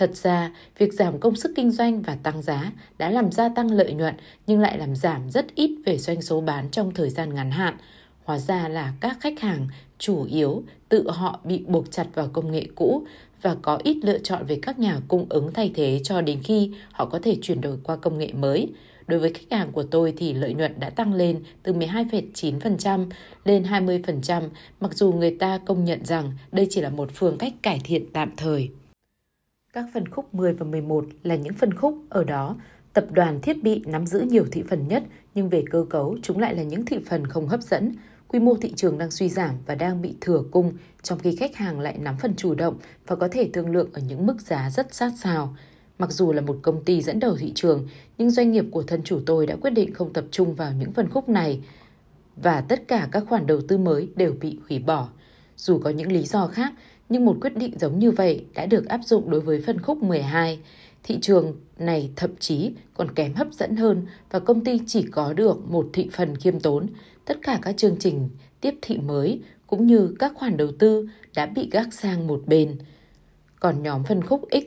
Thật 0.00 0.16
ra, 0.16 0.50
việc 0.78 0.92
giảm 0.92 1.18
công 1.18 1.36
sức 1.36 1.52
kinh 1.56 1.70
doanh 1.70 2.02
và 2.02 2.14
tăng 2.22 2.42
giá 2.42 2.72
đã 2.98 3.10
làm 3.10 3.32
gia 3.32 3.48
tăng 3.48 3.70
lợi 3.70 3.92
nhuận 3.92 4.14
nhưng 4.46 4.60
lại 4.60 4.78
làm 4.78 4.96
giảm 4.96 5.30
rất 5.30 5.54
ít 5.54 5.70
về 5.86 5.98
doanh 5.98 6.22
số 6.22 6.40
bán 6.40 6.68
trong 6.70 6.94
thời 6.94 7.10
gian 7.10 7.34
ngắn 7.34 7.50
hạn. 7.50 7.76
Hóa 8.24 8.38
ra 8.38 8.68
là 8.68 8.92
các 9.00 9.16
khách 9.20 9.40
hàng 9.40 9.68
chủ 9.98 10.24
yếu 10.24 10.62
tự 10.88 11.10
họ 11.10 11.40
bị 11.44 11.64
buộc 11.66 11.90
chặt 11.90 12.06
vào 12.14 12.28
công 12.32 12.52
nghệ 12.52 12.66
cũ 12.74 13.06
và 13.42 13.56
có 13.62 13.78
ít 13.84 13.96
lựa 14.02 14.18
chọn 14.18 14.46
về 14.46 14.58
các 14.62 14.78
nhà 14.78 15.00
cung 15.08 15.26
ứng 15.28 15.52
thay 15.52 15.70
thế 15.74 16.00
cho 16.04 16.20
đến 16.20 16.40
khi 16.44 16.70
họ 16.92 17.04
có 17.04 17.18
thể 17.22 17.36
chuyển 17.42 17.60
đổi 17.60 17.78
qua 17.84 17.96
công 17.96 18.18
nghệ 18.18 18.32
mới. 18.32 18.68
Đối 19.06 19.20
với 19.20 19.32
khách 19.32 19.58
hàng 19.58 19.72
của 19.72 19.82
tôi 19.82 20.14
thì 20.16 20.32
lợi 20.32 20.54
nhuận 20.54 20.80
đã 20.80 20.90
tăng 20.90 21.14
lên 21.14 21.42
từ 21.62 21.72
12,9% 21.72 23.06
lên 23.44 23.62
20%, 23.62 24.42
mặc 24.80 24.94
dù 24.94 25.12
người 25.12 25.36
ta 25.38 25.58
công 25.66 25.84
nhận 25.84 26.04
rằng 26.04 26.32
đây 26.52 26.66
chỉ 26.70 26.80
là 26.80 26.90
một 26.90 27.10
phương 27.14 27.38
cách 27.38 27.52
cải 27.62 27.80
thiện 27.84 28.12
tạm 28.12 28.32
thời. 28.36 28.70
Các 29.72 29.84
phân 29.94 30.08
khúc 30.08 30.34
10 30.34 30.52
và 30.52 30.66
11 30.66 31.04
là 31.22 31.34
những 31.34 31.54
phân 31.54 31.74
khúc 31.74 31.98
ở 32.08 32.24
đó 32.24 32.56
tập 32.92 33.06
đoàn 33.10 33.40
thiết 33.40 33.62
bị 33.62 33.82
nắm 33.86 34.06
giữ 34.06 34.20
nhiều 34.20 34.44
thị 34.52 34.62
phần 34.68 34.88
nhất 34.88 35.02
nhưng 35.34 35.48
về 35.48 35.64
cơ 35.70 35.84
cấu 35.90 36.16
chúng 36.22 36.38
lại 36.38 36.54
là 36.54 36.62
những 36.62 36.84
thị 36.84 36.98
phần 37.06 37.26
không 37.26 37.48
hấp 37.48 37.62
dẫn. 37.62 37.92
Quy 38.28 38.38
mô 38.38 38.54
thị 38.54 38.72
trường 38.76 38.98
đang 38.98 39.10
suy 39.10 39.28
giảm 39.28 39.54
và 39.66 39.74
đang 39.74 40.02
bị 40.02 40.14
thừa 40.20 40.42
cung, 40.50 40.72
trong 41.02 41.18
khi 41.18 41.36
khách 41.36 41.56
hàng 41.56 41.80
lại 41.80 41.98
nắm 41.98 42.16
phần 42.20 42.34
chủ 42.36 42.54
động 42.54 42.78
và 43.06 43.16
có 43.16 43.28
thể 43.32 43.50
thương 43.52 43.70
lượng 43.70 43.90
ở 43.92 44.00
những 44.08 44.26
mức 44.26 44.40
giá 44.40 44.70
rất 44.70 44.94
sát 44.94 45.12
sao. 45.16 45.56
Mặc 45.98 46.12
dù 46.12 46.32
là 46.32 46.40
một 46.40 46.58
công 46.62 46.84
ty 46.84 47.02
dẫn 47.02 47.20
đầu 47.20 47.36
thị 47.36 47.52
trường, 47.54 47.88
nhưng 48.18 48.30
doanh 48.30 48.52
nghiệp 48.52 48.64
của 48.70 48.82
thân 48.82 49.02
chủ 49.02 49.20
tôi 49.26 49.46
đã 49.46 49.56
quyết 49.56 49.70
định 49.70 49.94
không 49.94 50.12
tập 50.12 50.24
trung 50.30 50.54
vào 50.54 50.72
những 50.72 50.92
phân 50.92 51.08
khúc 51.10 51.28
này 51.28 51.60
và 52.36 52.60
tất 52.60 52.88
cả 52.88 53.08
các 53.12 53.24
khoản 53.28 53.46
đầu 53.46 53.60
tư 53.68 53.78
mới 53.78 54.08
đều 54.16 54.32
bị 54.40 54.58
hủy 54.68 54.78
bỏ. 54.78 55.08
Dù 55.56 55.78
có 55.78 55.90
những 55.90 56.12
lý 56.12 56.22
do 56.22 56.46
khác, 56.46 56.72
nhưng 57.10 57.24
một 57.24 57.36
quyết 57.40 57.56
định 57.56 57.78
giống 57.78 57.98
như 57.98 58.10
vậy 58.10 58.44
đã 58.54 58.66
được 58.66 58.88
áp 58.88 59.00
dụng 59.04 59.30
đối 59.30 59.40
với 59.40 59.60
phân 59.60 59.80
khúc 59.80 60.02
12. 60.02 60.58
Thị 61.02 61.18
trường 61.22 61.56
này 61.78 62.10
thậm 62.16 62.30
chí 62.38 62.72
còn 62.94 63.14
kém 63.14 63.34
hấp 63.34 63.52
dẫn 63.52 63.76
hơn 63.76 64.06
và 64.30 64.38
công 64.38 64.64
ty 64.64 64.80
chỉ 64.86 65.02
có 65.02 65.32
được 65.32 65.70
một 65.70 65.90
thị 65.92 66.08
phần 66.12 66.36
khiêm 66.36 66.60
tốn. 66.60 66.86
Tất 67.24 67.38
cả 67.42 67.58
các 67.62 67.76
chương 67.76 67.96
trình 67.98 68.28
tiếp 68.60 68.74
thị 68.82 68.98
mới 68.98 69.40
cũng 69.66 69.86
như 69.86 70.14
các 70.18 70.32
khoản 70.34 70.56
đầu 70.56 70.68
tư 70.78 71.08
đã 71.34 71.46
bị 71.46 71.68
gác 71.72 71.94
sang 71.94 72.26
một 72.26 72.42
bên. 72.46 72.76
Còn 73.60 73.82
nhóm 73.82 74.04
phân 74.04 74.22
khúc 74.22 74.48
X 74.52 74.64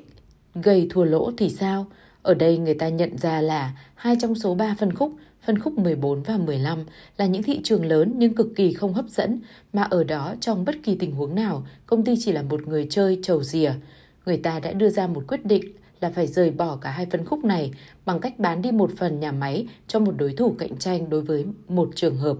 gây 0.55 0.87
thua 0.89 1.03
lỗ 1.03 1.31
thì 1.37 1.49
sao? 1.49 1.85
Ở 2.21 2.33
đây 2.33 2.57
người 2.57 2.73
ta 2.73 2.89
nhận 2.89 3.17
ra 3.17 3.41
là 3.41 3.73
hai 3.95 4.15
trong 4.19 4.35
số 4.35 4.55
3 4.55 4.75
phân 4.79 4.93
khúc, 4.95 5.13
phân 5.45 5.59
khúc 5.59 5.77
14 5.77 6.23
và 6.23 6.37
15 6.37 6.85
là 7.17 7.25
những 7.25 7.43
thị 7.43 7.59
trường 7.63 7.85
lớn 7.85 8.13
nhưng 8.15 8.35
cực 8.35 8.47
kỳ 8.55 8.73
không 8.73 8.93
hấp 8.93 9.09
dẫn, 9.09 9.41
mà 9.73 9.83
ở 9.83 10.03
đó 10.03 10.35
trong 10.41 10.65
bất 10.65 10.75
kỳ 10.83 10.95
tình 10.95 11.11
huống 11.11 11.35
nào, 11.35 11.67
công 11.85 12.03
ty 12.03 12.15
chỉ 12.19 12.31
là 12.31 12.41
một 12.41 12.67
người 12.67 12.87
chơi 12.89 13.19
trầu 13.23 13.43
rìa. 13.43 13.73
Người 14.25 14.37
ta 14.37 14.59
đã 14.59 14.73
đưa 14.73 14.89
ra 14.89 15.07
một 15.07 15.23
quyết 15.27 15.45
định 15.45 15.63
là 16.01 16.09
phải 16.09 16.27
rời 16.27 16.51
bỏ 16.51 16.75
cả 16.75 16.91
hai 16.91 17.05
phân 17.05 17.25
khúc 17.25 17.45
này 17.45 17.71
bằng 18.05 18.19
cách 18.19 18.39
bán 18.39 18.61
đi 18.61 18.71
một 18.71 18.91
phần 18.97 19.19
nhà 19.19 19.31
máy 19.31 19.67
cho 19.87 19.99
một 19.99 20.13
đối 20.17 20.33
thủ 20.33 20.55
cạnh 20.59 20.77
tranh 20.77 21.09
đối 21.09 21.21
với 21.21 21.45
một 21.67 21.89
trường 21.95 22.17
hợp. 22.17 22.37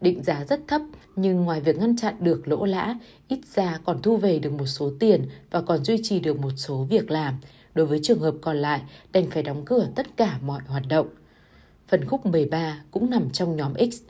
Định 0.00 0.22
giá 0.22 0.44
rất 0.44 0.60
thấp 0.68 0.82
nhưng 1.16 1.36
ngoài 1.44 1.60
việc 1.60 1.78
ngăn 1.78 1.96
chặn 1.96 2.14
được 2.20 2.48
lỗ 2.48 2.64
lã, 2.64 2.94
ít 3.28 3.40
ra 3.54 3.78
còn 3.84 4.02
thu 4.02 4.16
về 4.16 4.38
được 4.38 4.52
một 4.52 4.66
số 4.66 4.92
tiền 4.98 5.26
và 5.50 5.60
còn 5.60 5.84
duy 5.84 5.96
trì 6.02 6.20
được 6.20 6.40
một 6.40 6.52
số 6.56 6.86
việc 6.90 7.10
làm. 7.10 7.34
Đối 7.74 7.86
với 7.86 8.00
trường 8.02 8.20
hợp 8.20 8.34
còn 8.40 8.56
lại, 8.56 8.80
đành 9.12 9.30
phải 9.30 9.42
đóng 9.42 9.64
cửa 9.64 9.88
tất 9.94 10.16
cả 10.16 10.38
mọi 10.42 10.60
hoạt 10.66 10.82
động 10.88 11.06
phần 11.90 12.04
khúc 12.04 12.26
13 12.26 12.80
cũng 12.90 13.10
nằm 13.10 13.30
trong 13.30 13.56
nhóm 13.56 13.74
X, 13.92 14.02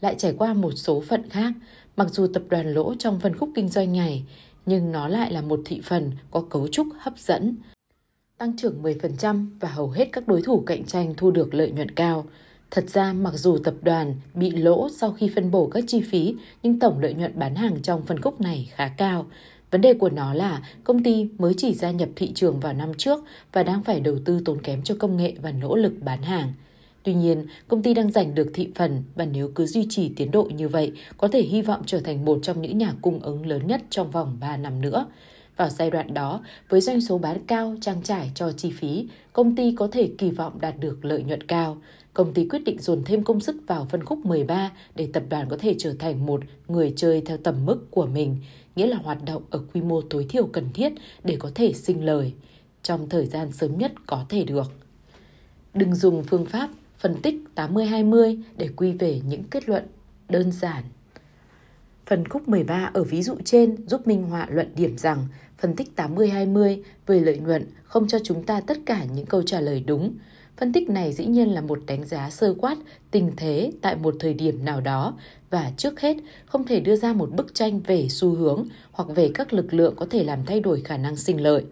lại 0.00 0.14
trải 0.18 0.34
qua 0.38 0.54
một 0.54 0.72
số 0.76 1.00
phận 1.00 1.28
khác. 1.28 1.52
Mặc 1.96 2.08
dù 2.10 2.26
tập 2.26 2.42
đoàn 2.48 2.74
lỗ 2.74 2.94
trong 2.94 3.20
phân 3.20 3.36
khúc 3.36 3.50
kinh 3.54 3.68
doanh 3.68 3.92
này, 3.92 4.24
nhưng 4.66 4.92
nó 4.92 5.08
lại 5.08 5.32
là 5.32 5.40
một 5.40 5.60
thị 5.64 5.80
phần 5.84 6.12
có 6.30 6.44
cấu 6.50 6.68
trúc 6.68 6.86
hấp 6.98 7.18
dẫn 7.18 7.56
tăng 8.38 8.56
trưởng 8.56 8.82
10% 8.82 9.46
và 9.60 9.68
hầu 9.68 9.90
hết 9.90 10.08
các 10.12 10.28
đối 10.28 10.42
thủ 10.42 10.62
cạnh 10.66 10.84
tranh 10.84 11.14
thu 11.16 11.30
được 11.30 11.54
lợi 11.54 11.70
nhuận 11.70 11.90
cao. 11.90 12.26
Thật 12.70 12.90
ra, 12.90 13.12
mặc 13.12 13.34
dù 13.34 13.58
tập 13.64 13.74
đoàn 13.82 14.14
bị 14.34 14.50
lỗ 14.50 14.88
sau 14.88 15.12
khi 15.12 15.30
phân 15.34 15.50
bổ 15.50 15.66
các 15.66 15.84
chi 15.86 16.00
phí, 16.00 16.34
nhưng 16.62 16.78
tổng 16.78 16.98
lợi 16.98 17.14
nhuận 17.14 17.38
bán 17.38 17.54
hàng 17.54 17.82
trong 17.82 18.02
phân 18.02 18.20
khúc 18.20 18.40
này 18.40 18.70
khá 18.74 18.88
cao. 18.88 19.26
Vấn 19.70 19.80
đề 19.80 19.94
của 19.94 20.10
nó 20.10 20.34
là 20.34 20.62
công 20.84 21.02
ty 21.02 21.28
mới 21.38 21.54
chỉ 21.56 21.74
gia 21.74 21.90
nhập 21.90 22.08
thị 22.16 22.32
trường 22.34 22.60
vào 22.60 22.72
năm 22.72 22.94
trước 22.94 23.24
và 23.52 23.62
đang 23.62 23.82
phải 23.82 24.00
đầu 24.00 24.16
tư 24.24 24.40
tốn 24.44 24.62
kém 24.62 24.82
cho 24.82 24.94
công 24.98 25.16
nghệ 25.16 25.34
và 25.42 25.52
nỗ 25.52 25.76
lực 25.76 25.92
bán 26.00 26.22
hàng. 26.22 26.52
Tuy 27.08 27.14
nhiên, 27.14 27.46
công 27.68 27.82
ty 27.82 27.94
đang 27.94 28.10
giành 28.10 28.34
được 28.34 28.50
thị 28.54 28.68
phần 28.74 29.02
và 29.14 29.24
nếu 29.24 29.50
cứ 29.54 29.66
duy 29.66 29.86
trì 29.90 30.08
tiến 30.16 30.30
độ 30.30 30.44
như 30.44 30.68
vậy, 30.68 30.92
có 31.16 31.28
thể 31.28 31.42
hy 31.42 31.62
vọng 31.62 31.82
trở 31.86 32.00
thành 32.00 32.24
một 32.24 32.38
trong 32.42 32.62
những 32.62 32.78
nhà 32.78 32.92
cung 33.02 33.20
ứng 33.20 33.46
lớn 33.46 33.66
nhất 33.66 33.82
trong 33.90 34.10
vòng 34.10 34.36
3 34.40 34.56
năm 34.56 34.80
nữa. 34.80 35.06
Vào 35.56 35.68
giai 35.68 35.90
đoạn 35.90 36.14
đó, 36.14 36.40
với 36.68 36.80
doanh 36.80 37.00
số 37.00 37.18
bán 37.18 37.46
cao 37.46 37.76
trang 37.80 38.02
trải 38.02 38.30
cho 38.34 38.52
chi 38.52 38.70
phí, 38.70 39.08
công 39.32 39.56
ty 39.56 39.74
có 39.76 39.88
thể 39.92 40.10
kỳ 40.18 40.30
vọng 40.30 40.60
đạt 40.60 40.74
được 40.80 41.04
lợi 41.04 41.22
nhuận 41.22 41.42
cao. 41.42 41.78
Công 42.14 42.34
ty 42.34 42.48
quyết 42.48 42.64
định 42.64 42.78
dồn 42.80 43.02
thêm 43.04 43.24
công 43.24 43.40
sức 43.40 43.56
vào 43.66 43.86
phân 43.90 44.04
khúc 44.04 44.18
13 44.18 44.72
để 44.94 45.08
tập 45.12 45.22
đoàn 45.28 45.48
có 45.48 45.56
thể 45.56 45.74
trở 45.78 45.94
thành 45.98 46.26
một 46.26 46.40
người 46.68 46.92
chơi 46.96 47.22
theo 47.26 47.36
tầm 47.36 47.66
mức 47.66 47.90
của 47.90 48.06
mình, 48.06 48.36
nghĩa 48.76 48.86
là 48.86 48.96
hoạt 48.96 49.24
động 49.24 49.42
ở 49.50 49.60
quy 49.74 49.80
mô 49.80 50.00
tối 50.00 50.26
thiểu 50.28 50.46
cần 50.46 50.68
thiết 50.74 50.92
để 51.24 51.36
có 51.38 51.50
thể 51.54 51.72
sinh 51.72 52.04
lời 52.04 52.32
trong 52.82 53.08
thời 53.08 53.26
gian 53.26 53.52
sớm 53.52 53.78
nhất 53.78 53.92
có 54.06 54.24
thể 54.28 54.44
được. 54.44 54.72
Đừng 55.74 55.94
dùng 55.94 56.24
phương 56.24 56.46
pháp 56.46 56.68
phân 56.98 57.16
tích 57.22 57.34
80-20 57.54 58.42
để 58.56 58.68
quy 58.76 58.92
về 58.92 59.20
những 59.28 59.42
kết 59.44 59.68
luận 59.68 59.86
đơn 60.28 60.52
giản. 60.52 60.84
Phần 62.06 62.28
khúc 62.28 62.48
13 62.48 62.90
ở 62.94 63.04
ví 63.04 63.22
dụ 63.22 63.34
trên 63.44 63.76
giúp 63.86 64.06
minh 64.06 64.22
họa 64.22 64.46
luận 64.50 64.72
điểm 64.76 64.98
rằng 64.98 65.26
phân 65.58 65.76
tích 65.76 65.92
80-20 65.96 66.82
về 67.06 67.20
lợi 67.20 67.38
nhuận 67.38 67.66
không 67.84 68.08
cho 68.08 68.18
chúng 68.24 68.42
ta 68.42 68.60
tất 68.60 68.78
cả 68.86 69.04
những 69.14 69.26
câu 69.26 69.42
trả 69.42 69.60
lời 69.60 69.84
đúng. 69.86 70.14
Phân 70.56 70.72
tích 70.72 70.90
này 70.90 71.12
dĩ 71.12 71.26
nhiên 71.26 71.54
là 71.54 71.60
một 71.60 71.78
đánh 71.86 72.04
giá 72.04 72.30
sơ 72.30 72.54
quát 72.58 72.76
tình 73.10 73.32
thế 73.36 73.72
tại 73.82 73.96
một 73.96 74.14
thời 74.20 74.34
điểm 74.34 74.64
nào 74.64 74.80
đó 74.80 75.14
và 75.50 75.72
trước 75.76 76.00
hết 76.00 76.16
không 76.46 76.64
thể 76.64 76.80
đưa 76.80 76.96
ra 76.96 77.12
một 77.12 77.30
bức 77.32 77.54
tranh 77.54 77.80
về 77.80 78.08
xu 78.08 78.34
hướng 78.34 78.66
hoặc 78.92 79.08
về 79.08 79.30
các 79.34 79.52
lực 79.52 79.74
lượng 79.74 79.94
có 79.96 80.06
thể 80.10 80.24
làm 80.24 80.38
thay 80.46 80.60
đổi 80.60 80.80
khả 80.80 80.96
năng 80.96 81.16
sinh 81.16 81.40
lợi. 81.40 81.64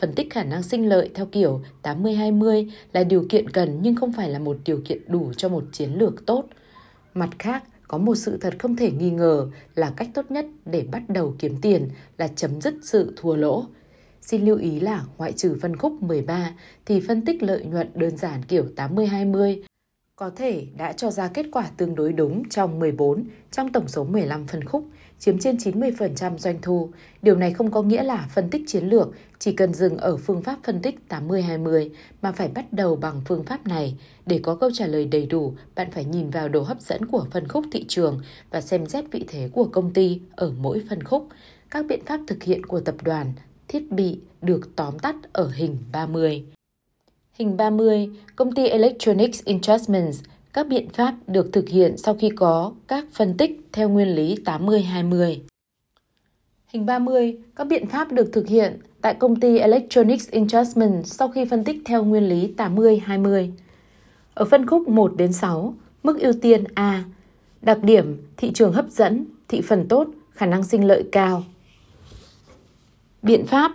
Phân 0.00 0.12
tích 0.14 0.30
khả 0.30 0.44
năng 0.44 0.62
sinh 0.62 0.88
lợi 0.88 1.10
theo 1.14 1.26
kiểu 1.26 1.60
80-20 1.82 2.70
là 2.92 3.04
điều 3.04 3.24
kiện 3.28 3.50
cần 3.50 3.78
nhưng 3.82 3.96
không 3.96 4.12
phải 4.12 4.30
là 4.30 4.38
một 4.38 4.56
điều 4.64 4.80
kiện 4.84 4.98
đủ 5.06 5.32
cho 5.36 5.48
một 5.48 5.64
chiến 5.72 5.90
lược 5.98 6.26
tốt. 6.26 6.44
Mặt 7.14 7.30
khác, 7.38 7.64
có 7.88 7.98
một 7.98 8.14
sự 8.14 8.36
thật 8.36 8.54
không 8.58 8.76
thể 8.76 8.90
nghi 8.90 9.10
ngờ 9.10 9.48
là 9.74 9.92
cách 9.96 10.08
tốt 10.14 10.30
nhất 10.30 10.46
để 10.64 10.86
bắt 10.92 11.02
đầu 11.08 11.34
kiếm 11.38 11.60
tiền 11.62 11.88
là 12.18 12.28
chấm 12.28 12.60
dứt 12.60 12.74
sự 12.82 13.12
thua 13.16 13.36
lỗ. 13.36 13.64
Xin 14.20 14.44
lưu 14.44 14.56
ý 14.56 14.80
là 14.80 15.04
ngoại 15.18 15.32
trừ 15.32 15.56
phân 15.62 15.76
khúc 15.76 16.02
13 16.02 16.54
thì 16.86 17.00
phân 17.00 17.24
tích 17.24 17.42
lợi 17.42 17.64
nhuận 17.64 17.90
đơn 17.94 18.16
giản 18.16 18.42
kiểu 18.42 18.64
80-20 18.76 19.62
có 20.16 20.30
thể 20.36 20.66
đã 20.76 20.92
cho 20.92 21.10
ra 21.10 21.28
kết 21.28 21.46
quả 21.52 21.70
tương 21.76 21.94
đối 21.94 22.12
đúng 22.12 22.48
trong 22.48 22.78
14 22.78 23.24
trong 23.50 23.72
tổng 23.72 23.88
số 23.88 24.04
15 24.04 24.46
phân 24.46 24.64
khúc, 24.64 24.84
chiếm 25.20 25.38
trên 25.38 25.56
90% 25.56 26.38
doanh 26.38 26.58
thu. 26.62 26.90
Điều 27.22 27.36
này 27.36 27.52
không 27.52 27.70
có 27.70 27.82
nghĩa 27.82 28.02
là 28.02 28.28
phân 28.34 28.50
tích 28.50 28.62
chiến 28.66 28.84
lược 28.84 29.08
chỉ 29.38 29.52
cần 29.52 29.74
dừng 29.74 29.96
ở 29.96 30.16
phương 30.16 30.42
pháp 30.42 30.58
phân 30.64 30.82
tích 30.82 30.98
80-20 31.08 31.88
mà 32.22 32.32
phải 32.32 32.48
bắt 32.48 32.72
đầu 32.72 32.96
bằng 32.96 33.20
phương 33.24 33.44
pháp 33.44 33.66
này. 33.66 33.96
Để 34.26 34.40
có 34.42 34.54
câu 34.54 34.70
trả 34.74 34.86
lời 34.86 35.04
đầy 35.04 35.26
đủ, 35.26 35.54
bạn 35.74 35.90
phải 35.90 36.04
nhìn 36.04 36.30
vào 36.30 36.48
độ 36.48 36.62
hấp 36.62 36.80
dẫn 36.80 37.06
của 37.06 37.26
phân 37.30 37.48
khúc 37.48 37.64
thị 37.72 37.84
trường 37.88 38.20
và 38.50 38.60
xem 38.60 38.86
xét 38.86 39.04
vị 39.10 39.24
thế 39.28 39.48
của 39.52 39.64
công 39.64 39.92
ty 39.92 40.20
ở 40.36 40.52
mỗi 40.58 40.82
phân 40.88 41.02
khúc. 41.02 41.28
Các 41.70 41.86
biện 41.86 42.04
pháp 42.06 42.20
thực 42.26 42.42
hiện 42.42 42.66
của 42.66 42.80
tập 42.80 42.94
đoàn, 43.02 43.32
thiết 43.68 43.92
bị 43.92 44.18
được 44.42 44.76
tóm 44.76 44.98
tắt 44.98 45.16
ở 45.32 45.50
hình 45.54 45.78
30. 45.92 46.44
Hình 47.32 47.56
30, 47.56 48.10
công 48.36 48.54
ty 48.54 48.66
Electronics 48.66 49.44
Investments, 49.44 50.22
các 50.52 50.68
biện 50.68 50.88
pháp 50.88 51.14
được 51.26 51.52
thực 51.52 51.68
hiện 51.68 51.96
sau 51.96 52.14
khi 52.14 52.30
có 52.30 52.72
các 52.88 53.04
phân 53.12 53.36
tích 53.36 53.60
theo 53.72 53.88
nguyên 53.88 54.08
lý 54.08 54.36
80-20. 54.44 55.36
Hình 56.66 56.86
30, 56.86 57.38
các 57.56 57.66
biện 57.66 57.86
pháp 57.86 58.12
được 58.12 58.30
thực 58.32 58.46
hiện 58.46 58.80
tại 59.00 59.14
công 59.14 59.40
ty 59.40 59.58
Electronics 59.58 60.30
Investment 60.30 61.06
sau 61.06 61.28
khi 61.28 61.44
phân 61.44 61.64
tích 61.64 61.76
theo 61.84 62.04
nguyên 62.04 62.28
lý 62.28 62.54
80-20. 62.56 63.50
Ở 64.34 64.44
phân 64.44 64.66
khúc 64.66 64.88
1 64.88 65.12
đến 65.16 65.32
6, 65.32 65.74
mức 66.02 66.20
ưu 66.20 66.32
tiên 66.32 66.64
A, 66.74 67.04
đặc 67.62 67.82
điểm 67.82 68.26
thị 68.36 68.50
trường 68.54 68.72
hấp 68.72 68.90
dẫn, 68.90 69.24
thị 69.48 69.60
phần 69.60 69.88
tốt, 69.88 70.08
khả 70.30 70.46
năng 70.46 70.64
sinh 70.64 70.84
lợi 70.84 71.04
cao. 71.12 71.42
Biện 73.22 73.46
pháp 73.46 73.72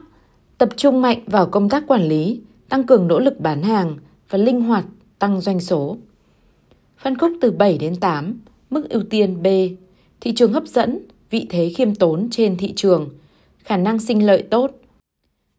tập 0.57 0.69
trung 0.77 1.01
mạnh 1.01 1.19
vào 1.25 1.45
công 1.45 1.69
tác 1.69 1.83
quản 1.87 2.03
lý, 2.03 2.41
tăng 2.69 2.83
cường 2.83 3.07
nỗ 3.07 3.19
lực 3.19 3.39
bán 3.39 3.63
hàng 3.63 3.97
và 4.29 4.37
linh 4.37 4.61
hoạt 4.61 4.85
tăng 5.19 5.41
doanh 5.41 5.59
số. 5.59 5.97
Phân 6.97 7.17
khúc 7.17 7.31
từ 7.41 7.51
7 7.51 7.77
đến 7.77 7.95
8, 7.95 8.39
mức 8.69 8.89
ưu 8.89 9.03
tiên 9.09 9.43
B, 9.43 9.47
thị 10.21 10.33
trường 10.35 10.53
hấp 10.53 10.67
dẫn, 10.67 10.99
vị 11.29 11.45
thế 11.49 11.71
khiêm 11.75 11.95
tốn 11.95 12.27
trên 12.31 12.57
thị 12.57 12.73
trường, 12.75 13.09
khả 13.57 13.77
năng 13.77 13.99
sinh 13.99 14.25
lợi 14.25 14.43
tốt. 14.49 14.71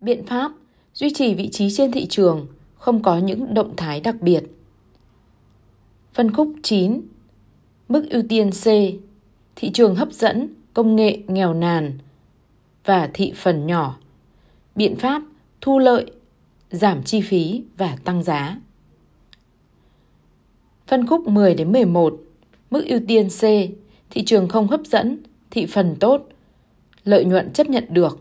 Biện 0.01 0.27
pháp 0.27 0.53
duy 0.95 1.11
trì 1.15 1.35
vị 1.35 1.49
trí 1.49 1.71
trên 1.71 1.93
thị 1.93 2.07
trường, 2.07 2.47
không 2.75 3.03
có 3.03 3.19
những 3.19 3.55
động 3.55 3.77
thái 3.77 4.01
đặc 4.01 4.17
biệt. 4.21 4.45
Phân 6.15 6.33
khúc 6.33 6.53
9. 6.63 7.01
Mức 7.89 8.11
ưu 8.11 8.23
tiên 8.29 8.51
C. 8.51 8.65
Thị 9.57 9.71
trường 9.75 9.95
hấp 9.95 10.13
dẫn, 10.13 10.49
công 10.75 10.97
nghệ 10.97 11.19
nghèo 11.27 11.55
nàn 11.55 11.99
và 12.85 13.11
thị 13.15 13.33
phần 13.37 13.67
nhỏ. 13.67 13.99
Biện 14.75 14.97
pháp 14.97 15.23
thu 15.61 15.79
lợi, 15.79 16.11
giảm 16.71 17.03
chi 17.03 17.21
phí 17.21 17.63
và 17.77 17.97
tăng 18.05 18.23
giá. 18.23 18.59
Phân 20.87 21.07
khúc 21.07 21.29
10 21.29 21.55
đến 21.55 21.73
11. 21.73 22.21
Mức 22.71 22.85
ưu 22.87 23.01
tiên 23.09 23.29
C. 23.29 23.41
Thị 24.11 24.25
trường 24.27 24.49
không 24.49 24.69
hấp 24.69 24.81
dẫn, 24.85 25.19
thị 25.51 25.67
phần 25.67 25.97
tốt, 26.01 26.29
lợi 27.05 27.25
nhuận 27.25 27.53
chấp 27.53 27.71
nhận 27.71 27.85
được. 27.91 28.19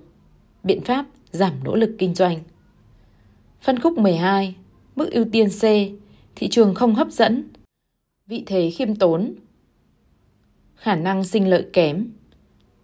Biện 0.63 0.81
pháp 0.81 1.05
giảm 1.31 1.53
nỗ 1.63 1.75
lực 1.75 1.95
kinh 1.97 2.15
doanh. 2.15 2.39
Phân 3.61 3.79
khúc 3.79 3.97
12. 3.97 4.55
Mức 4.95 5.11
ưu 5.11 5.25
tiên 5.31 5.49
C. 5.49 5.61
Thị 6.35 6.47
trường 6.51 6.75
không 6.75 6.95
hấp 6.95 7.11
dẫn, 7.11 7.43
vị 8.27 8.43
thế 8.45 8.71
khiêm 8.71 8.95
tốn, 8.95 9.35
khả 10.75 10.95
năng 10.95 11.23
sinh 11.23 11.49
lợi 11.49 11.65
kém, 11.73 12.11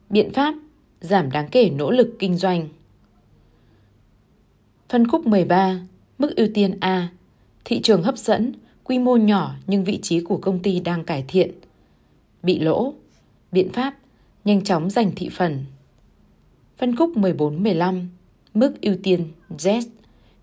biện 0.09 0.33
pháp 0.33 0.55
giảm 1.01 1.31
đáng 1.31 1.47
kể 1.51 1.69
nỗ 1.69 1.91
lực 1.91 2.15
kinh 2.19 2.37
doanh. 2.37 2.69
Phân 4.89 5.07
khúc 5.07 5.27
13, 5.27 5.79
mức 6.17 6.35
ưu 6.35 6.47
tiên 6.53 6.77
A, 6.79 7.07
thị 7.65 7.81
trường 7.81 8.03
hấp 8.03 8.17
dẫn, 8.17 8.53
quy 8.91 8.99
mô 8.99 9.17
nhỏ 9.17 9.55
nhưng 9.67 9.83
vị 9.83 9.99
trí 10.01 10.19
của 10.19 10.37
công 10.37 10.59
ty 10.59 10.79
đang 10.79 11.03
cải 11.03 11.25
thiện. 11.27 11.51
Bị 12.43 12.59
lỗ, 12.59 12.93
biện 13.51 13.69
pháp 13.69 13.97
nhanh 14.45 14.63
chóng 14.63 14.89
giành 14.89 15.11
thị 15.15 15.29
phần. 15.31 15.65
Phân 16.77 16.95
khúc 16.95 17.09
14-15, 17.15 18.05
mức 18.53 18.81
ưu 18.81 18.95
tiên 19.03 19.27
Z, 19.49 19.81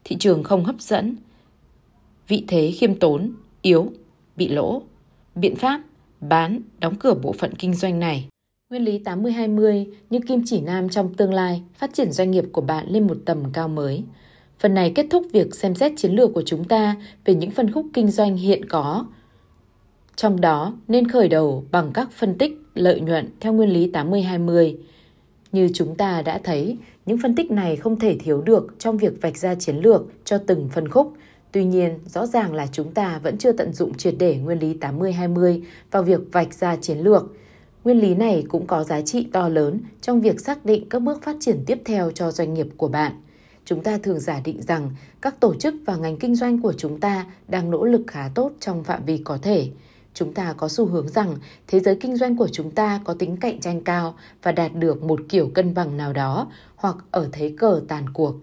thị 0.04 0.16
trường 0.16 0.42
không 0.42 0.64
hấp 0.64 0.80
dẫn, 0.80 1.16
vị 2.28 2.44
thế 2.48 2.70
khiêm 2.70 2.94
tốn, 2.94 3.32
yếu, 3.62 3.92
bị 4.36 4.48
lỗ. 4.48 4.82
Biện 5.34 5.56
pháp 5.56 5.82
bán, 6.20 6.60
đóng 6.78 6.94
cửa 7.00 7.14
bộ 7.14 7.32
phận 7.32 7.54
kinh 7.54 7.74
doanh 7.74 8.00
này. 8.00 8.28
Nguyên 8.70 8.84
lý 8.84 8.98
80-20 8.98 9.86
như 10.10 10.20
kim 10.28 10.42
chỉ 10.46 10.60
nam 10.60 10.88
trong 10.88 11.14
tương 11.14 11.34
lai 11.34 11.62
phát 11.74 11.94
triển 11.94 12.12
doanh 12.12 12.30
nghiệp 12.30 12.44
của 12.52 12.60
bạn 12.60 12.86
lên 12.88 13.06
một 13.06 13.16
tầm 13.24 13.52
cao 13.52 13.68
mới. 13.68 14.04
Phần 14.58 14.74
này 14.74 14.92
kết 14.94 15.06
thúc 15.10 15.26
việc 15.32 15.54
xem 15.54 15.74
xét 15.74 15.92
chiến 15.96 16.12
lược 16.12 16.34
của 16.34 16.42
chúng 16.46 16.64
ta 16.64 16.96
về 17.24 17.34
những 17.34 17.50
phân 17.50 17.72
khúc 17.72 17.86
kinh 17.92 18.10
doanh 18.10 18.36
hiện 18.36 18.68
có. 18.68 19.06
Trong 20.16 20.40
đó 20.40 20.72
nên 20.88 21.08
khởi 21.08 21.28
đầu 21.28 21.64
bằng 21.70 21.90
các 21.94 22.12
phân 22.12 22.38
tích 22.38 22.52
lợi 22.74 23.00
nhuận 23.00 23.30
theo 23.40 23.52
nguyên 23.52 23.70
lý 23.70 23.90
80-20. 23.92 24.76
Như 25.52 25.70
chúng 25.74 25.94
ta 25.94 26.22
đã 26.22 26.40
thấy, 26.44 26.76
những 27.06 27.18
phân 27.22 27.34
tích 27.34 27.50
này 27.50 27.76
không 27.76 27.98
thể 27.98 28.18
thiếu 28.18 28.40
được 28.40 28.74
trong 28.78 28.98
việc 28.98 29.12
vạch 29.22 29.38
ra 29.38 29.54
chiến 29.54 29.76
lược 29.76 30.02
cho 30.24 30.38
từng 30.38 30.68
phân 30.68 30.88
khúc 30.88 31.12
Tuy 31.52 31.64
nhiên, 31.64 31.98
rõ 32.06 32.26
ràng 32.26 32.54
là 32.54 32.66
chúng 32.72 32.92
ta 32.92 33.20
vẫn 33.22 33.38
chưa 33.38 33.52
tận 33.52 33.72
dụng 33.72 33.94
triệt 33.94 34.14
để 34.18 34.36
nguyên 34.36 34.58
lý 34.58 34.74
80-20 34.74 35.62
vào 35.90 36.02
việc 36.02 36.20
vạch 36.32 36.54
ra 36.54 36.76
chiến 36.76 36.98
lược. 36.98 37.24
Nguyên 37.84 38.00
lý 38.00 38.14
này 38.14 38.44
cũng 38.48 38.66
có 38.66 38.84
giá 38.84 39.00
trị 39.00 39.26
to 39.32 39.48
lớn 39.48 39.80
trong 40.00 40.20
việc 40.20 40.40
xác 40.40 40.64
định 40.64 40.88
các 40.88 41.02
bước 41.02 41.22
phát 41.22 41.36
triển 41.40 41.62
tiếp 41.66 41.78
theo 41.84 42.10
cho 42.10 42.30
doanh 42.30 42.54
nghiệp 42.54 42.66
của 42.76 42.88
bạn. 42.88 43.12
Chúng 43.68 43.82
ta 43.82 43.98
thường 43.98 44.20
giả 44.20 44.40
định 44.44 44.62
rằng 44.62 44.90
các 45.20 45.40
tổ 45.40 45.54
chức 45.54 45.74
và 45.86 45.96
ngành 45.96 46.16
kinh 46.16 46.34
doanh 46.34 46.62
của 46.62 46.72
chúng 46.72 47.00
ta 47.00 47.26
đang 47.48 47.70
nỗ 47.70 47.84
lực 47.84 48.02
khá 48.06 48.30
tốt 48.34 48.52
trong 48.60 48.84
phạm 48.84 49.04
vi 49.04 49.18
có 49.18 49.38
thể. 49.42 49.70
Chúng 50.14 50.34
ta 50.34 50.52
có 50.52 50.68
xu 50.68 50.86
hướng 50.86 51.08
rằng 51.08 51.36
thế 51.66 51.80
giới 51.80 51.96
kinh 51.96 52.16
doanh 52.16 52.36
của 52.36 52.48
chúng 52.48 52.70
ta 52.70 53.00
có 53.04 53.14
tính 53.14 53.36
cạnh 53.36 53.60
tranh 53.60 53.80
cao 53.80 54.14
và 54.42 54.52
đạt 54.52 54.74
được 54.74 55.02
một 55.02 55.20
kiểu 55.28 55.50
cân 55.54 55.74
bằng 55.74 55.96
nào 55.96 56.12
đó 56.12 56.50
hoặc 56.76 56.96
ở 57.10 57.28
thế 57.32 57.52
cờ 57.58 57.80
tàn 57.88 58.12
cuộc. 58.12 58.34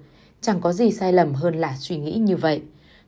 Chẳng 0.42 0.62
có 0.62 0.74
gì 0.74 0.92
sai 0.92 1.14
lầm 1.14 1.34
hơn 1.34 1.56
là 1.56 1.76
suy 1.80 1.98
nghĩ 1.98 2.14
như 2.14 2.38
vậy. 2.38 2.62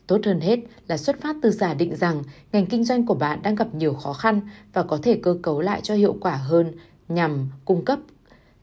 Tốt 0.07 0.21
hơn 0.25 0.41
hết 0.41 0.59
là 0.87 0.97
xuất 0.97 1.21
phát 1.21 1.35
từ 1.41 1.51
giả 1.51 1.73
định 1.73 1.95
rằng 1.95 2.23
ngành 2.51 2.65
kinh 2.65 2.83
doanh 2.83 3.05
của 3.05 3.15
bạn 3.15 3.39
đang 3.43 3.55
gặp 3.55 3.75
nhiều 3.75 3.93
khó 3.93 4.13
khăn 4.13 4.41
và 4.73 4.83
có 4.83 4.99
thể 5.03 5.19
cơ 5.23 5.37
cấu 5.41 5.61
lại 5.61 5.81
cho 5.83 5.93
hiệu 5.93 6.17
quả 6.21 6.35
hơn 6.35 6.71
nhằm 7.09 7.49
cung 7.65 7.85
cấp 7.85 7.99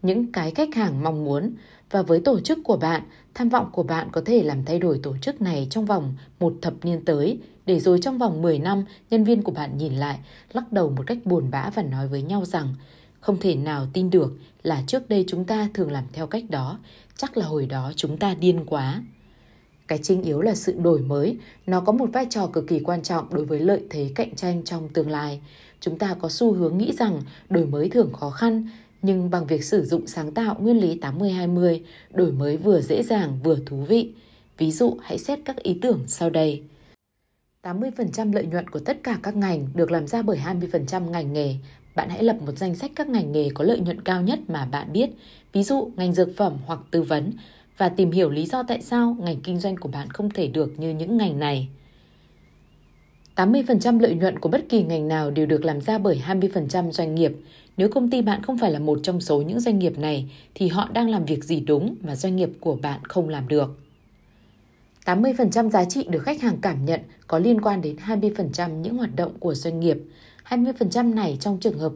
những 0.03 0.33
cái 0.33 0.51
khách 0.51 0.75
hàng 0.75 1.03
mong 1.03 1.25
muốn. 1.25 1.55
Và 1.95 2.03
với 2.03 2.21
tổ 2.21 2.41
chức 2.41 2.59
của 2.65 2.77
bạn, 2.77 3.03
tham 3.35 3.49
vọng 3.49 3.69
của 3.73 3.83
bạn 3.83 4.09
có 4.13 4.23
thể 4.25 4.43
làm 4.43 4.65
thay 4.65 4.79
đổi 4.79 5.01
tổ 5.03 5.17
chức 5.23 5.43
này 5.43 5.67
trong 5.71 5.87
vòng 5.87 6.15
một 6.41 6.55
thập 6.63 6.75
niên 6.83 7.05
tới, 7.05 7.39
để 7.67 7.81
rồi 7.81 7.99
trong 8.03 8.19
vòng 8.19 8.43
10 8.43 8.59
năm, 8.59 8.85
nhân 9.11 9.25
viên 9.25 9.43
của 9.43 9.53
bạn 9.53 9.79
nhìn 9.79 9.93
lại, 9.95 10.19
lắc 10.53 10.73
đầu 10.73 10.91
một 10.91 11.03
cách 11.07 11.19
buồn 11.25 11.51
bã 11.51 11.71
và 11.75 11.83
nói 11.83 12.09
với 12.09 12.23
nhau 12.23 12.45
rằng 12.45 12.75
không 13.21 13.37
thể 13.41 13.55
nào 13.55 13.87
tin 13.93 14.11
được 14.11 14.33
là 14.63 14.83
trước 14.87 15.09
đây 15.09 15.25
chúng 15.29 15.45
ta 15.45 15.69
thường 15.75 15.93
làm 15.93 16.05
theo 16.13 16.27
cách 16.27 16.45
đó, 16.49 16.79
chắc 17.17 17.37
là 17.37 17.47
hồi 17.47 17.67
đó 17.67 17.93
chúng 17.97 18.17
ta 18.17 18.35
điên 18.35 18.65
quá. 18.67 19.03
Cái 19.89 19.99
chính 20.03 20.23
yếu 20.23 20.41
là 20.41 20.55
sự 20.55 20.73
đổi 20.73 21.01
mới, 21.01 21.39
nó 21.67 21.81
có 21.81 21.93
một 21.93 22.11
vai 22.13 22.27
trò 22.31 22.47
cực 22.47 22.67
kỳ 22.69 22.81
quan 22.81 23.03
trọng 23.03 23.35
đối 23.35 23.45
với 23.45 23.61
lợi 23.61 23.81
thế 23.91 24.11
cạnh 24.15 24.35
tranh 24.35 24.65
trong 24.65 24.89
tương 24.89 25.11
lai. 25.11 25.41
Chúng 25.81 25.99
ta 25.99 26.15
có 26.21 26.29
xu 26.29 26.53
hướng 26.53 26.79
nghĩ 26.79 26.93
rằng 26.93 27.23
đổi 27.51 27.67
mới 27.67 27.89
thường 27.89 28.13
khó 28.13 28.31
khăn, 28.31 28.69
nhưng 29.05 29.31
bằng 29.31 29.47
việc 29.47 29.65
sử 29.65 29.85
dụng 29.85 30.07
sáng 30.07 30.33
tạo 30.33 30.57
nguyên 30.61 30.81
lý 30.81 30.99
80-20, 31.01 31.81
đổi 32.13 32.33
mới 32.33 32.57
vừa 32.57 32.81
dễ 32.81 33.03
dàng 33.03 33.39
vừa 33.43 33.59
thú 33.67 33.77
vị. 33.77 34.13
Ví 34.59 34.71
dụ, 34.71 34.97
hãy 35.03 35.19
xét 35.19 35.39
các 35.45 35.57
ý 35.63 35.79
tưởng 35.83 36.05
sau 36.07 36.31
đây. 36.31 36.63
80% 37.63 38.33
lợi 38.33 38.47
nhuận 38.47 38.71
của 38.71 38.79
tất 38.79 39.03
cả 39.03 39.19
các 39.23 39.37
ngành 39.37 39.69
được 39.75 39.91
làm 39.91 40.07
ra 40.07 40.23
bởi 40.23 40.39
20% 40.39 41.11
ngành 41.11 41.33
nghề. 41.33 41.55
Bạn 41.95 42.09
hãy 42.11 42.23
lập 42.23 42.37
một 42.47 42.59
danh 42.59 42.75
sách 42.75 42.91
các 42.95 43.09
ngành 43.09 43.33
nghề 43.33 43.49
có 43.55 43.65
lợi 43.65 43.81
nhuận 43.81 44.01
cao 44.01 44.23
nhất 44.23 44.39
mà 44.49 44.65
bạn 44.65 44.93
biết, 44.93 45.11
ví 45.53 45.63
dụ 45.63 45.91
ngành 45.97 46.13
dược 46.13 46.37
phẩm 46.37 46.57
hoặc 46.67 46.81
tư 46.91 47.03
vấn, 47.03 47.33
và 47.77 47.89
tìm 47.89 48.11
hiểu 48.11 48.31
lý 48.31 48.47
do 48.47 48.63
tại 48.63 48.83
sao 48.83 49.17
ngành 49.21 49.41
kinh 49.41 49.61
doanh 49.61 49.77
của 49.77 49.89
bạn 49.89 50.11
không 50.11 50.31
thể 50.31 50.47
được 50.47 50.79
như 50.79 50.91
những 50.91 51.17
ngành 51.17 51.39
này. 51.39 51.69
80% 53.37 54.01
lợi 54.01 54.15
nhuận 54.15 54.39
của 54.39 54.49
bất 54.49 54.69
kỳ 54.69 54.83
ngành 54.83 55.09
nào 55.09 55.31
đều 55.31 55.47
được 55.47 55.65
làm 55.65 55.81
ra 55.81 55.99
bởi 55.99 56.23
20% 56.27 56.91
doanh 56.91 57.15
nghiệp. 57.15 57.33
Nếu 57.77 57.89
công 57.89 58.11
ty 58.11 58.23
bạn 58.23 58.43
không 58.43 58.59
phải 58.59 58.71
là 58.71 58.79
một 58.79 59.01
trong 59.03 59.21
số 59.21 59.43
những 59.43 59.61
doanh 59.61 59.79
nghiệp 59.79 59.99
này, 59.99 60.31
thì 60.55 60.69
họ 60.69 60.89
đang 60.93 61.09
làm 61.11 61.25
việc 61.25 61.45
gì 61.45 61.61
đúng 61.61 61.97
mà 62.03 62.17
doanh 62.17 62.37
nghiệp 62.37 62.51
của 62.61 62.77
bạn 62.77 63.01
không 63.03 63.29
làm 63.29 63.49
được. 63.49 63.79
80% 65.05 65.71
giá 65.71 65.85
trị 65.85 66.07
được 66.09 66.23
khách 66.23 66.41
hàng 66.41 66.57
cảm 66.63 66.85
nhận 66.85 67.01
có 67.27 67.39
liên 67.39 67.61
quan 67.61 67.83
đến 67.83 67.97
20% 68.07 68.81
những 68.81 68.97
hoạt 68.97 69.17
động 69.17 69.33
của 69.39 69.55
doanh 69.55 69.81
nghiệp. 69.81 69.99
20% 70.49 71.15
này 71.15 71.37
trong 71.41 71.59
trường 71.61 71.79
hợp 71.79 71.93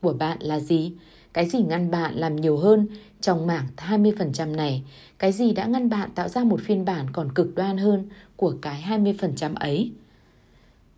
của 0.00 0.12
bạn 0.12 0.38
là 0.40 0.60
gì? 0.60 0.92
Cái 1.32 1.46
gì 1.46 1.62
ngăn 1.62 1.90
bạn 1.90 2.14
làm 2.14 2.36
nhiều 2.36 2.56
hơn 2.56 2.86
trong 3.20 3.46
mảng 3.46 3.66
20% 3.76 4.56
này? 4.56 4.82
Cái 5.18 5.32
gì 5.32 5.52
đã 5.52 5.66
ngăn 5.66 5.88
bạn 5.88 6.10
tạo 6.14 6.28
ra 6.28 6.44
một 6.44 6.60
phiên 6.60 6.84
bản 6.84 7.06
còn 7.12 7.32
cực 7.32 7.54
đoan 7.54 7.78
hơn 7.78 8.08
của 8.36 8.54
cái 8.62 8.84
20% 8.88 9.54
ấy? 9.54 9.90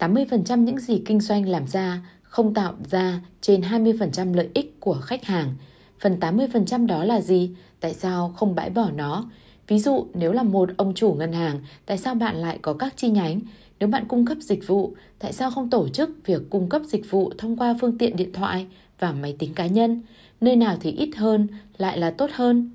80% 0.03 0.65
những 0.65 0.79
gì 0.79 1.03
kinh 1.07 1.21
doanh 1.21 1.49
làm 1.49 1.67
ra 1.67 2.01
không 2.23 2.55
tạo 2.55 2.75
ra 2.91 3.21
trên 3.41 3.61
20% 3.61 4.35
lợi 4.35 4.49
ích 4.55 4.81
của 4.81 4.95
khách 5.03 5.25
hàng. 5.25 5.55
Phần 6.01 6.17
80% 6.21 6.87
đó 6.87 7.05
là 7.05 7.21
gì? 7.21 7.51
Tại 7.81 7.95
sao 7.95 8.35
không 8.37 8.55
bãi 8.55 8.71
bỏ 8.71 8.91
nó? 8.97 9.25
Ví 9.69 9.79
dụ, 9.79 10.07
nếu 10.15 10.33
là 10.33 10.43
một 10.43 10.71
ông 10.77 10.95
chủ 10.95 11.12
ngân 11.12 11.33
hàng, 11.33 11.61
tại 11.87 11.99
sao 11.99 12.15
bạn 12.15 12.37
lại 12.37 12.59
có 12.62 12.73
các 12.73 12.97
chi 12.97 13.11
nhánh? 13.11 13.41
Nếu 13.81 13.88
bạn 13.88 14.09
cung 14.09 14.27
cấp 14.27 14.38
dịch 14.41 14.67
vụ, 14.67 14.95
tại 15.19 15.33
sao 15.33 15.51
không 15.51 15.71
tổ 15.71 15.88
chức 15.88 16.11
việc 16.27 16.43
cung 16.51 16.69
cấp 16.69 16.83
dịch 16.87 17.11
vụ 17.11 17.33
thông 17.38 17.57
qua 17.57 17.77
phương 17.81 17.99
tiện 17.99 18.17
điện 18.17 18.33
thoại 18.33 18.67
và 18.99 19.12
máy 19.12 19.37
tính 19.38 19.55
cá 19.55 19.67
nhân? 19.67 20.03
Nơi 20.41 20.57
nào 20.57 20.77
thì 20.81 20.91
ít 20.91 21.11
hơn 21.17 21.47
lại 21.79 21.99
là 21.99 22.11
tốt 22.11 22.31
hơn? 22.33 22.71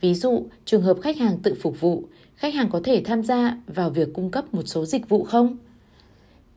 Ví 0.00 0.14
dụ, 0.14 0.46
trường 0.64 0.82
hợp 0.82 0.98
khách 1.02 1.16
hàng 1.16 1.38
tự 1.42 1.54
phục 1.54 1.80
vụ, 1.80 2.04
khách 2.36 2.54
hàng 2.54 2.68
có 2.70 2.80
thể 2.84 3.02
tham 3.04 3.22
gia 3.22 3.56
vào 3.66 3.90
việc 3.90 4.08
cung 4.14 4.30
cấp 4.30 4.54
một 4.54 4.62
số 4.66 4.84
dịch 4.84 5.08
vụ 5.08 5.24
không? 5.24 5.56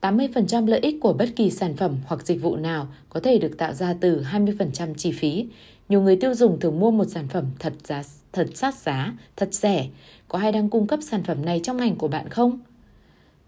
80% 0.02 0.66
lợi 0.66 0.80
ích 0.80 0.96
của 1.00 1.12
bất 1.12 1.28
kỳ 1.36 1.50
sản 1.50 1.76
phẩm 1.76 1.96
hoặc 2.06 2.26
dịch 2.26 2.42
vụ 2.42 2.56
nào 2.56 2.88
có 3.08 3.20
thể 3.20 3.38
được 3.38 3.58
tạo 3.58 3.72
ra 3.72 3.94
từ 4.00 4.22
20% 4.22 4.94
chi 4.94 5.12
phí. 5.12 5.46
Nhiều 5.88 6.02
người 6.02 6.16
tiêu 6.16 6.34
dùng 6.34 6.60
thường 6.60 6.80
mua 6.80 6.90
một 6.90 7.04
sản 7.04 7.28
phẩm 7.28 7.44
thật 7.58 7.72
giá, 7.84 8.02
thật 8.32 8.46
sát 8.54 8.74
giá, 8.74 9.14
thật 9.36 9.48
rẻ. 9.54 9.88
Có 10.28 10.38
ai 10.38 10.52
đang 10.52 10.70
cung 10.70 10.86
cấp 10.86 11.00
sản 11.02 11.22
phẩm 11.22 11.44
này 11.44 11.60
trong 11.64 11.76
ngành 11.76 11.96
của 11.96 12.08
bạn 12.08 12.28
không? 12.28 12.58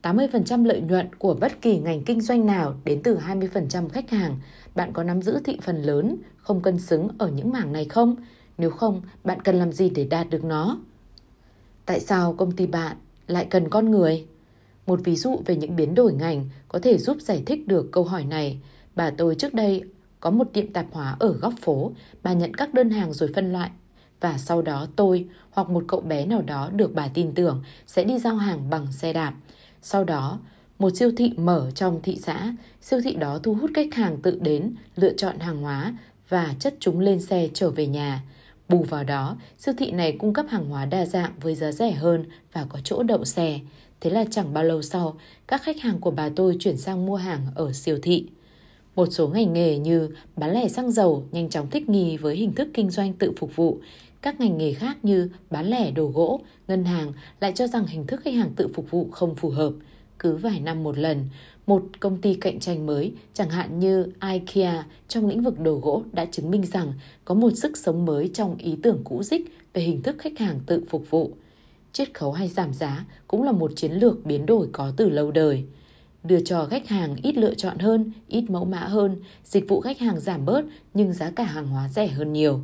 80% 0.02 0.64
lợi 0.64 0.80
nhuận 0.80 1.14
của 1.14 1.34
bất 1.34 1.62
kỳ 1.62 1.78
ngành 1.78 2.04
kinh 2.04 2.20
doanh 2.20 2.46
nào 2.46 2.74
đến 2.84 3.00
từ 3.02 3.18
20% 3.18 3.88
khách 3.88 4.10
hàng. 4.10 4.38
Bạn 4.74 4.92
có 4.92 5.02
nắm 5.02 5.22
giữ 5.22 5.38
thị 5.44 5.58
phần 5.62 5.82
lớn, 5.82 6.16
không 6.36 6.60
cân 6.60 6.78
xứng 6.78 7.08
ở 7.18 7.28
những 7.28 7.52
mảng 7.52 7.72
này 7.72 7.84
không? 7.84 8.16
Nếu 8.58 8.70
không, 8.70 9.02
bạn 9.24 9.42
cần 9.42 9.56
làm 9.56 9.72
gì 9.72 9.90
để 9.90 10.04
đạt 10.04 10.30
được 10.30 10.44
nó? 10.44 10.78
Tại 11.86 12.00
sao 12.00 12.32
công 12.32 12.52
ty 12.52 12.66
bạn 12.66 12.96
lại 13.26 13.46
cần 13.50 13.68
con 13.70 13.90
người? 13.90 14.26
Một 14.86 15.00
ví 15.04 15.16
dụ 15.16 15.42
về 15.46 15.56
những 15.56 15.76
biến 15.76 15.94
đổi 15.94 16.12
ngành 16.12 16.48
có 16.68 16.78
thể 16.78 16.98
giúp 16.98 17.16
giải 17.20 17.42
thích 17.46 17.68
được 17.68 17.88
câu 17.92 18.04
hỏi 18.04 18.24
này. 18.24 18.58
Bà 18.94 19.10
tôi 19.10 19.34
trước 19.34 19.54
đây 19.54 19.82
có 20.20 20.30
một 20.30 20.46
tiệm 20.52 20.72
tạp 20.72 20.86
hóa 20.92 21.16
ở 21.20 21.32
góc 21.32 21.54
phố, 21.60 21.92
bà 22.22 22.32
nhận 22.32 22.54
các 22.54 22.74
đơn 22.74 22.90
hàng 22.90 23.12
rồi 23.12 23.30
phân 23.34 23.52
loại 23.52 23.70
và 24.20 24.38
sau 24.38 24.62
đó 24.62 24.86
tôi 24.96 25.28
hoặc 25.50 25.70
một 25.70 25.84
cậu 25.88 26.00
bé 26.00 26.26
nào 26.26 26.42
đó 26.42 26.70
được 26.74 26.94
bà 26.94 27.08
tin 27.08 27.34
tưởng 27.34 27.62
sẽ 27.86 28.04
đi 28.04 28.18
giao 28.18 28.36
hàng 28.36 28.70
bằng 28.70 28.92
xe 28.92 29.12
đạp. 29.12 29.34
Sau 29.82 30.04
đó, 30.04 30.40
một 30.78 30.96
siêu 30.96 31.12
thị 31.16 31.32
mở 31.36 31.70
trong 31.74 32.00
thị 32.02 32.18
xã, 32.22 32.54
siêu 32.80 33.00
thị 33.04 33.14
đó 33.14 33.38
thu 33.42 33.54
hút 33.54 33.70
khách 33.74 33.94
hàng 33.94 34.22
tự 34.22 34.38
đến, 34.42 34.74
lựa 34.96 35.12
chọn 35.12 35.38
hàng 35.38 35.62
hóa 35.62 35.96
và 36.28 36.54
chất 36.58 36.74
chúng 36.80 37.00
lên 37.00 37.20
xe 37.20 37.48
trở 37.54 37.70
về 37.70 37.86
nhà. 37.86 38.22
Bù 38.68 38.82
vào 38.82 39.04
đó, 39.04 39.36
siêu 39.58 39.74
thị 39.78 39.90
này 39.90 40.16
cung 40.18 40.32
cấp 40.32 40.46
hàng 40.48 40.68
hóa 40.68 40.84
đa 40.84 41.06
dạng 41.06 41.32
với 41.40 41.54
giá 41.54 41.72
rẻ 41.72 41.90
hơn 41.90 42.24
và 42.52 42.66
có 42.68 42.78
chỗ 42.84 43.02
đậu 43.02 43.24
xe. 43.24 43.60
Thế 44.04 44.10
là 44.10 44.24
chẳng 44.30 44.54
bao 44.54 44.64
lâu 44.64 44.82
sau, 44.82 45.16
các 45.46 45.62
khách 45.62 45.80
hàng 45.80 46.00
của 46.00 46.10
bà 46.10 46.28
tôi 46.28 46.56
chuyển 46.60 46.76
sang 46.76 47.06
mua 47.06 47.16
hàng 47.16 47.46
ở 47.54 47.72
siêu 47.72 47.98
thị. 48.02 48.26
Một 48.96 49.06
số 49.10 49.28
ngành 49.28 49.52
nghề 49.52 49.78
như 49.78 50.10
bán 50.36 50.52
lẻ 50.52 50.68
xăng 50.68 50.90
dầu 50.90 51.24
nhanh 51.32 51.48
chóng 51.48 51.70
thích 51.70 51.88
nghi 51.88 52.16
với 52.16 52.36
hình 52.36 52.52
thức 52.52 52.68
kinh 52.74 52.90
doanh 52.90 53.12
tự 53.12 53.32
phục 53.36 53.56
vụ. 53.56 53.78
Các 54.22 54.40
ngành 54.40 54.58
nghề 54.58 54.72
khác 54.72 54.96
như 55.02 55.30
bán 55.50 55.66
lẻ 55.66 55.90
đồ 55.90 56.06
gỗ, 56.06 56.40
ngân 56.68 56.84
hàng 56.84 57.12
lại 57.40 57.52
cho 57.54 57.66
rằng 57.66 57.86
hình 57.86 58.06
thức 58.06 58.20
khách 58.24 58.34
hàng 58.34 58.50
tự 58.56 58.68
phục 58.74 58.90
vụ 58.90 59.08
không 59.12 59.34
phù 59.34 59.50
hợp. 59.50 59.72
Cứ 60.18 60.36
vài 60.36 60.60
năm 60.60 60.82
một 60.82 60.98
lần, 60.98 61.28
một 61.66 61.82
công 62.00 62.20
ty 62.20 62.34
cạnh 62.34 62.60
tranh 62.60 62.86
mới, 62.86 63.12
chẳng 63.34 63.50
hạn 63.50 63.80
như 63.80 64.06
IKEA 64.32 64.86
trong 65.08 65.28
lĩnh 65.28 65.42
vực 65.42 65.60
đồ 65.60 65.74
gỗ 65.74 66.02
đã 66.12 66.24
chứng 66.24 66.50
minh 66.50 66.66
rằng 66.66 66.92
có 67.24 67.34
một 67.34 67.50
sức 67.56 67.76
sống 67.76 68.04
mới 68.04 68.30
trong 68.34 68.56
ý 68.56 68.76
tưởng 68.82 69.00
cũ 69.04 69.22
dích 69.22 69.58
về 69.74 69.82
hình 69.82 70.02
thức 70.02 70.16
khách 70.18 70.38
hàng 70.38 70.60
tự 70.66 70.82
phục 70.88 71.10
vụ. 71.10 71.32
Chiết 71.94 72.14
khấu 72.14 72.32
hay 72.32 72.48
giảm 72.48 72.74
giá 72.74 73.04
cũng 73.28 73.42
là 73.42 73.52
một 73.52 73.72
chiến 73.76 73.92
lược 73.92 74.24
biến 74.24 74.46
đổi 74.46 74.68
có 74.72 74.92
từ 74.96 75.10
lâu 75.10 75.30
đời 75.30 75.64
đưa 76.24 76.40
cho 76.40 76.66
khách 76.70 76.88
hàng 76.88 77.16
ít 77.22 77.36
lựa 77.36 77.54
chọn 77.54 77.78
hơn, 77.78 78.12
ít 78.28 78.44
mẫu 78.50 78.64
mã 78.64 78.78
hơn, 78.78 79.16
dịch 79.44 79.68
vụ 79.68 79.80
khách 79.80 79.98
hàng 79.98 80.20
giảm 80.20 80.44
bớt 80.44 80.64
nhưng 80.94 81.12
giá 81.12 81.30
cả 81.30 81.44
hàng 81.44 81.66
hóa 81.66 81.88
rẻ 81.88 82.06
hơn 82.06 82.32
nhiều. 82.32 82.60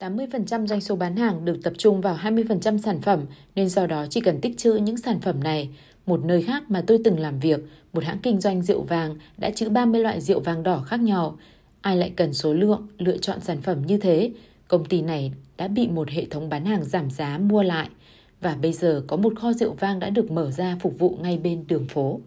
80% 0.00 0.66
doanh 0.66 0.80
số 0.80 0.96
bán 0.96 1.16
hàng 1.16 1.44
được 1.44 1.58
tập 1.62 1.72
trung 1.78 2.00
vào 2.00 2.18
20% 2.22 2.78
sản 2.78 3.00
phẩm 3.00 3.20
nên 3.54 3.68
do 3.68 3.86
đó 3.86 4.06
chỉ 4.10 4.20
cần 4.20 4.40
tích 4.40 4.58
trữ 4.58 4.74
những 4.74 4.96
sản 4.96 5.20
phẩm 5.20 5.44
này. 5.44 5.70
Một 6.06 6.24
nơi 6.24 6.42
khác 6.42 6.70
mà 6.70 6.84
tôi 6.86 6.98
từng 7.04 7.18
làm 7.18 7.38
việc, 7.38 7.60
một 7.92 8.04
hãng 8.04 8.18
kinh 8.22 8.40
doanh 8.40 8.62
rượu 8.62 8.82
vàng 8.82 9.16
đã 9.38 9.50
trữ 9.50 9.68
30 9.68 10.00
loại 10.00 10.20
rượu 10.20 10.40
vàng 10.40 10.62
đỏ 10.62 10.84
khác 10.86 11.00
nhau. 11.00 11.38
Ai 11.80 11.96
lại 11.96 12.12
cần 12.16 12.34
số 12.34 12.54
lượng, 12.54 12.86
lựa 12.98 13.18
chọn 13.18 13.40
sản 13.40 13.62
phẩm 13.62 13.86
như 13.86 13.98
thế? 13.98 14.30
Công 14.68 14.84
ty 14.84 15.02
này 15.02 15.32
đã 15.56 15.68
bị 15.68 15.88
một 15.88 16.10
hệ 16.10 16.24
thống 16.24 16.48
bán 16.48 16.64
hàng 16.64 16.84
giảm 16.84 17.10
giá 17.10 17.38
mua 17.38 17.62
lại. 17.62 17.88
Và 18.40 18.56
bây 18.62 18.72
giờ 18.72 19.04
có 19.06 19.16
một 19.16 19.32
kho 19.36 19.52
rượu 19.52 19.74
vang 19.74 20.00
đã 20.00 20.10
được 20.10 20.30
mở 20.30 20.50
ra 20.50 20.76
phục 20.80 20.98
vụ 20.98 21.18
ngay 21.22 21.38
bên 21.38 21.64
đường 21.68 21.86
phố. 21.88 22.20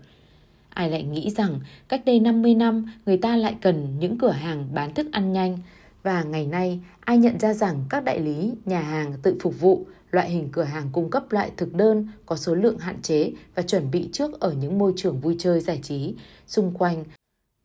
Ai 0.69 0.89
lại 0.89 1.03
nghĩ 1.03 1.29
rằng 1.29 1.59
cách 1.87 2.01
đây 2.05 2.19
50 2.19 2.55
năm 2.55 2.85
người 3.05 3.17
ta 3.17 3.37
lại 3.37 3.55
cần 3.61 3.99
những 3.99 4.17
cửa 4.17 4.31
hàng 4.31 4.67
bán 4.73 4.93
thức 4.93 5.07
ăn 5.11 5.33
nhanh 5.33 5.57
và 6.03 6.23
ngày 6.23 6.45
nay 6.45 6.79
ai 6.99 7.17
nhận 7.17 7.39
ra 7.39 7.53
rằng 7.53 7.83
các 7.89 8.03
đại 8.03 8.19
lý, 8.19 8.53
nhà 8.65 8.81
hàng 8.81 9.13
tự 9.23 9.35
phục 9.39 9.59
vụ, 9.59 9.85
loại 10.11 10.29
hình 10.29 10.49
cửa 10.51 10.63
hàng 10.63 10.89
cung 10.91 11.09
cấp 11.09 11.23
loại 11.29 11.51
thực 11.57 11.73
đơn 11.73 12.07
có 12.25 12.35
số 12.35 12.55
lượng 12.55 12.77
hạn 12.77 13.01
chế 13.01 13.31
và 13.55 13.61
chuẩn 13.61 13.91
bị 13.91 14.09
trước 14.13 14.39
ở 14.39 14.53
những 14.53 14.79
môi 14.79 14.93
trường 14.95 15.19
vui 15.19 15.35
chơi 15.39 15.59
giải 15.59 15.79
trí 15.83 16.15
xung 16.47 16.73
quanh 16.73 17.03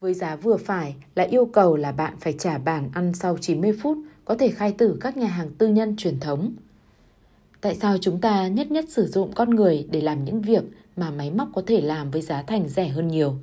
với 0.01 0.15
giá 0.15 0.37
vừa 0.37 0.57
phải 0.57 0.95
là 1.15 1.25
yêu 1.25 1.47
cầu 1.47 1.77
là 1.77 1.93
bạn 1.93 2.15
phải 2.21 2.33
trả 2.39 2.59
bàn 2.59 2.91
ăn 2.95 3.15
sau 3.15 3.39
90 3.41 3.73
phút 3.83 3.99
có 4.25 4.35
thể 4.35 4.51
khai 4.51 4.75
tử 4.79 4.97
các 5.01 5.17
nhà 5.17 5.27
hàng 5.27 5.51
tư 5.59 5.69
nhân 5.69 5.97
truyền 5.97 6.21
thống. 6.21 6.53
Tại 7.65 7.75
sao 7.75 7.99
chúng 7.99 8.21
ta 8.21 8.49
nhất 8.49 8.71
nhất 8.71 8.85
sử 8.89 9.07
dụng 9.07 9.33
con 9.33 9.51
người 9.51 9.87
để 9.91 10.01
làm 10.01 10.25
những 10.25 10.43
việc 10.43 10.63
mà 10.97 11.11
máy 11.11 11.31
móc 11.31 11.49
có 11.55 11.63
thể 11.67 11.81
làm 11.81 12.11
với 12.11 12.23
giá 12.23 12.43
thành 12.43 12.69
rẻ 12.69 12.89
hơn 12.89 13.09
nhiều? 13.09 13.35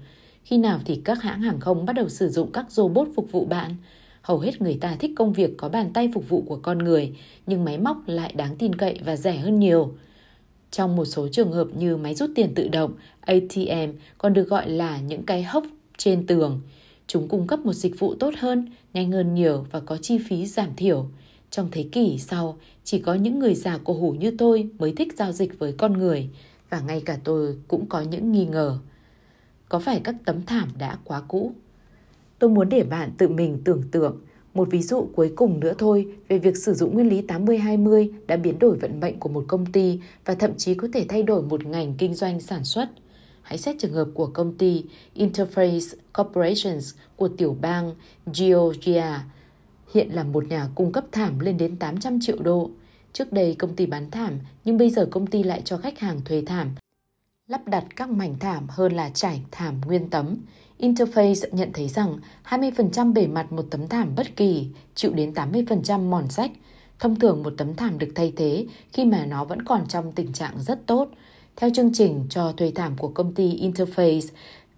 Khi 0.44 0.58
nào 0.58 0.80
thì 0.86 1.02
các 1.06 1.22
hãng 1.22 1.42
hàng 1.42 1.60
không 1.60 1.86
bắt 1.86 1.94
đầu 1.94 2.10
sử 2.10 2.30
dụng 2.30 2.52
các 2.52 2.72
robot 2.72 3.08
phục 3.16 3.32
vụ 3.32 3.46
bạn? 3.46 3.76
Hầu 4.22 4.40
hết 4.40 4.62
người 4.62 4.78
ta 4.82 4.96
thích 5.00 5.12
công 5.16 5.34
việc 5.34 5.58
có 5.58 5.70
bàn 5.70 5.94
tay 5.94 6.10
phục 6.14 6.30
vụ 6.30 6.44
của 6.48 6.56
con 6.56 6.78
người, 6.78 7.16
nhưng 7.48 7.66
máy 7.66 7.78
móc 7.78 7.98
lại 8.08 8.34
đáng 8.36 8.56
tin 8.56 8.76
cậy 8.76 9.00
và 9.06 9.16
rẻ 9.16 9.38
hơn 9.38 9.60
nhiều. 9.60 9.94
Trong 10.72 10.96
một 10.96 11.06
số 11.06 11.28
trường 11.28 11.52
hợp 11.52 11.68
như 11.76 11.98
máy 11.98 12.16
rút 12.16 12.30
tiền 12.36 12.54
tự 12.56 12.68
động, 12.68 12.94
ATM 13.22 13.92
còn 14.18 14.34
được 14.34 14.50
gọi 14.50 14.70
là 14.70 15.00
những 15.00 15.24
cái 15.24 15.44
hốc 15.44 15.64
trên 15.98 16.28
tường. 16.28 16.62
Chúng 17.08 17.28
cung 17.28 17.48
cấp 17.48 17.60
một 17.60 17.74
dịch 17.74 18.00
vụ 18.00 18.16
tốt 18.16 18.34
hơn, 18.38 18.66
nhanh 18.94 19.12
hơn 19.12 19.36
nhiều 19.36 19.66
và 19.72 19.80
có 19.80 19.98
chi 19.98 20.18
phí 20.30 20.46
giảm 20.46 20.70
thiểu. 20.76 21.10
Trong 21.52 21.68
thế 21.72 21.86
kỷ 21.92 22.18
sau, 22.20 22.58
chỉ 22.84 23.00
có 23.00 23.14
những 23.14 23.40
người 23.40 23.56
già 23.56 23.78
cổ 23.84 23.94
hủ 23.94 24.12
như 24.12 24.36
tôi 24.38 24.70
mới 24.80 24.94
thích 24.98 25.14
giao 25.18 25.32
dịch 25.32 25.60
với 25.60 25.74
con 25.78 25.94
người 25.94 26.30
và 26.70 26.80
ngay 26.80 27.02
cả 27.06 27.18
tôi 27.24 27.58
cũng 27.68 27.86
có 27.86 28.02
những 28.02 28.32
nghi 28.32 28.46
ngờ. 28.46 28.78
Có 29.70 29.80
phải 29.80 30.02
các 30.04 30.16
tấm 30.26 30.46
thảm 30.46 30.70
đã 30.78 30.98
quá 31.04 31.22
cũ? 31.28 31.52
Tôi 32.40 32.50
muốn 32.50 32.70
để 32.70 32.84
bạn 32.84 33.12
tự 33.18 33.28
mình 33.28 33.62
tưởng 33.64 33.84
tượng 33.92 34.18
một 34.54 34.68
ví 34.72 34.82
dụ 34.82 35.08
cuối 35.16 35.34
cùng 35.36 35.60
nữa 35.60 35.74
thôi 35.78 36.08
về 36.28 36.38
việc 36.38 36.58
sử 36.58 36.74
dụng 36.74 36.94
nguyên 36.94 37.10
lý 37.10 37.22
80-20 37.22 38.10
đã 38.28 38.38
biến 38.38 38.60
đổi 38.60 38.78
vận 38.78 39.00
mệnh 39.00 39.20
của 39.20 39.30
một 39.30 39.46
công 39.48 39.66
ty 39.66 40.00
và 40.26 40.36
thậm 40.36 40.52
chí 40.58 40.74
có 40.74 40.88
thể 40.94 41.06
thay 41.10 41.24
đổi 41.24 41.42
một 41.42 41.66
ngành 41.66 41.94
kinh 41.98 42.14
doanh 42.14 42.40
sản 42.40 42.64
xuất. 42.64 42.90
Hãy 43.42 43.58
xét 43.58 43.76
trường 43.80 43.94
hợp 43.94 44.08
của 44.14 44.28
công 44.28 44.54
ty 44.58 44.84
Interface 45.16 45.96
Corporations 46.14 46.94
của 47.16 47.28
tiểu 47.28 47.58
bang 47.62 47.96
Georgia 48.40 49.24
hiện 49.94 50.16
là 50.16 50.24
một 50.24 50.48
nhà 50.48 50.68
cung 50.76 50.92
cấp 50.92 51.06
thảm 51.12 51.40
lên 51.40 51.58
đến 51.58 51.78
800 51.78 52.20
triệu 52.22 52.38
đô. 52.40 52.70
Trước 53.14 53.34
đây 53.34 53.56
công 53.60 53.76
ty 53.76 53.86
bán 53.86 54.12
thảm, 54.12 54.40
nhưng 54.66 54.78
bây 54.78 54.90
giờ 54.90 55.08
công 55.12 55.28
ty 55.28 55.44
lại 55.44 55.62
cho 55.66 55.78
khách 55.78 56.00
hàng 56.00 56.22
thuê 56.26 56.44
thảm. 56.46 56.70
Lắp 57.48 57.68
đặt 57.68 57.86
các 57.96 58.10
mảnh 58.10 58.36
thảm 58.40 58.66
hơn 58.70 58.94
là 58.94 59.10
trải 59.10 59.42
thảm 59.52 59.82
nguyên 59.86 60.10
tấm. 60.10 60.38
Interface 60.80 61.48
nhận 61.52 61.74
thấy 61.74 61.88
rằng 61.88 62.18
20% 62.46 63.14
bề 63.14 63.28
mặt 63.28 63.52
một 63.52 63.66
tấm 63.72 63.88
thảm 63.88 64.16
bất 64.16 64.36
kỳ 64.36 64.68
chịu 64.96 65.14
đến 65.14 65.34
80% 65.34 66.00
mòn 66.00 66.30
sách. 66.30 66.52
Thông 67.00 67.20
thường 67.20 67.44
một 67.44 67.54
tấm 67.58 67.76
thảm 67.76 68.00
được 68.00 68.08
thay 68.16 68.34
thế 68.36 68.66
khi 68.94 69.06
mà 69.06 69.26
nó 69.26 69.46
vẫn 69.46 69.66
còn 69.66 69.88
trong 69.88 70.12
tình 70.12 70.34
trạng 70.34 70.54
rất 70.64 70.86
tốt. 70.86 71.10
Theo 71.56 71.70
chương 71.74 71.94
trình 71.94 72.26
cho 72.30 72.52
thuê 72.52 72.72
thảm 72.76 72.98
của 72.98 73.08
công 73.08 73.34
ty 73.34 73.62
Interface, 73.62 74.28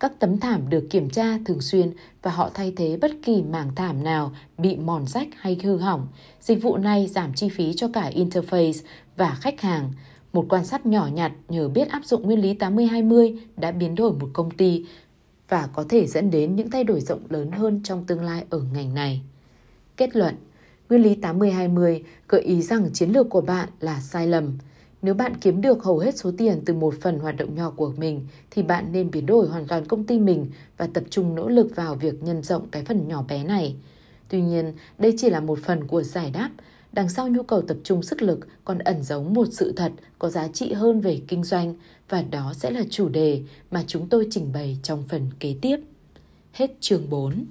các 0.03 0.11
tấm 0.19 0.37
thảm 0.37 0.69
được 0.69 0.87
kiểm 0.89 1.09
tra 1.09 1.37
thường 1.45 1.61
xuyên 1.61 1.91
và 2.21 2.31
họ 2.31 2.49
thay 2.53 2.73
thế 2.75 2.97
bất 3.01 3.11
kỳ 3.23 3.43
mảng 3.43 3.75
thảm 3.75 4.03
nào 4.03 4.31
bị 4.57 4.75
mòn 4.75 5.07
rách 5.07 5.27
hay 5.37 5.57
hư 5.63 5.77
hỏng. 5.77 6.07
Dịch 6.41 6.61
vụ 6.61 6.77
này 6.77 7.07
giảm 7.07 7.33
chi 7.33 7.49
phí 7.49 7.73
cho 7.73 7.87
cả 7.93 8.11
interface 8.15 8.81
và 9.17 9.37
khách 9.41 9.61
hàng. 9.61 9.91
Một 10.33 10.45
quan 10.49 10.65
sát 10.65 10.85
nhỏ 10.85 11.09
nhặt 11.13 11.31
nhờ 11.49 11.67
biết 11.67 11.89
áp 11.89 12.05
dụng 12.05 12.23
nguyên 12.23 12.41
lý 12.41 12.53
80-20 12.53 13.37
đã 13.57 13.71
biến 13.71 13.95
đổi 13.95 14.13
một 14.13 14.29
công 14.33 14.51
ty 14.51 14.85
và 15.49 15.69
có 15.73 15.85
thể 15.89 16.07
dẫn 16.07 16.31
đến 16.31 16.55
những 16.55 16.69
thay 16.69 16.83
đổi 16.83 17.01
rộng 17.01 17.21
lớn 17.29 17.51
hơn 17.51 17.81
trong 17.83 18.05
tương 18.05 18.23
lai 18.23 18.45
ở 18.49 18.61
ngành 18.73 18.93
này. 18.93 19.21
Kết 19.97 20.15
luận, 20.15 20.35
nguyên 20.89 21.01
lý 21.01 21.15
80-20 21.15 22.01
gợi 22.27 22.41
ý 22.41 22.61
rằng 22.61 22.89
chiến 22.93 23.09
lược 23.09 23.29
của 23.29 23.41
bạn 23.41 23.69
là 23.79 23.99
sai 23.99 24.27
lầm– 24.27 24.57
nếu 25.03 25.13
bạn 25.13 25.37
kiếm 25.41 25.61
được 25.61 25.83
hầu 25.83 25.99
hết 25.99 26.17
số 26.17 26.31
tiền 26.37 26.61
từ 26.65 26.73
một 26.73 26.93
phần 27.01 27.19
hoạt 27.19 27.35
động 27.37 27.55
nhỏ 27.55 27.73
của 27.75 27.93
mình 27.97 28.27
thì 28.51 28.63
bạn 28.63 28.91
nên 28.91 29.11
biến 29.11 29.25
đổi 29.25 29.47
hoàn 29.47 29.67
toàn 29.67 29.85
công 29.85 30.03
ty 30.03 30.19
mình 30.19 30.47
và 30.77 30.87
tập 30.93 31.03
trung 31.09 31.35
nỗ 31.35 31.49
lực 31.49 31.75
vào 31.75 31.95
việc 31.95 32.23
nhân 32.23 32.43
rộng 32.43 32.67
cái 32.71 32.85
phần 32.85 33.07
nhỏ 33.07 33.23
bé 33.27 33.43
này. 33.43 33.75
Tuy 34.29 34.41
nhiên, 34.41 34.73
đây 34.97 35.13
chỉ 35.17 35.29
là 35.29 35.39
một 35.39 35.59
phần 35.63 35.87
của 35.87 36.03
giải 36.03 36.31
đáp. 36.31 36.49
Đằng 36.91 37.09
sau 37.09 37.27
nhu 37.27 37.43
cầu 37.43 37.61
tập 37.61 37.77
trung 37.83 38.03
sức 38.03 38.21
lực 38.21 38.39
còn 38.65 38.79
ẩn 38.79 39.03
giấu 39.03 39.23
một 39.23 39.47
sự 39.51 39.73
thật 39.75 39.91
có 40.19 40.29
giá 40.29 40.47
trị 40.47 40.73
hơn 40.73 40.99
về 40.99 41.21
kinh 41.27 41.43
doanh 41.43 41.75
và 42.09 42.21
đó 42.21 42.53
sẽ 42.55 42.71
là 42.71 42.83
chủ 42.89 43.09
đề 43.09 43.41
mà 43.71 43.83
chúng 43.87 44.09
tôi 44.09 44.27
trình 44.31 44.51
bày 44.53 44.77
trong 44.83 45.03
phần 45.09 45.29
kế 45.39 45.55
tiếp. 45.61 45.77
Hết 46.51 46.71
chương 46.79 47.09
4 47.09 47.45